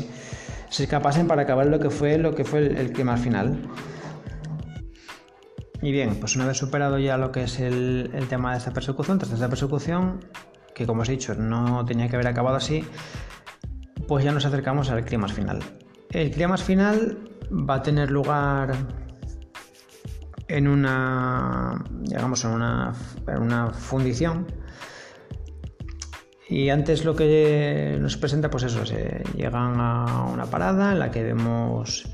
escapasen 0.71 1.29
para 1.29 1.43
acabar 1.43 1.67
lo 1.67 1.79
que 1.79 1.91
fue, 1.91 2.19
lo 2.19 2.35
que 2.35 2.45
fue 2.45 2.61
el, 2.61 2.77
el 2.77 3.05
más 3.05 3.21
final. 3.21 3.59
Y 5.83 5.93
bien, 5.93 6.17
pues 6.17 6.37
una 6.37 6.47
vez 6.47 6.59
superado 6.59 6.99
ya 6.99 7.17
lo 7.17 7.33
que 7.33 7.45
es 7.45 7.61
el, 7.61 8.11
tema 8.29 8.53
de 8.53 8.59
esta 8.59 8.73
persecución, 8.73 9.19
tras 9.19 9.33
esta 9.33 9.49
persecución, 9.49 10.21
que 10.75 10.87
como 10.87 11.03
os 11.03 11.09
he 11.09 11.13
dicho 11.13 11.35
no 11.35 11.85
tenía 11.85 12.09
que 12.09 12.17
haber 12.17 12.29
acabado 12.29 12.57
así, 12.57 12.85
pues 14.07 14.25
ya 14.25 14.33
nos 14.33 14.45
acercamos 14.45 14.91
al 14.91 15.05
clima 15.05 15.29
final. 15.29 15.61
El 16.11 16.31
clima 16.31 16.57
final 16.57 17.31
va 17.51 17.77
a 17.77 17.83
tener 17.83 18.11
lugar 18.11 18.75
en 20.49 20.67
una, 20.67 21.85
digamos, 22.03 22.45
en 22.45 22.51
una, 22.51 22.93
en 23.27 23.43
una 23.43 23.71
fundición 23.71 24.47
y 26.51 26.69
antes 26.69 27.05
lo 27.05 27.15
que 27.15 27.97
nos 28.01 28.17
presenta, 28.17 28.51
pues 28.51 28.65
eso, 28.65 28.85
se 28.85 29.23
llegan 29.37 29.79
a 29.79 30.25
una 30.25 30.47
parada 30.47 30.91
en 30.91 30.99
la 30.99 31.13
que 31.13 31.23
vemos 31.23 32.09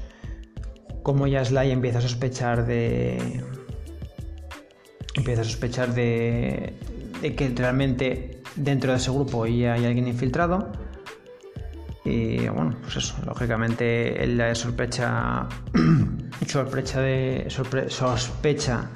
cómo 1.02 1.26
ya 1.26 1.42
Sly 1.42 1.70
empieza 1.70 1.98
a 1.98 2.02
sospechar 2.02 2.66
de. 2.66 3.42
Empieza 5.14 5.40
a 5.40 5.44
sospechar 5.44 5.94
de 5.94 6.74
que 7.22 7.52
realmente 7.56 8.35
dentro 8.56 8.92
de 8.92 8.98
ese 8.98 9.10
grupo 9.10 9.46
ya 9.46 9.74
hay 9.74 9.84
alguien 9.84 10.08
infiltrado. 10.08 10.72
Y 12.04 12.48
bueno, 12.48 12.76
pues 12.82 12.96
eso, 12.96 13.16
lógicamente 13.24 14.22
él 14.22 14.40
sospecha, 14.54 15.48
sospecha, 16.46 17.00
de, 17.00 17.46
sospecha 17.88 18.90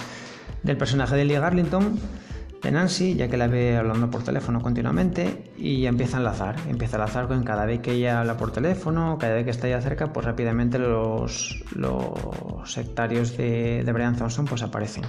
del 0.63 0.77
personaje 0.77 1.17
de 1.17 1.25
Lee 1.25 1.35
Garlington 1.35 1.99
de 2.63 2.71
Nancy, 2.71 3.15
ya 3.15 3.29
que 3.29 3.37
la 3.37 3.47
ve 3.47 3.77
hablando 3.77 4.11
por 4.11 4.23
teléfono 4.23 4.61
continuamente 4.61 5.51
y 5.57 5.87
empieza 5.87 6.19
a 6.19 6.21
enlazar, 6.21 6.57
empieza 6.69 6.97
a 6.97 7.01
enlazar 7.01 7.27
con 7.27 7.43
cada 7.43 7.65
vez 7.65 7.81
que 7.81 7.93
ella 7.93 8.21
habla 8.21 8.37
por 8.37 8.53
teléfono, 8.53 9.17
cada 9.19 9.35
vez 9.35 9.45
que 9.45 9.51
está 9.51 9.69
ya 9.69 9.81
cerca, 9.81 10.13
pues 10.13 10.27
rápidamente 10.27 10.79
los, 10.79 11.65
los 11.75 12.11
sectarios 12.67 13.37
de, 13.37 13.89
Brian 13.93 14.17
Thompson 14.17 14.45
pues 14.45 14.63
aparecen. 14.63 15.05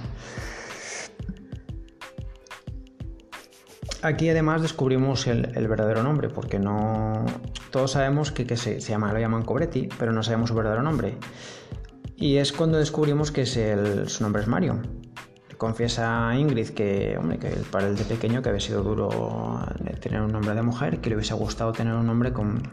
Aquí 4.02 4.28
además 4.28 4.62
descubrimos 4.62 5.26
el, 5.26 5.68
verdadero 5.68 6.02
nombre, 6.02 6.28
porque 6.28 6.58
no 6.58 7.24
todos 7.70 7.92
sabemos 7.92 8.32
que, 8.32 8.56
se, 8.56 8.80
llama, 8.80 9.12
lo 9.12 9.18
llaman 9.18 9.42
Cobretti, 9.42 9.88
pero 9.98 10.12
no 10.12 10.22
sabemos 10.22 10.50
su 10.50 10.56
verdadero 10.56 10.82
nombre. 10.82 11.16
Y 12.16 12.36
es 12.36 12.52
cuando 12.52 12.78
descubrimos 12.78 13.30
que 13.30 13.42
es 13.42 13.56
el, 13.56 14.08
su 14.08 14.22
nombre 14.22 14.42
es 14.42 14.48
Mario 14.48 14.80
confiesa 15.62 16.34
Ingrid 16.36 16.70
que, 16.70 17.16
hombre, 17.16 17.38
que 17.38 17.50
para 17.70 17.86
el 17.86 17.94
de 17.94 18.02
pequeño 18.04 18.42
que 18.42 18.48
había 18.48 18.60
sido 18.60 18.82
duro 18.82 19.60
tener 20.00 20.20
un 20.20 20.32
nombre 20.32 20.56
de 20.56 20.62
mujer, 20.62 21.00
que 21.00 21.08
le 21.08 21.14
hubiese 21.14 21.34
gustado 21.34 21.70
tener 21.70 21.94
un 21.94 22.04
nombre 22.04 22.32
con, 22.32 22.64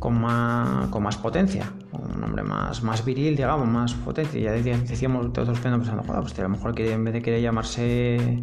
con, 0.00 0.20
más, 0.20 0.88
con 0.88 1.04
más 1.04 1.16
potencia, 1.16 1.72
un 1.92 2.20
nombre 2.20 2.42
más, 2.42 2.82
más 2.82 3.04
viril, 3.04 3.36
digamos, 3.36 3.68
más 3.68 3.94
potencia. 3.94 4.40
Ya 4.40 4.50
decíamos 4.50 5.32
todos 5.32 5.56
pensando, 5.60 6.02
pues 6.02 6.36
a 6.36 6.42
lo 6.42 6.48
mejor 6.48 6.74
que 6.74 6.92
en 6.92 7.04
vez 7.04 7.14
de 7.14 7.22
querer 7.22 7.40
llamarse 7.40 8.42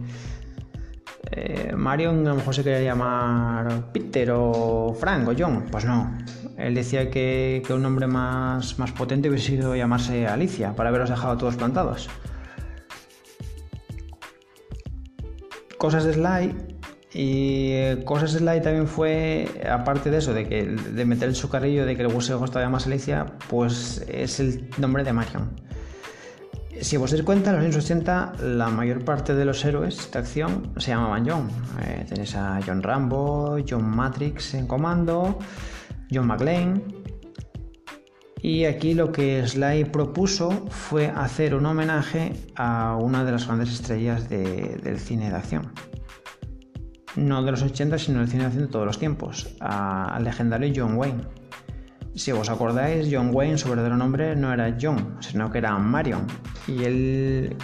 Eh, 1.29 1.73
Marion 1.75 2.25
a 2.25 2.31
lo 2.31 2.35
mejor 2.35 2.55
se 2.55 2.63
quería 2.63 2.81
llamar 2.81 3.91
Peter 3.93 4.31
o 4.33 4.95
Frank 4.99 5.27
o 5.27 5.33
John. 5.37 5.65
Pues 5.71 5.85
no. 5.85 6.17
Él 6.57 6.75
decía 6.75 7.09
que, 7.09 7.63
un 7.69 7.81
nombre 7.81 8.07
más, 8.07 8.77
más 8.79 8.91
potente 8.91 9.29
hubiese 9.29 9.47
sido 9.47 9.75
llamarse 9.75 10.27
Alicia 10.27 10.75
para 10.75 10.89
haberos 10.89 11.09
dejado 11.09 11.37
todos 11.37 11.55
plantados. 11.55 12.09
Cosas 15.77 16.03
de 16.03 16.13
Sly 16.13 16.55
y 17.13 17.71
eh, 17.71 18.03
Cosas 18.05 18.33
de 18.33 18.39
Sly 18.39 18.61
también 18.61 18.87
fue, 18.87 19.49
aparte 19.69 20.11
de 20.11 20.19
eso, 20.19 20.33
de, 20.33 20.47
que, 20.47 20.63
de 20.63 21.05
meter 21.05 21.29
el 21.29 21.35
sucarrillo 21.35 21.85
de 21.85 21.95
que 21.95 22.03
el 22.03 22.13
hueso 22.13 22.43
estaba 22.43 22.69
más 22.69 22.85
Alicia, 22.85 23.25
pues 23.49 24.05
es 24.07 24.39
el 24.39 24.69
nombre 24.77 25.03
de 25.03 25.13
Marion. 25.13 25.49
Si 26.79 26.97
os 26.97 27.11
dais 27.11 27.23
cuenta, 27.23 27.51
en 27.51 27.57
los 27.57 27.65
años 27.65 27.77
80 27.77 28.33
la 28.57 28.69
mayor 28.69 29.03
parte 29.03 29.35
de 29.35 29.45
los 29.45 29.63
héroes 29.65 30.09
de 30.11 30.19
acción 30.19 30.71
se 30.77 30.91
llamaban 30.91 31.27
John. 31.27 31.49
Eh, 31.83 32.05
tenéis 32.07 32.35
a 32.35 32.59
John 32.65 32.81
Rambo, 32.81 33.57
John 33.67 33.83
Matrix 33.83 34.53
en 34.53 34.67
comando, 34.67 35.37
John 36.11 36.27
McClane. 36.27 36.81
Y 38.41 38.65
aquí 38.65 38.95
lo 38.95 39.11
que 39.11 39.45
Sly 39.47 39.85
propuso 39.85 40.65
fue 40.69 41.07
hacer 41.07 41.53
un 41.53 41.65
homenaje 41.65 42.33
a 42.55 42.95
una 42.95 43.23
de 43.23 43.31
las 43.33 43.45
grandes 43.45 43.71
estrellas 43.71 44.29
del 44.29 44.97
cine 44.99 45.29
de 45.29 45.35
acción. 45.35 45.71
No 47.15 47.43
de 47.43 47.51
los 47.51 47.61
80, 47.61 47.99
sino 47.99 48.19
del 48.19 48.29
cine 48.29 48.43
de 48.43 48.47
acción 48.47 48.65
de 48.65 48.71
todos 48.71 48.85
los 48.87 48.97
tiempos, 48.97 49.55
al 49.59 50.23
legendario 50.23 50.73
John 50.75 50.97
Wayne. 50.97 51.21
Si 52.15 52.31
os 52.31 52.49
acordáis, 52.49 53.07
John 53.09 53.29
Wayne, 53.33 53.57
su 53.57 53.69
verdadero 53.69 53.95
nombre 53.95 54.35
no 54.35 54.51
era 54.51 54.75
John, 54.79 55.17
sino 55.21 55.49
que 55.49 55.59
era 55.59 55.77
Marion. 55.77 56.27
Y 56.67 56.83
él 56.83 57.55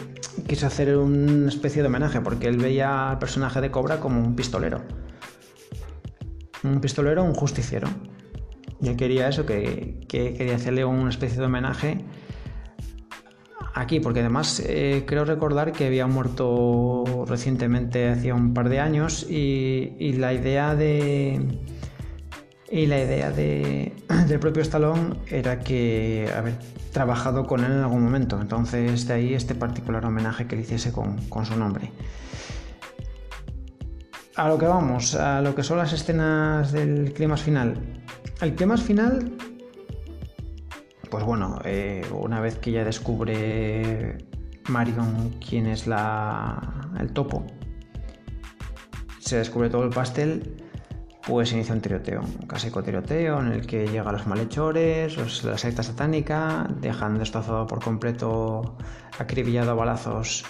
quiso 0.48 0.68
hacer 0.68 0.96
una 0.98 1.50
especie 1.50 1.82
de 1.82 1.90
homenaje 1.90 2.22
porque 2.22 2.48
él 2.48 2.58
veía 2.58 3.12
al 3.12 3.20
personaje 3.20 3.60
de 3.60 3.72
Cobra 3.72 4.00
como 4.00 4.22
un 4.22 4.36
pistolero. 4.36 4.84
Un 6.64 6.80
pistolero, 6.80 7.24
un 7.24 7.34
justiciero. 7.34 7.90
Y 8.82 8.88
él 8.88 8.96
quería 8.96 9.28
eso, 9.28 9.46
que, 9.46 10.06
quería 10.08 10.56
hacerle 10.56 10.86
una 10.86 11.10
especie 11.10 11.40
de 11.40 11.46
homenaje 11.46 12.06
aquí, 13.74 14.00
porque 14.00 14.22
además 14.22 14.62
eh, 14.66 15.04
creo 15.06 15.26
recordar 15.26 15.72
que 15.72 15.88
había 15.88 16.08
muerto 16.08 17.26
recientemente, 17.28 18.10
hacía 18.10 18.34
un 18.34 18.54
par 18.54 18.70
de 18.70 18.80
años, 18.80 19.26
y 19.30 20.14
la 20.14 20.34
idea 20.34 20.74
de 20.74 21.60
y 22.70 22.86
la 22.86 23.00
idea 23.00 23.32
de, 23.32 23.94
del 24.28 24.40
propio 24.40 24.62
Stallone 24.62 25.16
era 25.28 25.60
que 25.60 26.30
haber 26.36 26.56
trabajado 26.92 27.46
con 27.48 27.64
él 27.64 27.72
en 27.72 27.80
algún 27.80 28.04
momento. 28.04 28.40
Entonces 28.42 29.08
de 29.08 29.14
ahí 29.14 29.34
este 29.34 29.56
particular 29.56 30.06
homenaje 30.06 30.48
que 30.48 30.56
le 30.56 30.64
hiciese 30.64 30.92
con, 30.92 31.46
su 31.46 31.58
nombre. 31.58 31.92
A 34.36 34.48
lo 34.50 34.58
que 34.58 34.66
vamos, 34.66 35.16
a 35.16 35.42
lo 35.42 35.56
que 35.56 35.64
son 35.64 35.78
las 35.78 35.94
escenas 35.94 36.72
del 36.72 37.14
clima 37.14 37.38
final. 37.38 37.80
El 38.42 38.54
clima 38.54 38.78
final, 38.78 39.32
pues 41.10 41.24
bueno, 41.24 41.60
eh, 41.66 42.06
una 42.12 42.40
vez 42.40 42.60
que 42.60 42.72
ya 42.72 42.84
descubre 42.84 44.18
Marion 44.70 45.36
quién 45.40 45.66
es 45.66 45.88
la, 45.88 46.92
el 47.00 47.14
topo, 47.14 47.48
se 49.20 49.38
descubre 49.38 49.70
todo 49.70 49.84
el 49.84 49.90
pastel 49.90 50.67
pues 51.28 51.52
inicia 51.52 51.76
un 51.76 51.82
tiroteo, 51.82 52.22
un 52.22 52.48
clásico 52.48 52.82
tiroteo 52.82 53.42
en 53.42 53.52
el 53.52 53.68
que 53.68 53.86
llegan 53.86 54.14
los 54.14 54.26
malhechores, 54.28 55.44
la 55.44 55.58
secta 55.58 55.84
satánica, 55.84 56.66
dejan 56.80 57.20
destrozado 57.20 57.68
por 57.68 57.84
completo, 57.84 58.78
acribillado 59.20 59.72
a 59.72 59.74
balazos 59.74 60.46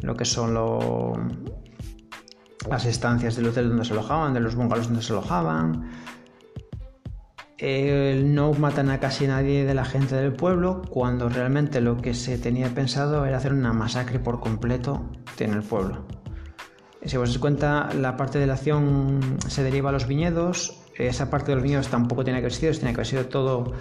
lo 0.00 0.16
que 0.16 0.24
son 0.24 0.54
las 2.68 2.86
estancias 2.86 3.36
del 3.36 3.48
hotel 3.48 3.68
donde 3.68 3.84
se 3.84 3.92
alojaban, 3.92 4.32
de 4.32 4.40
los 4.40 4.54
bungalows 4.54 4.86
donde 4.86 5.02
se 5.02 5.12
alojaban. 5.12 5.90
no 7.60 8.52
matan 8.54 8.90
a 8.90 9.00
casi 9.00 9.26
nadie 9.26 9.66
de 9.66 9.74
la 9.74 9.84
gente 9.84 10.16
del 10.16 10.32
pueblo, 10.32 10.80
cuando 10.88 11.28
realmente 11.28 11.82
lo 11.82 11.98
que 11.98 12.14
se 12.14 12.38
tenía 12.38 12.70
pensado 12.70 13.26
era 13.26 13.36
hacer 13.36 13.52
una 13.52 13.74
masacre 13.74 14.18
por 14.18 14.40
completo 14.40 15.10
en 15.38 15.52
el 15.52 15.62
pueblo. 15.62 16.21
Si 17.04 17.16
os 17.16 17.28
dais 17.28 17.38
cuenta, 17.38 17.90
la 17.98 18.16
parte 18.16 18.38
de 18.38 18.46
la 18.46 18.54
acción 18.54 19.18
se 19.48 19.62
deriva 19.62 19.90
a 19.90 19.92
los 19.92 20.06
viñedos. 20.06 20.78
Esa 20.96 21.30
parte 21.30 21.50
de 21.50 21.56
los 21.56 21.64
viñedos 21.64 21.88
tampoco 21.88 22.22
tiene 22.22 22.38
que 22.38 22.46
haber 22.46 22.54
sido, 22.54 22.72
tiene 22.72 22.90
que 22.90 23.00
haber 23.00 23.06
sido 23.06 23.26
todo 23.26 23.72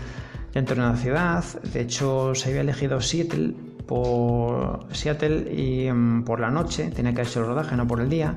dentro 0.53 0.75
de 0.75 0.81
una 0.81 0.97
ciudad. 0.97 1.43
De 1.61 1.81
hecho, 1.81 2.33
se 2.33 2.49
había 2.49 2.61
elegido 2.61 2.99
Seattle 2.99 3.53
por 3.85 4.87
Seattle 4.91 5.53
y 5.53 5.91
mm, 5.91 6.23
por 6.23 6.39
la 6.39 6.49
noche, 6.49 6.89
tenía 6.89 7.13
que 7.13 7.21
haber 7.21 7.27
sido 7.27 7.41
el 7.41 7.49
rodaje, 7.49 7.75
no 7.75 7.87
por 7.87 8.01
el 8.01 8.09
día. 8.09 8.35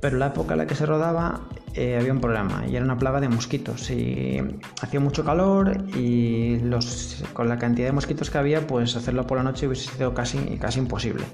Pero 0.00 0.16
la 0.16 0.28
época 0.28 0.54
en 0.54 0.58
la 0.58 0.66
que 0.66 0.74
se 0.74 0.84
rodaba 0.84 1.42
eh, 1.74 1.96
había 1.96 2.12
un 2.12 2.20
problema 2.20 2.66
y 2.66 2.74
era 2.74 2.84
una 2.84 2.98
plaga 2.98 3.20
de 3.20 3.28
mosquitos. 3.28 3.88
Y 3.92 4.40
hacía 4.80 4.98
mucho 4.98 5.24
calor 5.24 5.76
y 5.96 6.58
los, 6.58 7.22
con 7.32 7.48
la 7.48 7.56
cantidad 7.56 7.86
de 7.86 7.92
mosquitos 7.92 8.30
que 8.30 8.38
había, 8.38 8.66
pues 8.66 8.96
hacerlo 8.96 9.28
por 9.28 9.38
la 9.38 9.44
noche 9.44 9.68
hubiese 9.68 9.92
sido 9.92 10.12
casi, 10.12 10.58
casi 10.58 10.80
imposible. 10.80 11.24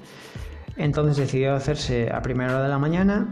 Entonces 0.79 1.17
decidió 1.17 1.55
hacerse 1.55 2.09
a 2.09 2.21
primera 2.21 2.53
hora 2.53 2.63
de 2.63 2.69
la 2.69 2.79
mañana, 2.79 3.27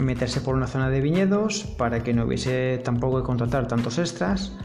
meterse 0.00 0.40
por 0.40 0.56
una 0.56 0.66
zona 0.66 0.90
de 0.90 1.00
viñedos 1.00 1.62
para 1.78 2.02
que 2.02 2.12
no 2.12 2.24
hubiese 2.24 2.78
tampoco 2.78 3.18
que 3.18 3.22
contratar 3.22 3.68
tantos 3.68 3.98
extras. 3.98 4.58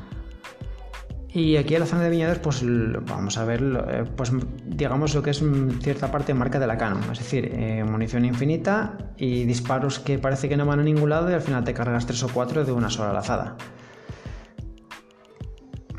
Y 1.31 1.57
aquí 1.57 1.75
en 1.75 1.81
la 1.81 1.85
zona 1.85 2.01
de 2.01 2.09
viñedos, 2.09 2.39
pues 2.39 2.63
vamos 3.05 3.37
a 3.37 3.45
ver, 3.45 3.61
eh, 3.61 4.03
pues 4.15 4.31
digamos 4.65 5.13
lo 5.13 5.21
que 5.21 5.29
es 5.29 5.43
cierta 5.81 6.09
parte 6.09 6.33
marca 6.33 6.57
de 6.59 6.65
la 6.65 6.75
Canon, 6.75 7.03
es 7.11 7.19
decir, 7.19 7.51
eh, 7.53 7.83
munición 7.83 8.25
infinita 8.25 8.97
y 9.15 9.43
disparos 9.43 9.99
que 9.99 10.17
parece 10.17 10.49
que 10.49 10.57
no 10.57 10.65
van 10.65 10.79
a 10.79 10.83
ningún 10.83 11.11
lado 11.11 11.29
y 11.29 11.33
al 11.35 11.41
final 11.41 11.63
te 11.63 11.75
cargas 11.75 12.07
tres 12.07 12.23
o 12.23 12.29
cuatro 12.33 12.65
de 12.65 12.71
una 12.71 12.89
sola 12.89 13.13
lazada. 13.13 13.57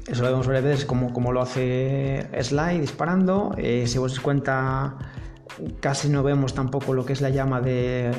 Eso 0.09 0.23
lo 0.23 0.31
vemos 0.31 0.49
varias 0.49 0.65
veces 0.65 0.85
como, 0.85 1.13
como 1.13 1.31
lo 1.31 1.43
hace 1.43 2.29
Sly 2.43 2.81
disparando. 2.81 3.55
Eh, 3.57 3.87
si 3.87 3.99
os 3.99 4.19
cuenta 4.19 4.97
casi 5.81 6.09
no 6.09 6.23
vemos 6.23 6.55
tampoco 6.55 6.93
lo 6.95 7.05
que 7.05 7.13
es 7.13 7.21
la 7.21 7.31
llama 7.31 7.61
de, 7.61 8.11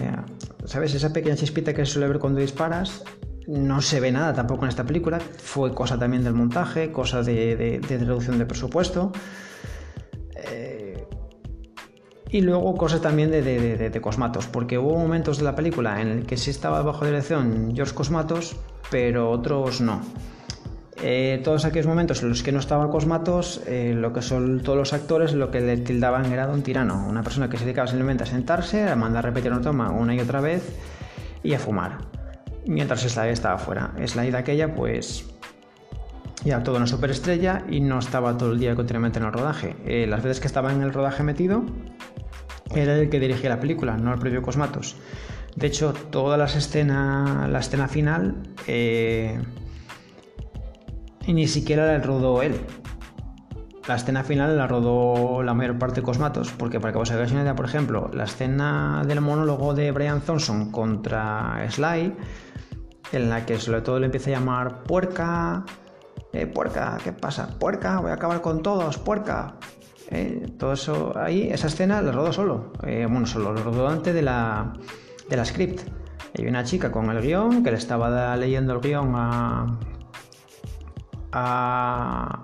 ¿sabes? 0.66 0.94
Esa 0.94 1.14
pequeña 1.14 1.36
chispita 1.36 1.74
que 1.74 1.86
se 1.86 1.94
suele 1.94 2.08
ver 2.08 2.20
cuando 2.20 2.40
disparas. 2.40 3.04
No 3.48 3.82
se 3.82 4.00
ve 4.00 4.12
nada 4.12 4.34
tampoco 4.34 4.66
en 4.66 4.70
esta 4.70 4.84
película. 4.84 5.20
Fue 5.20 5.74
cosa 5.74 5.98
también 5.98 6.24
del 6.24 6.34
montaje, 6.34 6.92
cosa 6.92 7.24
de, 7.24 7.82
reducción 7.90 8.38
de 8.38 8.46
presupuesto. 8.46 9.12
Eh, 10.36 11.04
y 12.30 12.42
luego 12.42 12.76
cosas 12.76 13.02
también 13.02 13.32
de, 13.32 14.00
Cosmatos, 14.02 14.46
porque 14.48 14.78
hubo 14.78 14.98
momentos 14.98 15.40
de 15.40 15.46
la 15.46 15.56
película 15.56 16.00
en 16.02 16.10
el 16.10 16.26
que 16.26 16.38
sí 16.38 16.52
estaba 16.52 16.82
bajo 16.84 17.06
dirección 17.06 17.72
George 17.76 17.96
Cosmatos, 17.96 18.56
pero 18.92 19.32
otros 19.32 19.82
no. 19.82 20.02
Eh, 21.02 21.40
todos 21.44 21.64
aquellos 21.64 21.88
momentos 21.88 22.22
en 22.24 22.30
los 22.30 22.44
que 22.44 22.52
no 22.52 22.60
estaba 22.60 22.90
Cosmatos, 22.90 23.62
eh, 23.68 23.94
lo 23.96 24.12
que 24.12 24.22
son 24.22 24.62
todos 24.62 24.78
los 24.78 24.92
actores, 24.92 25.34
lo 25.34 25.50
que 25.50 25.62
le 25.62 25.78
tildaban 25.78 26.26
era 26.26 26.48
un 26.48 26.62
tirano, 26.62 27.08
una 27.08 27.24
persona 27.24 27.50
que 27.50 27.58
se 27.58 27.64
dedicaba 27.64 27.88
simplemente 27.88 28.24
a 28.24 28.28
sentarse, 28.28 28.88
a 28.88 28.96
mandar 28.96 29.24
repetir 29.24 29.52
una 29.52 29.62
toma 29.62 29.92
una 29.92 30.14
y 30.14 30.20
otra 30.20 30.42
vez 30.42 30.78
y 31.42 31.54
a 31.54 31.60
fumar, 31.60 32.00
mientras 32.66 33.02
Sly 33.02 33.30
estaba 33.30 33.58
fuera. 33.58 33.94
Sly 34.06 34.32
de 34.32 34.38
aquella, 34.38 34.76
pues 34.76 35.26
ya 36.44 36.64
todo 36.64 36.76
una 36.76 36.88
superestrella 36.88 37.64
y 37.70 37.80
no 37.80 38.00
estaba 38.00 38.38
todo 38.38 38.52
el 38.52 38.60
día 38.60 38.76
continuamente 38.76 39.20
en 39.20 39.26
el 39.26 39.32
rodaje. 39.32 39.78
Eh, 39.86 40.06
las 40.06 40.22
veces 40.22 40.42
que 40.42 40.48
estaba 40.48 40.74
en 40.74 40.82
el 40.82 40.92
rodaje 40.92 41.24
metido, 41.24 41.64
era 42.76 42.96
el 42.98 43.10
que 43.10 43.20
dirigía 43.20 43.50
la 43.50 43.60
película, 43.60 43.98
no 43.98 44.14
el 44.14 44.20
propio 44.20 44.42
Cosmatos. 44.42 44.98
De 45.56 45.68
hecho, 45.68 45.94
toda 45.94 46.38
la 46.38 46.46
escena, 46.46 47.48
la 47.50 47.60
escena 47.60 47.88
final 47.88 48.36
y 51.26 51.34
ni 51.34 51.48
siquiera 51.48 51.86
la 51.86 52.00
rodó 52.00 52.42
él. 52.42 52.56
La 53.90 53.96
escena 53.96 54.24
final 54.24 54.56
la 54.56 54.68
rodó 54.68 55.42
la 55.42 55.56
mayor 55.56 55.80
parte 55.80 56.02
de 56.02 56.06
Cosmatos, 56.06 56.52
porque 56.52 56.80
para 56.80 56.94
que 56.94 57.00
os 57.00 57.10
hagáis 57.10 57.32
una 57.32 57.42
idea, 57.42 57.56
por 57.56 57.66
ejemplo, 57.66 58.12
la 58.14 58.26
escena 58.26 59.02
del 59.08 59.20
monólogo 59.20 59.74
de 59.74 59.92
Brian 59.92 60.22
Thompson 60.22 60.72
contra 60.72 61.66
Sly, 61.70 62.16
en 63.12 63.30
la 63.32 63.48
que 63.48 63.58
sobre 63.58 63.82
todo 63.82 64.00
le 64.00 64.06
empieza 64.06 64.30
a 64.30 64.34
llamar 64.34 64.84
puerca, 64.84 65.66
eh, 66.34 66.46
puerca, 66.46 67.00
¿qué 67.04 67.14
pasa? 67.14 67.58
Puerca, 67.58 68.00
voy 68.00 68.12
a 68.12 68.14
acabar 68.14 68.42
con 68.42 68.62
todos, 68.62 69.00
puerca. 69.00 69.56
Eh, 70.12 70.54
todo 70.60 70.74
eso 70.74 71.18
ahí, 71.18 71.50
esa 71.52 71.66
escena 71.66 72.00
la 72.04 72.12
rodó 72.12 72.32
solo, 72.32 72.74
eh, 72.84 73.08
bueno, 73.10 73.26
solo, 73.26 73.54
lo 73.54 73.64
rodó 73.64 73.88
antes 73.88 74.14
de 74.14 74.22
la, 74.22 74.74
de 75.28 75.36
la 75.36 75.46
script. 75.46 75.82
Hay 76.38 76.46
una 76.46 76.64
chica 76.64 76.92
con 76.92 77.10
el 77.10 77.22
guion 77.22 77.64
que 77.64 77.72
le 77.72 77.78
estaba 77.78 78.38
leyendo 78.38 78.74
el 78.74 78.82
guion 78.82 79.14
a, 79.16 79.80
a, 81.32 82.44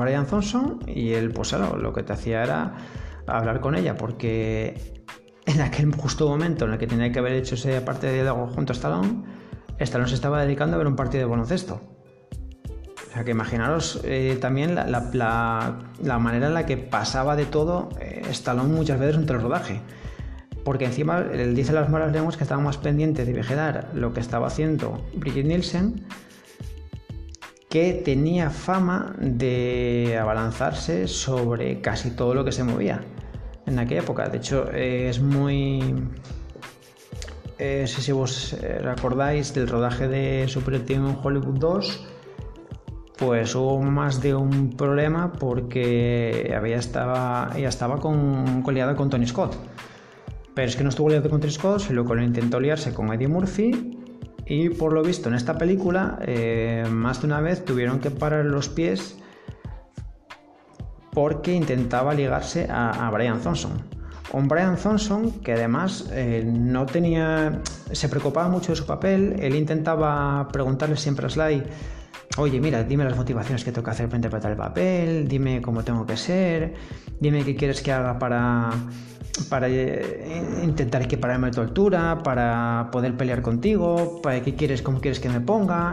Brian 0.00 0.26
Thompson 0.26 0.80
y 0.86 1.12
él, 1.12 1.30
pues 1.30 1.52
lo 1.52 1.92
que 1.92 2.02
te 2.02 2.12
hacía 2.12 2.42
era 2.42 2.74
hablar 3.26 3.60
con 3.60 3.74
ella, 3.74 3.96
porque 3.96 5.02
en 5.46 5.60
aquel 5.60 5.94
justo 5.94 6.28
momento 6.28 6.64
en 6.64 6.72
el 6.72 6.78
que 6.78 6.86
tenía 6.86 7.12
que 7.12 7.18
haber 7.18 7.32
hecho 7.32 7.54
esa 7.54 7.84
parte 7.84 8.06
de 8.06 8.14
diálogo 8.14 8.46
junto 8.48 8.72
a 8.72 8.76
Stallone, 8.76 9.24
Stallone 9.78 10.08
se 10.08 10.14
estaba 10.14 10.42
dedicando 10.42 10.76
a 10.76 10.78
ver 10.78 10.86
un 10.86 10.96
partido 10.96 11.24
de 11.24 11.30
baloncesto. 11.30 11.80
O 13.08 13.12
sea 13.14 13.24
que 13.24 13.30
imaginaros 13.30 14.00
eh, 14.02 14.38
también 14.40 14.74
la, 14.74 16.18
manera 16.18 16.48
en 16.48 16.54
la 16.54 16.66
que 16.66 16.76
pasaba 16.76 17.36
de 17.36 17.46
todo 17.46 17.90
eh, 18.00 18.22
Stallone 18.30 18.74
muchas 18.74 18.98
veces 18.98 19.16
entre 19.16 19.36
el 19.36 19.42
rodaje. 19.42 19.80
porque 20.64 20.86
encima 20.86 21.18
él 21.18 21.54
dice 21.54 21.72
las 21.72 21.90
malas 21.90 22.10
lenguas 22.10 22.36
que 22.36 22.42
estaba 22.42 22.60
más 22.60 22.78
pendiente 22.78 23.24
de 23.24 23.32
vigilar 23.32 23.90
lo 23.94 24.12
que 24.12 24.20
estaba 24.20 24.48
haciendo 24.48 25.06
Brigitte 25.14 25.46
Nielsen, 25.46 26.06
que 27.74 27.92
tenía 27.92 28.50
fama 28.50 29.16
de 29.18 30.16
abalanzarse 30.16 31.08
sobre 31.08 31.80
casi 31.80 32.12
todo 32.12 32.32
lo 32.32 32.44
que 32.44 32.52
se 32.52 32.62
movía 32.62 33.02
en 33.66 33.80
aquella 33.80 34.02
época. 34.02 34.28
De 34.28 34.36
hecho, 34.36 34.70
es 34.70 35.20
muy... 35.20 35.82
Eh, 37.58 37.84
si 37.88 38.12
vos 38.12 38.56
recordáis 38.80 39.52
del 39.54 39.66
rodaje 39.66 40.06
de 40.06 40.46
Super 40.46 40.84
en 40.88 41.18
Hollywood 41.20 41.58
2, 41.58 42.06
pues 43.18 43.52
hubo 43.56 43.82
más 43.82 44.22
de 44.22 44.36
un 44.36 44.76
problema 44.76 45.32
porque 45.32 46.54
había 46.56 46.76
estaba, 46.76 47.50
ella 47.56 47.70
estaba 47.70 47.98
con, 47.98 48.62
liada 48.72 48.94
con 48.94 49.10
Tony 49.10 49.26
Scott. 49.26 49.56
Pero 50.54 50.68
es 50.68 50.76
que 50.76 50.84
no 50.84 50.90
estuvo 50.90 51.08
liado 51.08 51.28
con 51.28 51.40
Tony 51.40 51.52
Scott, 51.52 51.80
sino 51.80 52.04
que 52.04 52.14
lo 52.14 52.22
intentó 52.22 52.60
liarse 52.60 52.94
con 52.94 53.12
Eddie 53.12 53.26
Murphy 53.26 54.03
y 54.46 54.68
por 54.70 54.92
lo 54.92 55.02
visto 55.02 55.28
en 55.28 55.34
esta 55.34 55.56
película 55.56 56.18
eh, 56.22 56.86
más 56.90 57.20
de 57.20 57.26
una 57.26 57.40
vez 57.40 57.64
tuvieron 57.64 58.00
que 58.00 58.10
parar 58.10 58.44
los 58.44 58.68
pies 58.68 59.16
porque 61.12 61.52
intentaba 61.52 62.12
ligarse 62.12 62.66
a, 62.68 63.08
Brian 63.12 63.40
Thompson. 63.40 63.72
Un 64.32 64.48
Brian 64.48 64.76
Thompson 64.76 65.30
que 65.40 65.52
además 65.52 66.08
eh, 66.10 66.44
no 66.44 66.86
tenía, 66.86 67.60
se 67.92 68.08
preocupaba 68.08 68.48
mucho 68.48 68.72
de 68.72 68.76
su 68.76 68.84
papel, 68.84 69.36
él 69.38 69.54
intentaba 69.54 70.48
preguntarle 70.48 70.96
siempre 70.96 71.26
a 71.26 71.30
Sly 71.30 71.62
oye, 72.36 72.60
mira, 72.60 72.82
dime 72.82 73.04
las 73.04 73.16
motivaciones 73.16 73.64
que 73.64 73.72
tengo 73.72 73.84
que 73.84 73.90
hacer 73.90 74.06
para 74.06 74.16
interpretar 74.16 74.50
el 74.50 74.56
papel, 74.56 75.28
dime 75.28 75.62
cómo 75.62 75.84
tengo 75.84 76.04
que 76.06 76.16
ser, 76.16 76.74
dime 77.20 77.44
qué 77.44 77.56
quieres 77.56 77.82
que 77.82 77.92
haga 77.92 78.18
para, 78.18 78.70
para 79.48 79.68
eh, 79.68 80.42
intentar 80.62 81.02
equipararme 81.02 81.48
a 81.48 81.50
tu 81.50 81.60
altura, 81.60 82.22
para 82.22 82.88
poder 82.92 83.16
pelear 83.16 83.42
contigo, 83.42 84.20
para 84.22 84.42
qué 84.42 84.54
quieres, 84.54 84.82
cómo 84.82 85.00
quieres 85.00 85.20
que 85.20 85.28
me 85.28 85.40
ponga. 85.40 85.92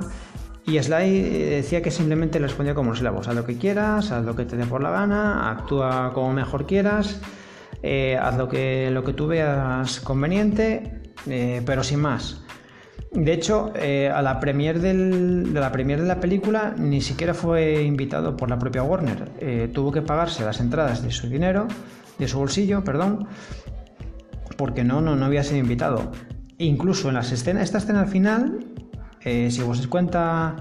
Y 0.65 0.77
Sly 0.79 0.95
eh, 0.95 1.49
decía 1.57 1.81
que 1.81 1.89
simplemente 1.89 2.39
le 2.39 2.47
respondía 2.47 2.75
como 2.75 2.91
los 2.91 3.01
voz, 3.11 3.27
haz 3.27 3.35
lo 3.35 3.45
que 3.45 3.57
quieras, 3.57 4.11
haz 4.11 4.23
lo 4.23 4.35
que 4.35 4.45
te 4.45 4.55
dé 4.57 4.65
por 4.65 4.81
la 4.81 4.91
gana, 4.91 5.49
actúa 5.49 6.11
como 6.13 6.33
mejor 6.33 6.67
quieras, 6.67 7.19
eh, 7.81 8.17
haz 8.21 8.37
lo 8.37 8.47
que, 8.47 8.91
lo 8.91 9.03
que 9.03 9.13
tú 9.13 9.27
veas 9.27 9.99
conveniente, 10.01 11.01
pero 11.65 11.83
sin 11.83 11.99
más. 11.99 12.41
De 13.11 13.33
hecho, 13.33 13.73
eh, 13.75 14.09
a 14.09 14.21
la 14.21 14.39
premier 14.39 14.79
de 14.79 14.93
la 14.93 15.71
premier 15.73 15.99
de 15.99 16.07
la 16.07 16.21
película 16.21 16.73
ni 16.77 17.01
siquiera 17.01 17.33
fue 17.33 17.83
invitado 17.83 18.37
por 18.37 18.49
la 18.49 18.57
propia 18.57 18.83
Warner. 18.83 19.31
Eh, 19.39 19.69
tuvo 19.73 19.91
que 19.91 20.01
pagarse 20.01 20.45
las 20.45 20.61
entradas 20.61 21.03
de 21.03 21.11
su 21.11 21.27
dinero, 21.27 21.67
de 22.17 22.27
su 22.29 22.39
bolsillo, 22.39 22.85
perdón, 22.85 23.27
porque 24.55 24.85
no, 24.85 25.01
no, 25.01 25.17
no 25.17 25.25
había 25.25 25.43
sido 25.43 25.59
invitado. 25.59 26.11
Incluso 26.57 27.09
en 27.09 27.15
las 27.15 27.33
escenas, 27.33 27.63
esta 27.63 27.79
escena 27.79 27.99
al 27.99 28.07
final, 28.07 28.65
eh, 29.23 29.51
si 29.51 29.61
os 29.61 29.77
dais 29.77 29.87
cuenta, 29.87 30.55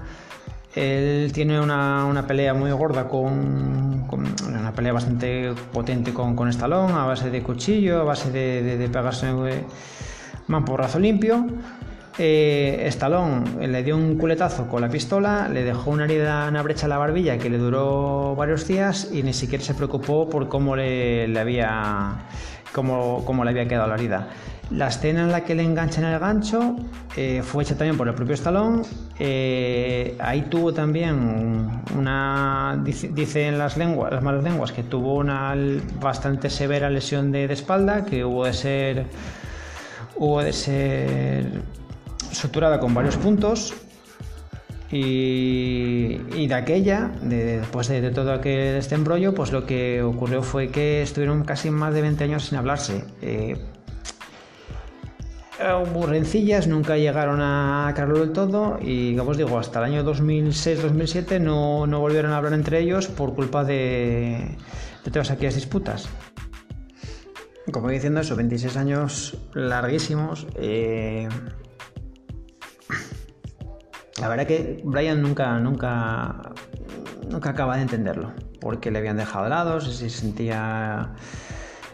él 0.75 1.31
tiene 1.31 1.59
una, 1.61 2.25
pelea 2.27 2.53
muy 2.53 2.71
gorda 2.71 3.07
con, 3.07 4.07
una 4.11 4.73
pelea 4.73 4.91
bastante 4.91 5.53
potente 5.71 6.13
con, 6.13 6.35
con 6.35 6.49
Stallone, 6.49 6.91
a 6.91 7.05
base 7.05 7.29
de 7.29 7.41
cuchillo, 7.41 8.01
a 8.01 8.03
base 8.03 8.29
de, 8.29 8.77
de, 8.77 8.89
pegarse 8.89 9.27
limpio. 10.99 11.47
Eh, 12.23 12.83
Stallone 12.89 13.67
le 13.67 13.81
dio 13.81 13.97
un 13.97 14.15
culetazo 14.15 14.67
con 14.67 14.81
la 14.81 14.89
pistola, 14.89 15.49
le 15.49 15.63
dejó 15.63 15.89
una 15.89 16.03
herida, 16.03 16.47
una 16.49 16.61
brecha 16.61 16.85
en 16.85 16.91
la 16.91 16.99
barbilla 16.99 17.39
que 17.39 17.49
le 17.49 17.57
duró 17.57 18.35
varios 18.35 18.67
días 18.67 19.09
y 19.11 19.23
ni 19.23 19.33
siquiera 19.33 19.63
se 19.63 19.73
preocupó 19.73 20.29
por 20.29 20.47
cómo 20.47 20.75
le, 20.75 21.35
había 21.39 22.27
cómo, 22.73 23.43
le 23.43 23.49
había 23.49 23.67
quedado 23.67 23.87
la 23.87 23.95
herida. 23.95 24.27
La 24.69 24.89
escena 24.89 25.23
en 25.23 25.31
la 25.31 25.43
que 25.43 25.55
le 25.55 25.63
enganchan 25.63 26.03
el 26.03 26.19
gancho 26.19 26.75
eh, 27.17 27.41
fue 27.43 27.63
hecha 27.63 27.75
también 27.75 27.97
por 27.97 28.07
el 28.07 28.13
propio 28.13 28.35
Stallone. 28.35 28.83
Eh, 29.17 30.15
ahí 30.19 30.43
tuvo 30.43 30.75
también 30.75 31.81
una. 31.97 32.79
Dicen 32.83 33.57
las 33.57 33.77
lenguas, 33.77 34.13
las 34.13 34.21
malas 34.21 34.43
lenguas, 34.43 34.71
que 34.71 34.83
tuvo 34.83 35.15
una 35.15 35.55
bastante 35.99 36.51
severa 36.51 36.87
lesión 36.91 37.31
de, 37.31 37.47
de 37.47 37.53
espalda, 37.55 38.05
que 38.05 38.23
hubo 38.23 38.45
de 38.45 38.53
ser. 38.53 39.05
Hubo 40.17 40.43
de 40.43 40.53
ser 40.53 41.80
suturada 42.31 42.79
con 42.79 42.93
varios 42.93 43.17
puntos 43.17 43.73
y, 44.91 46.47
de 46.47 46.53
aquella, 46.53 47.11
después 47.21 47.87
de, 47.87 48.11
todo 48.11 48.33
aquel 48.33 48.75
este 48.75 48.95
embrollo, 48.95 49.33
pues 49.33 49.51
lo 49.51 49.65
que 49.65 50.01
ocurrió 50.01 50.43
fue 50.43 50.69
que 50.69 51.01
estuvieron 51.01 51.43
casi 51.45 51.69
más 51.69 51.93
de 51.93 52.01
20 52.01 52.23
años 52.25 52.45
sin 52.45 52.57
hablarse. 52.57 53.05
Eh, 53.21 53.57
hubo 55.61 56.07
rencillas, 56.07 56.67
nunca 56.67 56.97
llegaron 56.97 57.39
a 57.39 57.87
aclararlo 57.87 58.19
del 58.19 58.33
todo 58.33 58.79
y, 58.81 59.15
como 59.15 59.31
os 59.31 59.37
digo, 59.37 59.57
hasta 59.57 59.79
el 59.79 59.85
año 59.85 60.03
2006-2007 60.03 61.39
no, 61.39 61.87
no, 61.87 61.99
volvieron 61.99 62.33
a 62.33 62.37
hablar 62.37 62.53
entre 62.53 62.79
ellos 62.79 63.07
por 63.07 63.33
culpa 63.33 63.63
de, 63.63 64.57
de 65.05 65.11
todas 65.11 65.31
aquellas 65.31 65.55
disputas. 65.55 66.09
Como 67.71 67.89
diciendo 67.89 68.19
eso, 68.19 68.35
26 68.35 68.75
años 68.75 69.37
larguísimos. 69.53 70.47
Eh, 70.55 71.29
la 74.21 74.29
verdad 74.29 74.45
que 74.45 74.79
Brian 74.83 75.19
nunca, 75.19 75.59
nunca, 75.59 76.53
nunca 77.27 77.49
acaba 77.49 77.75
de 77.77 77.81
entenderlo, 77.81 78.31
porque 78.59 78.91
le 78.91 78.99
habían 78.99 79.17
dejado 79.17 79.45
de 79.45 79.49
lado, 79.49 79.81
si 79.81 79.91
se 79.91 80.09
sentía 80.11 81.13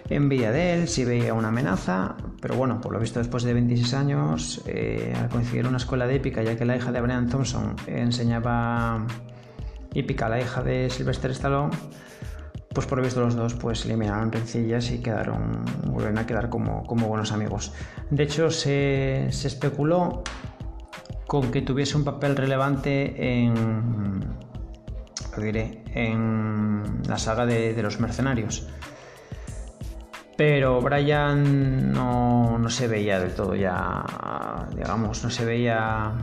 envidia 0.09 0.51
de 0.51 0.73
él, 0.73 0.87
si 0.89 1.05
veía 1.05 1.33
una 1.33 1.47
amenaza, 1.47 2.17
pero 2.41 2.55
bueno, 2.55 2.81
por 2.81 2.91
lo 2.91 2.99
visto 2.99 3.19
después 3.19 3.43
de 3.43 3.53
26 3.53 3.93
años, 3.93 4.61
eh, 4.67 5.13
al 5.17 5.29
coincidir 5.29 5.67
una 5.67 5.77
escuela 5.77 6.05
de 6.05 6.15
épica, 6.15 6.43
ya 6.43 6.57
que 6.57 6.65
la 6.65 6.75
hija 6.75 6.91
de 6.91 6.99
Brian 6.99 7.29
Thompson 7.29 7.77
enseñaba 7.87 9.07
hípica 9.93 10.25
a 10.25 10.29
la 10.29 10.41
hija 10.41 10.61
de 10.63 10.89
Sylvester 10.89 11.31
Stallone, 11.31 11.71
pues 12.73 12.85
por 12.87 12.97
lo 12.97 13.05
visto 13.05 13.21
los 13.21 13.35
dos 13.35 13.53
pues 13.53 13.85
eliminaron 13.85 14.33
rencillas 14.33 14.91
y 14.91 14.99
quedaron, 14.99 15.63
volvieron 15.85 16.17
a 16.17 16.27
quedar 16.27 16.49
como, 16.49 16.83
como 16.83 17.07
buenos 17.07 17.31
amigos. 17.31 17.71
De 18.09 18.23
hecho, 18.23 18.51
se, 18.51 19.27
se 19.31 19.47
especuló 19.47 20.23
con 21.27 21.51
que 21.51 21.61
tuviese 21.61 21.97
un 21.97 22.05
papel 22.05 22.37
relevante 22.37 23.43
en, 23.43 24.23
diré, 25.37 25.83
en 25.93 27.01
la 27.07 27.17
saga 27.17 27.45
de, 27.45 27.79
los 27.83 27.99
mercenarios. 27.99 28.67
Pero 30.37 30.81
Brian 30.81 31.91
no, 31.91 32.57
no, 32.57 32.69
se 32.69 32.87
veía 32.87 33.19
del 33.19 33.33
todo 33.33 33.55
ya, 33.55 34.05
digamos, 34.73 35.23
no 35.23 35.29
se 35.29 35.45
veía... 35.45 36.13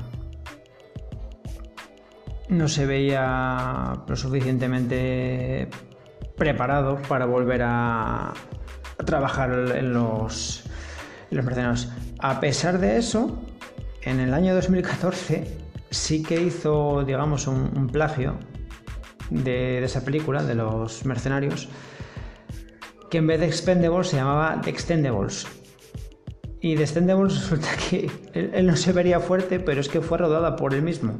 No 2.48 2.68
se 2.68 2.84
veía 2.86 4.02
lo 4.06 4.16
suficientemente 4.16 5.68
preparado 6.36 7.00
para 7.08 7.24
volver 7.24 7.62
a, 7.64 8.34
trabajar 9.04 9.50
en 9.74 9.92
los, 9.92 10.64
en 11.30 11.38
los 11.38 11.44
mercenarios. 11.46 11.90
A 12.20 12.40
pesar 12.40 12.78
de 12.78 12.98
eso, 12.98 13.43
en 14.04 14.20
el 14.20 14.34
año 14.34 14.54
2014 14.54 15.44
sí 15.90 16.22
que 16.22 16.40
hizo, 16.40 17.04
digamos, 17.04 17.46
un, 17.46 17.88
plagio 17.88 18.36
de, 19.30 19.82
esa 19.82 20.04
película, 20.04 20.42
de 20.42 20.54
los 20.54 21.04
mercenarios, 21.06 21.68
que 23.10 23.18
en 23.18 23.26
vez 23.26 23.40
de 23.40 23.46
Expendables 23.46 24.08
se 24.08 24.16
llamaba 24.16 24.60
The 24.60 24.70
Extendables. 24.70 25.46
Y 26.60 26.76
The 26.76 26.82
Extendables 26.82 27.34
resulta 27.34 27.68
que 27.90 28.10
él, 28.34 28.66
no 28.66 28.76
se 28.76 28.92
vería 28.92 29.20
fuerte, 29.20 29.60
pero 29.60 29.80
es 29.80 29.88
que 29.88 30.00
fue 30.00 30.18
rodada 30.18 30.56
por 30.56 30.74
él 30.74 30.82
mismo. 30.82 31.18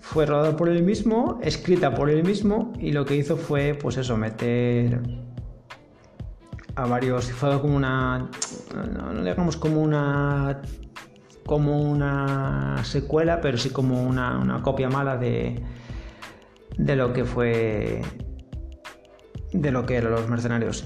Fue 0.00 0.26
rodada 0.26 0.56
por 0.56 0.68
él 0.68 0.82
mismo, 0.82 1.38
escrita 1.42 1.94
por 1.94 2.10
él 2.10 2.24
mismo, 2.24 2.72
y 2.78 2.92
lo 2.92 3.04
que 3.04 3.16
hizo 3.16 3.36
fue, 3.36 3.74
pues 3.74 3.96
eso, 3.96 4.16
meter 4.16 5.00
a 6.76 6.86
varios. 6.86 7.30
Fue 7.32 7.60
como 7.60 7.76
una. 7.76 8.30
no 8.74 9.24
digamos 9.24 9.56
como 9.56 9.80
una 9.80 10.60
como 11.46 11.80
una 11.80 12.82
secuela, 12.84 13.40
pero 13.40 13.58
sí 13.58 13.70
como 13.70 14.02
una, 14.02 14.60
copia 14.62 14.88
mala 14.88 15.16
de, 15.16 15.62
de 16.76 16.96
lo 16.96 17.12
que 17.12 17.24
fue 17.24 18.02
de 19.52 19.70
lo 19.70 19.86
que 19.86 19.96
eran 19.96 20.12
los 20.12 20.28
mercenarios. 20.28 20.84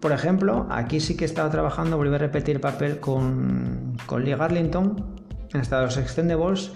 Por 0.00 0.12
ejemplo, 0.12 0.66
aquí 0.70 0.98
sí 0.98 1.16
que 1.16 1.24
estaba 1.24 1.50
trabajando, 1.50 1.96
volví 1.96 2.14
a 2.14 2.18
repetir 2.18 2.56
el 2.56 2.60
papel 2.60 2.98
con, 2.98 3.96
con 4.06 4.24
Lee 4.24 4.34
Garlington 4.34 5.16
en 5.52 5.60
Estados 5.60 5.96
Extendables 5.96 6.72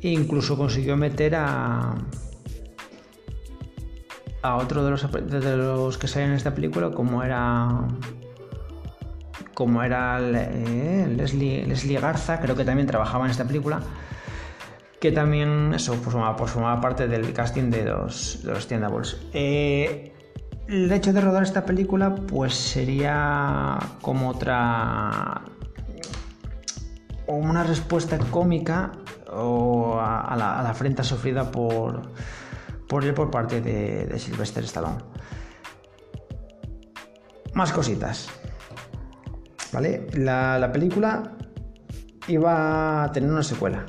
e 0.00 0.10
incluso 0.10 0.56
consiguió 0.56 0.96
meter 0.96 1.34
a 1.36 1.96
a 4.42 4.56
otro 4.56 4.84
de 4.84 4.90
los, 4.90 5.12
de 5.12 5.56
los 5.56 5.98
que 5.98 6.08
salen 6.08 6.30
en 6.30 6.36
esta 6.36 6.54
película 6.54 6.90
como 6.90 7.22
era 7.22 7.86
como 9.62 9.80
era 9.84 10.18
eh, 10.20 11.06
Leslie, 11.08 12.00
Garza, 12.00 12.40
creo 12.40 12.56
que 12.56 12.64
también 12.64 12.88
trabajaba 12.88 13.26
en 13.26 13.30
esta 13.30 13.44
película, 13.44 13.80
que 15.00 15.12
también 15.12 15.72
eso 15.72 15.94
pues, 15.94 16.14
formaba, 16.14 16.34
pues, 16.34 16.52
parte 16.82 17.06
del 17.06 17.32
casting 17.32 17.70
de 17.70 17.84
los, 17.84 18.42
de 18.42 18.54
los 18.54 18.66
Tiendables. 18.66 19.18
Eh, 19.32 20.12
el 20.66 20.90
hecho 20.90 21.12
de 21.12 21.20
rodar 21.20 21.44
esta 21.44 21.64
película 21.64 22.12
pues 22.12 22.54
sería 22.54 23.78
como 24.00 24.30
otra 24.30 25.42
una 27.28 27.62
respuesta 27.62 28.18
cómica 28.18 28.90
a, 29.28 30.34
la, 30.36 30.58
a 30.58 30.70
afrenta 30.70 31.04
sufrida 31.04 31.52
por, 31.52 32.10
por 32.88 33.04
él 33.04 33.14
por 33.14 33.30
parte 33.30 33.60
de, 33.60 34.06
de 34.06 34.18
Sylvester 34.18 34.64
Stallone. 34.64 34.98
Más 37.54 37.72
cositas. 37.72 38.28
¿Vale? 39.72 40.06
La, 40.14 40.70
película 40.72 41.32
iba 42.28 43.04
a 43.04 43.12
tener 43.12 43.30
una 43.30 43.42
secuela. 43.42 43.86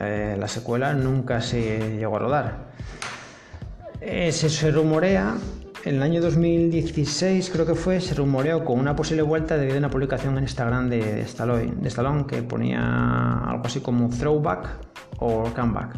Eh, 0.00 0.36
la 0.38 0.48
secuela 0.48 0.92
nunca 0.94 1.40
se 1.40 1.96
llegó 1.98 2.16
a 2.16 2.18
rodar. 2.18 2.66
Eh, 4.00 4.32
se 4.32 4.70
rumorea 4.70 5.34
en 5.86 5.94
el 5.94 6.02
año 6.02 6.20
2016 6.20 7.48
creo 7.48 7.64
que 7.64 7.76
fue, 7.76 8.00
se 8.00 8.12
rumoreó 8.14 8.64
con 8.64 8.80
una 8.80 8.96
posible 8.96 9.22
vuelta 9.22 9.56
debido 9.56 9.76
a 9.76 9.78
una 9.78 9.88
publicación 9.88 10.36
en 10.36 10.42
Instagram 10.42 10.90
de 10.90 11.20
Stallone, 11.20 11.74
de 11.76 11.86
Stallone 11.86 12.26
que 12.26 12.42
ponía 12.42 13.38
algo 13.44 13.64
así 13.64 13.78
como 13.78 14.08
throwback 14.08 14.68
o 15.20 15.44
comeback. 15.54 15.96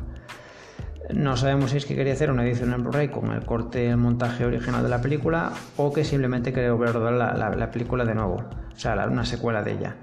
No 1.14 1.36
sabemos 1.38 1.70
si 1.70 1.78
es 1.78 1.86
que 1.86 1.94
quería 1.94 2.12
hacer 2.12 2.30
una 2.30 2.44
edición 2.44 2.72
en 2.74 2.82
Blu-ray 2.82 3.09
con 3.09 3.32
el 3.32 3.44
corte 3.46 3.88
el 3.88 3.96
montaje 3.96 4.44
original 4.44 4.82
de 4.82 4.90
la 4.90 5.00
película 5.00 5.52
o 5.76 5.92
que 5.92 6.04
simplemente 6.04 6.52
quería 6.52 6.72
volver 6.72 6.90
a 6.90 6.92
rodar 6.92 7.56
la, 7.56 7.70
película 7.70 8.04
de 8.04 8.14
nuevo, 8.14 8.36
o 8.74 8.78
sea, 8.78 9.06
una 9.06 9.24
secuela 9.24 9.62
de 9.62 9.72
ella. 9.72 9.96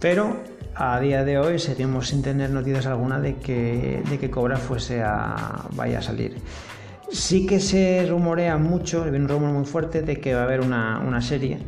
Pero 0.00 0.36
a 0.76 1.00
día 1.00 1.24
de 1.24 1.38
hoy 1.38 1.58
seguimos 1.58 2.08
sin 2.08 2.22
tener 2.22 2.50
noticias 2.50 2.86
alguna 2.86 3.20
de 3.20 3.34
que, 3.36 4.00
de 4.08 4.18
que 4.18 4.30
Cobra 4.30 4.56
fuese 4.56 5.02
a, 5.02 5.64
vaya 5.72 5.98
a 5.98 6.02
salir. 6.02 6.36
Sí 7.10 7.46
que 7.46 7.58
se 7.58 8.06
rumorea 8.08 8.58
mucho, 8.58 9.02
hay 9.02 9.10
un 9.10 9.28
rumor 9.28 9.50
muy 9.50 9.64
fuerte 9.64 10.02
de 10.02 10.20
que 10.20 10.34
va 10.34 10.42
a 10.42 10.44
haber 10.44 10.60
una, 10.60 11.20
serie, 11.20 11.58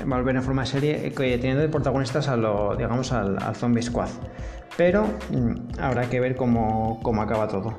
va 0.00 0.16
a 0.16 0.18
volver 0.18 0.36
en 0.36 0.42
forma 0.42 0.62
de 0.62 0.68
serie, 0.68 1.06
eh, 1.06 1.38
teniendo 1.38 1.62
de 1.62 1.68
protagonistas 1.68 2.28
a 2.28 2.36
lo, 2.36 2.76
digamos, 2.76 3.10
al, 3.10 3.38
Zombie 3.56 3.82
Squad. 3.82 4.10
Pero 4.76 5.06
mm, 5.30 5.80
habrá 5.80 6.08
que 6.08 6.20
ver 6.20 6.36
cómo, 6.36 7.00
acaba 7.20 7.48
todo. 7.48 7.78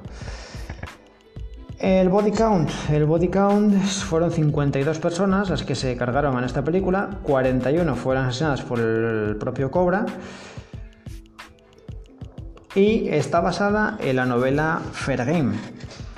El 1.79 2.09
body 2.09 2.31
count. 2.31 2.69
El 2.91 3.05
body 3.05 3.29
count 3.29 3.75
fueron 3.81 4.31
52 4.31 4.99
personas 4.99 5.49
las 5.49 5.63
que 5.63 5.73
se 5.73 5.95
cargaron 5.97 6.37
en 6.37 6.43
esta 6.43 6.63
película, 6.63 7.09
41 7.23 7.95
fueron 7.95 8.25
asesinadas 8.25 8.61
por 8.61 8.79
el 8.79 9.35
propio 9.37 9.71
Cobra. 9.71 10.05
Y 12.75 13.09
está 13.09 13.41
basada 13.41 13.97
en 13.99 14.15
la 14.15 14.25
novela 14.25 14.79
Fair 14.93 15.25
Game, 15.25 15.55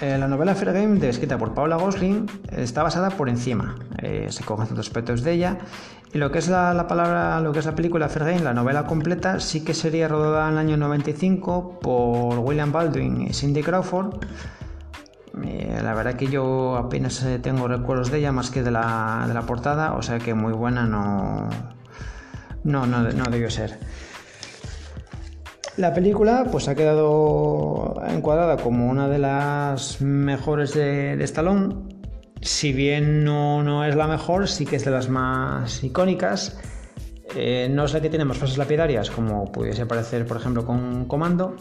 eh, 0.02 0.18
la 0.20 0.28
novela 0.28 0.54
Fair 0.54 0.74
Game, 0.74 1.08
escrita 1.08 1.38
por 1.38 1.54
Paula 1.54 1.78
Gosling, 1.78 2.30
está 2.52 2.84
basada 2.84 3.10
por 3.10 3.30
encima. 3.30 3.76
Eh, 4.00 4.28
se 4.30 4.44
cogen 4.44 4.66
ciertos 4.66 4.88
aspectos 4.88 5.24
de 5.24 5.32
ella. 5.32 5.58
Y 6.14 6.20
lo 6.20 6.32
que 6.32 6.38
es 6.38 6.48
la, 6.48 6.86
palabra, 6.88 7.40
lo 7.40 7.52
que 7.52 7.60
es 7.60 7.66
la 7.66 7.74
película 7.74 8.08
Fair 8.08 8.40
la 8.42 8.54
novela 8.54 8.86
completa, 8.86 9.40
sí 9.40 9.64
que 9.64 9.74
sería 9.74 10.08
rodada 10.08 10.48
en 10.48 10.54
el 10.54 10.60
año 10.60 10.78
95 10.78 11.80
por 11.80 12.38
William 12.38 12.72
Baldwin 12.72 13.22
y 13.30 13.34
Cindy 13.34 13.64
Crawford. 13.64 14.24
Eh, 15.44 15.80
la 15.82 15.96
verdad 15.96 16.14
que 16.14 16.28
yo 16.28 16.78
apenas 16.78 17.26
tengo 17.42 17.68
recuerdos 17.68 18.12
de 18.12 18.20
ella 18.20 18.32
más 18.32 18.52
que 18.52 18.62
de 18.62 18.70
la, 18.70 19.26
de 19.28 19.34
la 19.34 19.42
portada, 19.42 19.94
o 19.94 20.04
sea 20.04 20.20
que 20.20 20.36
muy 20.36 20.54
buena 20.54 20.86
no, 20.86 21.50
no, 22.64 22.86
no, 22.86 23.02
no 23.02 23.24
debió 23.32 23.50
ser. 23.50 23.80
La 25.78 25.96
película 25.96 26.46
pues 26.52 26.68
ha 26.68 26.76
quedado 26.76 28.00
encuadrada 28.08 28.58
como 28.58 28.88
una 28.88 29.10
de 29.10 29.18
las 29.18 30.00
mejores 30.02 30.76
de, 30.76 31.18
de 31.18 31.24
Stallone. 31.24 31.93
Si 32.44 32.74
bien 32.74 33.24
no, 33.24 33.64
no, 33.64 33.86
es 33.86 33.96
la 33.96 34.06
mejor, 34.06 34.50
sí 34.50 34.66
que 34.66 34.76
es 34.76 34.84
de 34.84 34.92
las 34.92 35.08
más 35.08 35.82
icónicas. 35.82 36.58
Eh, 37.36 37.70
no 37.72 37.86
es 37.86 37.94
la 37.94 38.02
que 38.02 38.10
tiene 38.10 38.26
más 38.26 38.38
frases 38.38 38.58
lapidarias, 38.58 39.10
como 39.10 39.50
pudiese 39.50 39.86
parecer, 39.86 40.28
por 40.28 40.38
ejemplo, 40.38 40.66
con 40.66 41.06
Comando, 41.06 41.56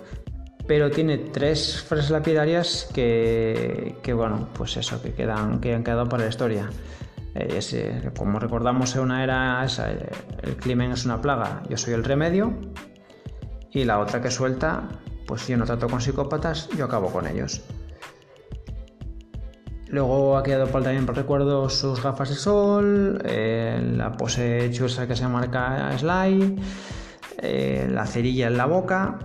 pero 0.67 0.91
tiene 0.91 1.19
tres 1.19 1.81
frases 1.83 2.11
lapidarias 2.11 2.91
que, 2.93 3.97
que 4.03 4.13
bueno, 4.13 4.49
pues 4.55 4.77
eso, 4.77 5.01
que, 5.01 5.15
quedan, 5.15 5.61
que 5.61 5.73
han 5.73 5.85
quedado 5.85 6.09
para 6.09 6.25
la 6.25 6.31
historia. 6.31 6.69
Eh, 7.37 7.61
eh, 7.73 8.11
como 8.19 8.41
recordamos, 8.41 8.97
una 8.97 9.23
era 9.23 9.65
esa, 9.65 9.89
el 9.89 10.57
crimen 10.57 10.91
es 10.91 11.05
una 11.05 11.23
plaga, 11.23 11.63
yo 11.71 11.77
soy 11.77 11.95
el 11.95 12.03
remedio, 12.03 12.55
y 13.71 13.85
la 13.85 14.01
otra 14.01 14.21
que 14.21 14.31
suelta, 14.31 14.89
pues 15.27 15.47
yo 15.47 15.57
no 15.57 15.65
trato 15.65 15.89
con 15.89 16.01
psicópatas, 16.01 16.69
yo 16.77 16.85
acabo 16.85 17.11
con 17.11 17.27
ellos. 17.29 17.63
Luego 19.93 20.39
ha 20.39 20.43
quedado 20.43 20.69
por, 20.69 20.83
también 20.83 21.05
por 21.05 21.15
recuerdo 21.15 21.69
sus 21.69 22.03
gafas 22.03 22.31
de 22.31 22.35
sol, 22.35 23.21
eh, 23.27 23.79
la 23.95 24.13
pose 24.13 24.71
chusa 24.73 25.07
que 25.07 25.15
se 25.15 25.29
marca 25.29 25.93
Sly, 25.99 26.57
eh, 27.37 27.87
la 27.93 28.07
cerilla 28.07 28.47
en 28.47 28.57
la 28.57 28.65
boca. 28.65 29.19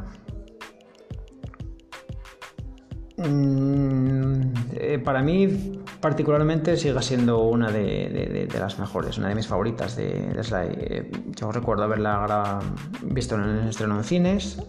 Mm, 3.15 4.53
eh, 4.74 4.99
para 4.99 5.24
mí 5.24 5.47
particularmente 6.01 6.76
sigue 6.76 7.01
siendo 7.01 7.43
una 7.43 7.72
de, 7.72 8.49
las 8.59 8.78
mejores, 8.78 9.18
una 9.18 9.30
de 9.30 9.36
mis 9.36 9.47
favoritas 9.47 9.95
de, 9.95 10.38
Sly. 10.43 10.68
Eh, 10.80 11.11
yo 11.34 11.49
recuerdo 11.49 11.86
haberla 11.86 12.59
visto 13.03 13.36
en 13.36 13.41
el 13.43 13.70
estreno 13.70 13.95
en 13.95 14.03
cines, 14.03 14.61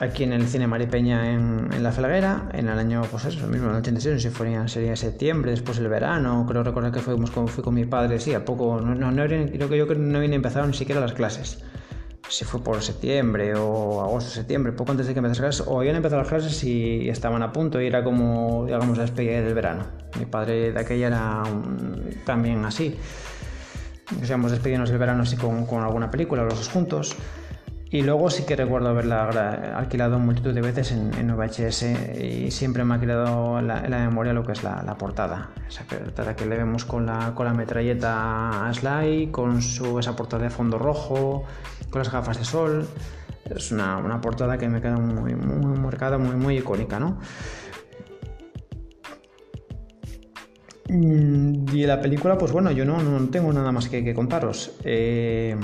aquí 0.00 0.24
en 0.24 0.32
el 0.32 0.46
cine 0.46 0.66
Maripeña 0.66 1.30
en, 1.32 1.70
en 1.72 1.82
La 1.82 1.92
Felguera, 1.92 2.48
en 2.52 2.68
el 2.68 2.78
año, 2.78 3.02
pues 3.10 3.24
eso, 3.24 3.46
mismo, 3.46 3.66
en 3.66 3.74
el 3.74 3.80
86, 3.80 4.14
no 4.14 4.20
si 4.20 4.30
fue, 4.30 4.68
sería 4.68 4.96
septiembre, 4.96 5.50
después 5.50 5.78
el 5.78 5.88
verano, 5.88 6.46
creo 6.48 6.62
recordar 6.62 6.92
que 6.92 7.00
fuimos 7.00 7.30
con, 7.30 7.48
fui 7.48 7.62
con 7.64 7.74
mi 7.74 7.84
padre, 7.84 8.20
sí, 8.20 8.34
a 8.34 8.44
poco, 8.44 8.80
no, 8.80 8.94
no, 8.94 9.24
creo 9.24 9.68
que 9.68 9.78
yo 9.78 9.86
no 9.86 10.18
había 10.18 10.34
empezado 10.34 10.66
ni 10.66 10.74
siquiera 10.74 11.00
las 11.00 11.12
clases 11.12 11.62
si 12.28 12.44
fue 12.44 12.62
por 12.62 12.82
septiembre 12.82 13.54
o 13.54 14.02
agosto, 14.02 14.30
septiembre, 14.30 14.72
poco 14.72 14.92
antes 14.92 15.06
de 15.06 15.14
que 15.14 15.18
empezase 15.18 15.42
las 15.42 15.56
clases, 15.56 15.66
o 15.66 15.80
habían 15.80 15.96
empezado 15.96 16.20
las 16.20 16.28
clases 16.28 16.62
y 16.64 17.08
estaban 17.08 17.42
a 17.42 17.52
punto 17.52 17.80
y 17.80 17.86
era 17.86 18.04
como, 18.04 18.64
digamos, 18.66 18.96
la 18.96 19.04
despedida 19.04 19.40
del 19.40 19.54
verano. 19.54 19.86
Mi 20.18 20.26
padre 20.26 20.72
de 20.72 20.80
aquella 20.80 21.06
era 21.08 21.42
también 22.24 22.64
así. 22.64 22.96
Digamos, 24.20 24.50
despedimos 24.50 24.90
del 24.90 24.98
verano 24.98 25.22
así 25.22 25.36
con, 25.36 25.66
con 25.66 25.82
alguna 25.82 26.10
película, 26.10 26.42
los 26.44 26.56
dos 26.56 26.68
juntos. 26.68 27.16
Y 27.90 28.02
luego 28.02 28.28
sí 28.28 28.44
que 28.44 28.54
recuerdo 28.54 28.90
haberla 28.90 29.28
alquilado 29.74 30.18
multitud 30.18 30.52
de 30.52 30.60
veces 30.60 30.92
en, 30.92 31.14
en 31.14 31.34
VHS 31.34 31.84
y 32.20 32.50
siempre 32.50 32.84
me 32.84 32.96
ha 32.96 33.00
quedado 33.00 33.58
en 33.58 33.66
la, 33.66 33.80
memoria 33.80 34.34
lo 34.34 34.44
que 34.44 34.52
es 34.52 34.62
la, 34.62 34.94
portada. 34.98 35.50
Esa 35.66 35.84
portada 35.84 36.36
que 36.36 36.44
le 36.44 36.56
vemos 36.56 36.84
con 36.84 37.06
la, 37.06 37.34
con 37.34 37.46
la 37.46 37.54
metralleta 37.54 38.68
a 38.68 38.74
Sly, 38.74 39.28
con 39.28 39.62
su, 39.62 39.98
esa 39.98 40.14
portada 40.14 40.44
de 40.44 40.50
fondo 40.50 40.78
rojo, 40.78 41.44
con 41.88 42.00
las 42.00 42.12
gafas 42.12 42.38
de 42.38 42.44
sol. 42.44 42.86
Es 43.48 43.72
una, 43.72 43.96
una 43.96 44.20
portada 44.20 44.58
que 44.58 44.68
me 44.68 44.82
queda 44.82 44.98
muy, 44.98 45.34
muy 45.34 45.78
marcada, 45.78 46.18
muy, 46.18 46.36
muy 46.36 46.58
icónica, 46.58 47.00
¿no? 47.00 47.18
Mm, 50.90 51.74
y 51.74 51.86
la 51.86 52.02
película, 52.02 52.36
pues 52.36 52.52
bueno, 52.52 52.70
yo 52.70 52.84
no, 52.84 53.02
no 53.02 53.28
tengo 53.30 53.50
nada 53.50 53.72
más 53.72 53.88
que, 53.88 54.04
que 54.04 54.12
contaros. 54.14 54.72
Eh, 54.84 55.56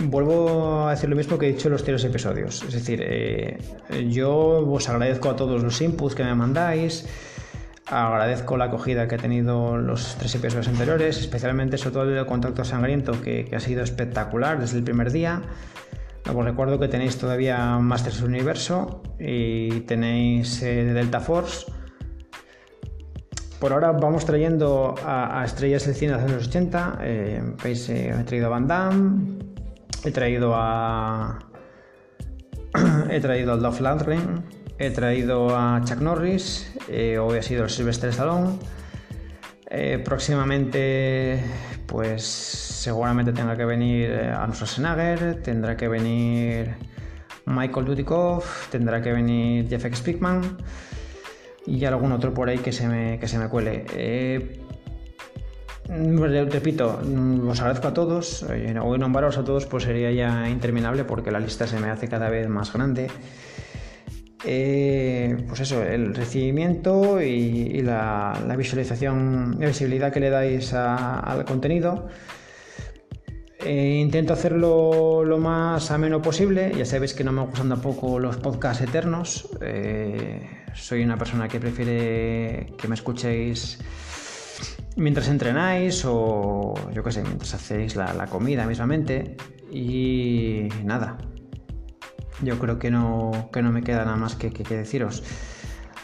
vuelvo 0.00 0.86
a 0.86 0.90
decir 0.90 1.08
lo 1.08 1.16
mismo 1.16 1.38
que 1.38 1.48
he 1.48 1.52
dicho 1.52 1.68
en 1.68 1.72
los 1.72 1.84
tres 1.84 2.04
episodios. 2.04 2.62
Es 2.62 2.74
decir, 2.74 3.02
eh, 3.04 3.58
yo 4.10 4.66
os 4.68 4.88
agradezco 4.88 5.30
a 5.30 5.36
todos 5.36 5.62
los 5.62 5.80
inputs 5.80 6.14
que 6.14 6.24
me 6.24 6.34
mandáis. 6.34 7.06
Agradezco 7.86 8.56
la 8.56 8.66
acogida 8.66 9.06
que 9.06 9.16
ha 9.16 9.18
tenido 9.18 9.76
los 9.76 10.16
tres 10.16 10.34
episodios 10.34 10.68
anteriores, 10.68 11.18
especialmente 11.18 11.76
sobre 11.76 11.92
todo 11.94 12.18
el 12.18 12.26
contacto 12.26 12.64
sangriento 12.64 13.20
que, 13.20 13.50
ha 13.54 13.60
sido 13.60 13.82
espectacular 13.82 14.60
desde 14.60 14.78
el 14.78 14.84
primer 14.84 15.12
día. 15.12 15.42
Os 16.32 16.44
recuerdo 16.44 16.78
que 16.78 16.88
tenéis 16.88 17.18
todavía 17.18 17.78
Masters 17.78 18.22
Universo 18.22 19.02
y 19.18 19.80
tenéis 19.80 20.62
eh, 20.62 20.84
Delta 20.84 21.20
Force. 21.20 21.66
Por 23.58 23.72
ahora 23.72 23.92
vamos 23.92 24.24
trayendo 24.24 24.94
a, 25.04 25.42
estrellas 25.44 25.84
del 25.84 25.94
cine 25.94 26.16
de 26.16 26.28
los 26.28 26.48
80. 26.48 26.98
Eh, 27.02 27.42
veis, 27.62 27.88
he 27.88 28.12
traído 28.24 28.46
a 28.46 28.50
Van 28.50 28.66
Damme, 28.66 29.51
He 30.04 30.10
traído 30.10 30.52
a. 30.56 31.38
he 33.10 33.20
traído 33.20 33.52
al 33.52 33.60
Dolph 33.60 33.80
Lundgren, 33.80 34.44
he 34.78 34.90
traído 34.90 35.56
a 35.56 35.80
Chuck 35.84 36.00
Norris, 36.00 36.74
eh, 36.88 37.18
hoy 37.18 37.38
ha 37.38 37.42
sido 37.42 37.64
el 37.64 37.70
Sylvester 37.70 38.10
Stallone. 38.10 38.58
Eh, 39.70 40.02
próximamente, 40.04 41.42
pues 41.86 42.24
seguramente 42.24 43.32
tenga 43.32 43.56
que 43.56 43.64
venir 43.64 44.10
eh, 44.10 44.28
Arnold 44.28 44.54
Schwarzenegger, 44.54 45.40
tendrá 45.42 45.76
que 45.76 45.86
venir 45.86 46.74
Michael 47.46 47.86
Dudikoff, 47.86 48.68
tendrá 48.70 49.00
que 49.00 49.12
venir 49.12 49.68
Jeff 49.68 49.84
X. 49.84 50.00
Pickman 50.00 50.58
y 51.64 51.84
algún 51.84 52.10
otro 52.10 52.34
por 52.34 52.48
ahí 52.48 52.58
que 52.58 52.72
se 52.72 52.88
me, 52.88 53.20
que 53.20 53.28
se 53.28 53.38
me 53.38 53.48
cuele. 53.48 53.86
Pues, 55.92 56.50
repito, 56.50 57.00
mm, 57.04 57.48
os 57.48 57.60
agradezco 57.60 57.88
a 57.88 57.94
todos. 57.94 58.44
Hoy 58.44 58.98
nombraros 58.98 59.36
a 59.36 59.44
todos 59.44 59.66
pues 59.66 59.84
sería 59.84 60.10
ya 60.10 60.48
interminable 60.48 61.04
porque 61.04 61.30
la 61.30 61.38
lista 61.38 61.66
se 61.66 61.78
me 61.78 61.90
hace 61.90 62.08
cada 62.08 62.30
vez 62.30 62.48
más 62.48 62.72
grande. 62.72 63.10
eh, 64.44 65.36
pues 65.46 65.60
eso, 65.60 65.82
el 65.82 66.14
recibimiento 66.14 67.20
y, 67.20 67.82
la, 67.82 68.34
visualización, 68.56 69.56
la 69.60 69.66
visibilidad 69.68 70.12
que 70.12 70.20
le 70.20 70.30
dais 70.30 70.72
al 70.72 71.44
contenido. 71.44 72.08
Eh, 73.60 73.98
intento 74.00 74.32
hacerlo 74.32 75.24
lo 75.24 75.38
más 75.38 75.90
ameno 75.90 76.22
posible. 76.22 76.72
Ya 76.76 76.86
sabéis 76.86 77.14
que 77.14 77.22
no 77.22 77.32
me 77.32 77.42
gustan 77.42 77.68
tampoco 77.68 78.18
los 78.18 78.38
podcasts 78.38 78.82
eternos. 78.82 79.48
Eh, 79.60 80.64
soy 80.74 81.04
una 81.04 81.18
persona 81.18 81.48
que 81.48 81.60
prefiere 81.60 82.72
que 82.78 82.88
me 82.88 82.94
escuchéis 82.94 83.78
mientras 84.96 85.28
entrenáis 85.28 86.04
o 86.04 86.74
yo 86.92 87.02
qué 87.02 87.12
sé, 87.12 87.22
mientras 87.22 87.54
hacéis 87.54 87.96
la, 87.96 88.26
comida 88.26 88.66
mismamente. 88.66 89.36
Y 89.70 90.68
nada, 90.84 91.18
yo 92.42 92.58
creo 92.58 92.78
que 92.78 92.90
no, 92.90 93.48
que 93.52 93.62
no 93.62 93.72
me 93.72 93.82
queda 93.82 94.04
nada 94.04 94.16
más 94.16 94.34
que, 94.34 94.50
deciros. 94.50 95.22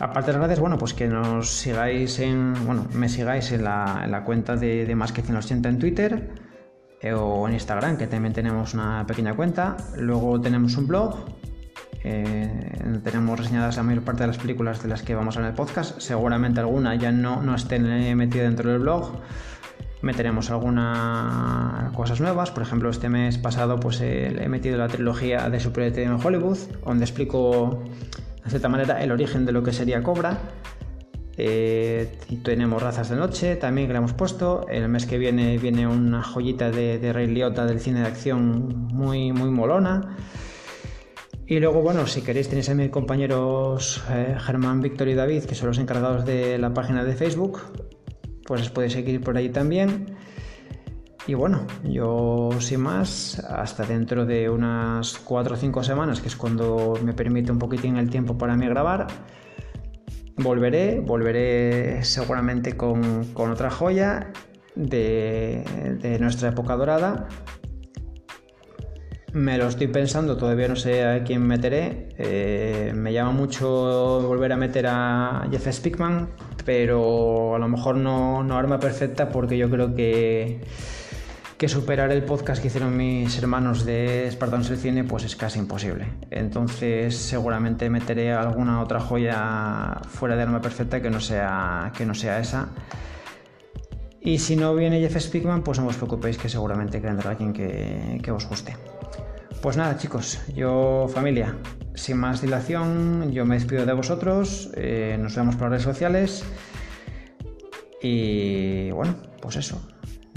Aparte 0.00 0.28
de 0.28 0.32
las 0.34 0.40
gracias, 0.40 0.60
bueno, 0.60 0.78
pues 0.78 0.94
que 0.94 1.08
nos 1.08 1.50
sigáis 1.50 2.18
en, 2.20 2.54
bueno, 2.64 2.86
me 2.92 3.08
sigáis 3.08 3.50
en 3.52 3.64
la, 3.64 4.22
cuenta 4.24 4.56
de, 4.56 4.86
de 4.86 4.94
más 4.94 5.12
que 5.12 5.22
180 5.22 5.68
en 5.68 5.78
Twitter 5.78 6.30
eh, 7.00 7.12
o 7.12 7.46
en 7.46 7.54
Instagram, 7.54 7.96
que 7.96 8.06
también 8.06 8.32
tenemos 8.32 8.74
una 8.74 9.04
pequeña 9.06 9.34
cuenta. 9.34 9.76
Luego 9.96 10.40
tenemos 10.40 10.76
un 10.76 10.86
blog, 10.86 11.26
eh, 12.04 13.00
tenemos 13.04 13.38
reseñadas 13.38 13.76
la 13.76 13.82
mayor 13.82 14.02
parte 14.02 14.22
de 14.22 14.28
las 14.28 14.38
películas 14.38 14.82
de 14.82 14.88
las 14.88 15.02
que 15.02 15.14
vamos 15.14 15.36
a 15.36 15.40
ver 15.40 15.46
en 15.46 15.50
el 15.52 15.56
podcast. 15.56 16.00
Seguramente 16.00 16.60
alguna 16.60 16.94
ya 16.94 17.12
no, 17.12 17.42
no 17.42 17.54
estén 17.54 18.16
metida 18.16 18.44
dentro 18.44 18.70
del 18.70 18.80
blog. 18.80 19.20
Meteremos 20.02 20.50
algunas 20.50 21.92
cosas 21.92 22.20
nuevas. 22.20 22.50
Por 22.50 22.62
ejemplo, 22.62 22.88
este 22.90 23.08
mes 23.08 23.38
pasado 23.38 23.80
pues, 23.80 24.00
he 24.00 24.48
metido 24.48 24.78
la 24.78 24.88
trilogía 24.88 25.50
de 25.50 25.58
Super 25.58 25.98
en 25.98 26.12
Hollywood, 26.12 26.58
donde 26.84 27.04
explico 27.04 27.84
de 28.44 28.50
cierta 28.50 28.68
manera 28.68 29.02
el 29.02 29.10
origen 29.10 29.44
de 29.44 29.52
lo 29.52 29.62
que 29.62 29.72
sería 29.72 30.02
Cobra 30.02 30.38
eh, 31.40 32.18
tenemos 32.42 32.82
razas 32.82 33.10
de 33.10 33.14
noche 33.14 33.54
también 33.54 33.86
que 33.86 33.92
le 33.92 33.98
hemos 33.98 34.12
puesto. 34.12 34.66
El 34.68 34.88
mes 34.88 35.06
que 35.06 35.18
viene 35.18 35.56
viene 35.56 35.86
una 35.86 36.22
joyita 36.24 36.72
de, 36.72 36.98
de 36.98 37.12
Rey 37.12 37.28
Liotta 37.28 37.64
del 37.64 37.78
cine 37.78 38.00
de 38.00 38.08
acción 38.08 38.88
muy, 38.92 39.32
muy 39.32 39.48
molona. 39.48 40.16
Y 41.50 41.60
luego, 41.60 41.80
bueno, 41.80 42.06
si 42.06 42.20
queréis 42.20 42.50
tenéis 42.50 42.68
a 42.68 42.74
mis 42.74 42.90
compañeros 42.90 44.04
eh, 44.10 44.36
Germán, 44.38 44.82
Víctor 44.82 45.08
y 45.08 45.14
David, 45.14 45.44
que 45.44 45.54
son 45.54 45.68
los 45.68 45.78
encargados 45.78 46.26
de 46.26 46.58
la 46.58 46.74
página 46.74 47.04
de 47.04 47.14
Facebook, 47.14 47.60
pues 48.44 48.60
os 48.60 48.68
podéis 48.68 48.92
seguir 48.92 49.22
por 49.22 49.34
ahí 49.34 49.48
también. 49.48 50.14
Y 51.26 51.32
bueno, 51.32 51.66
yo 51.84 52.50
sin 52.60 52.80
más, 52.80 53.38
hasta 53.48 53.84
dentro 53.84 54.26
de 54.26 54.50
unas 54.50 55.18
4 55.18 55.54
o 55.54 55.56
5 55.56 55.82
semanas, 55.84 56.20
que 56.20 56.28
es 56.28 56.36
cuando 56.36 56.98
me 57.02 57.14
permite 57.14 57.50
un 57.50 57.58
poquitín 57.58 57.96
el 57.96 58.10
tiempo 58.10 58.36
para 58.36 58.54
mí 58.54 58.66
grabar, 58.68 59.06
volveré, 60.36 61.00
volveré 61.00 62.04
seguramente 62.04 62.76
con, 62.76 63.26
otra 63.34 63.70
joya 63.70 64.32
de, 64.74 66.18
nuestra 66.20 66.50
época 66.50 66.76
dorada. 66.76 67.26
Me 69.34 69.58
lo 69.58 69.68
estoy 69.68 69.88
pensando, 69.88 70.38
todavía 70.38 70.68
no 70.68 70.76
sé 70.76 71.04
a 71.04 71.22
quién 71.22 71.46
meteré. 71.46 72.08
Eh, 72.16 72.92
me 72.94 73.12
llama 73.12 73.32
mucho 73.32 74.22
volver 74.22 74.52
a 74.52 74.56
meter 74.56 74.86
a 74.88 75.46
Jeff 75.50 75.68
Spickman, 75.70 76.30
pero 76.64 77.54
a 77.54 77.58
lo 77.58 77.68
mejor 77.68 77.96
no, 77.96 78.40
arma 78.56 78.80
perfecta 78.80 79.28
porque 79.28 79.58
yo 79.58 79.68
creo 79.68 79.94
que 79.94 80.60
que 81.58 81.68
superar 81.68 82.12
el 82.12 82.22
podcast 82.22 82.62
que 82.62 82.68
hicieron 82.68 82.96
mis 82.96 83.36
hermanos 83.36 83.84
de 83.84 84.28
Espartanos 84.28 84.70
el 84.70 84.76
Cine, 84.78 85.02
pues 85.02 85.24
es 85.24 85.34
casi 85.34 85.58
imposible. 85.58 86.06
Entonces, 86.30 87.16
seguramente 87.16 87.90
meteré 87.90 88.32
alguna 88.32 88.80
otra 88.80 89.00
joya 89.00 90.00
fuera 90.08 90.36
de 90.36 90.42
arma 90.42 90.62
perfecta 90.62 91.02
que 91.02 91.10
no 91.10 91.18
sea, 91.18 91.92
que 91.98 92.06
no 92.06 92.14
sea 92.14 92.38
esa. 92.38 92.68
Y 94.20 94.38
si 94.38 94.54
no 94.54 94.72
viene 94.76 95.00
Jeff 95.00 95.20
Spickman, 95.20 95.62
pues 95.64 95.80
no 95.80 95.88
os 95.88 95.96
preocupéis 95.96 96.38
que 96.38 96.48
seguramente 96.48 97.00
vendrá 97.00 97.30
alguien 97.30 97.52
que, 97.52 98.20
que 98.22 98.30
os 98.30 98.48
guste. 98.48 98.76
Pues 99.62 99.76
nada, 99.76 99.96
chicos, 99.96 100.40
yo, 100.54 101.08
familia, 101.12 101.56
sin 101.94 102.16
más 102.16 102.40
dilación, 102.40 103.32
yo 103.32 103.44
me 103.44 103.56
despido 103.56 103.84
de 103.84 103.92
vosotros. 103.92 104.70
Eh, 104.74 105.18
nos 105.20 105.34
vemos 105.34 105.56
por 105.56 105.70
redes 105.70 105.82
sociales. 105.82 106.44
Y 108.00 108.92
bueno, 108.92 109.16
pues 109.42 109.56
eso, 109.56 109.80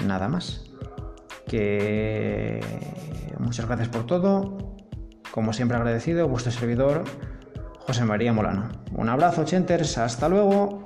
nada 0.06 0.28
más 0.28 0.64
que 1.48 2.62
muchas 3.38 3.68
gracias 3.68 3.90
por 3.90 4.08
todo. 4.08 4.76
Como 5.30 5.54
siempre 5.54 5.78
agradecido, 5.78 6.28
vuestro 6.28 6.52
servidor 6.52 7.04
José 7.80 8.06
María 8.06 8.34
Molano. 8.34 8.70
Un 8.94 9.10
abrazo, 9.10 9.46
Chenters, 9.46 10.00
hasta 10.00 10.30
luego. 10.30 10.84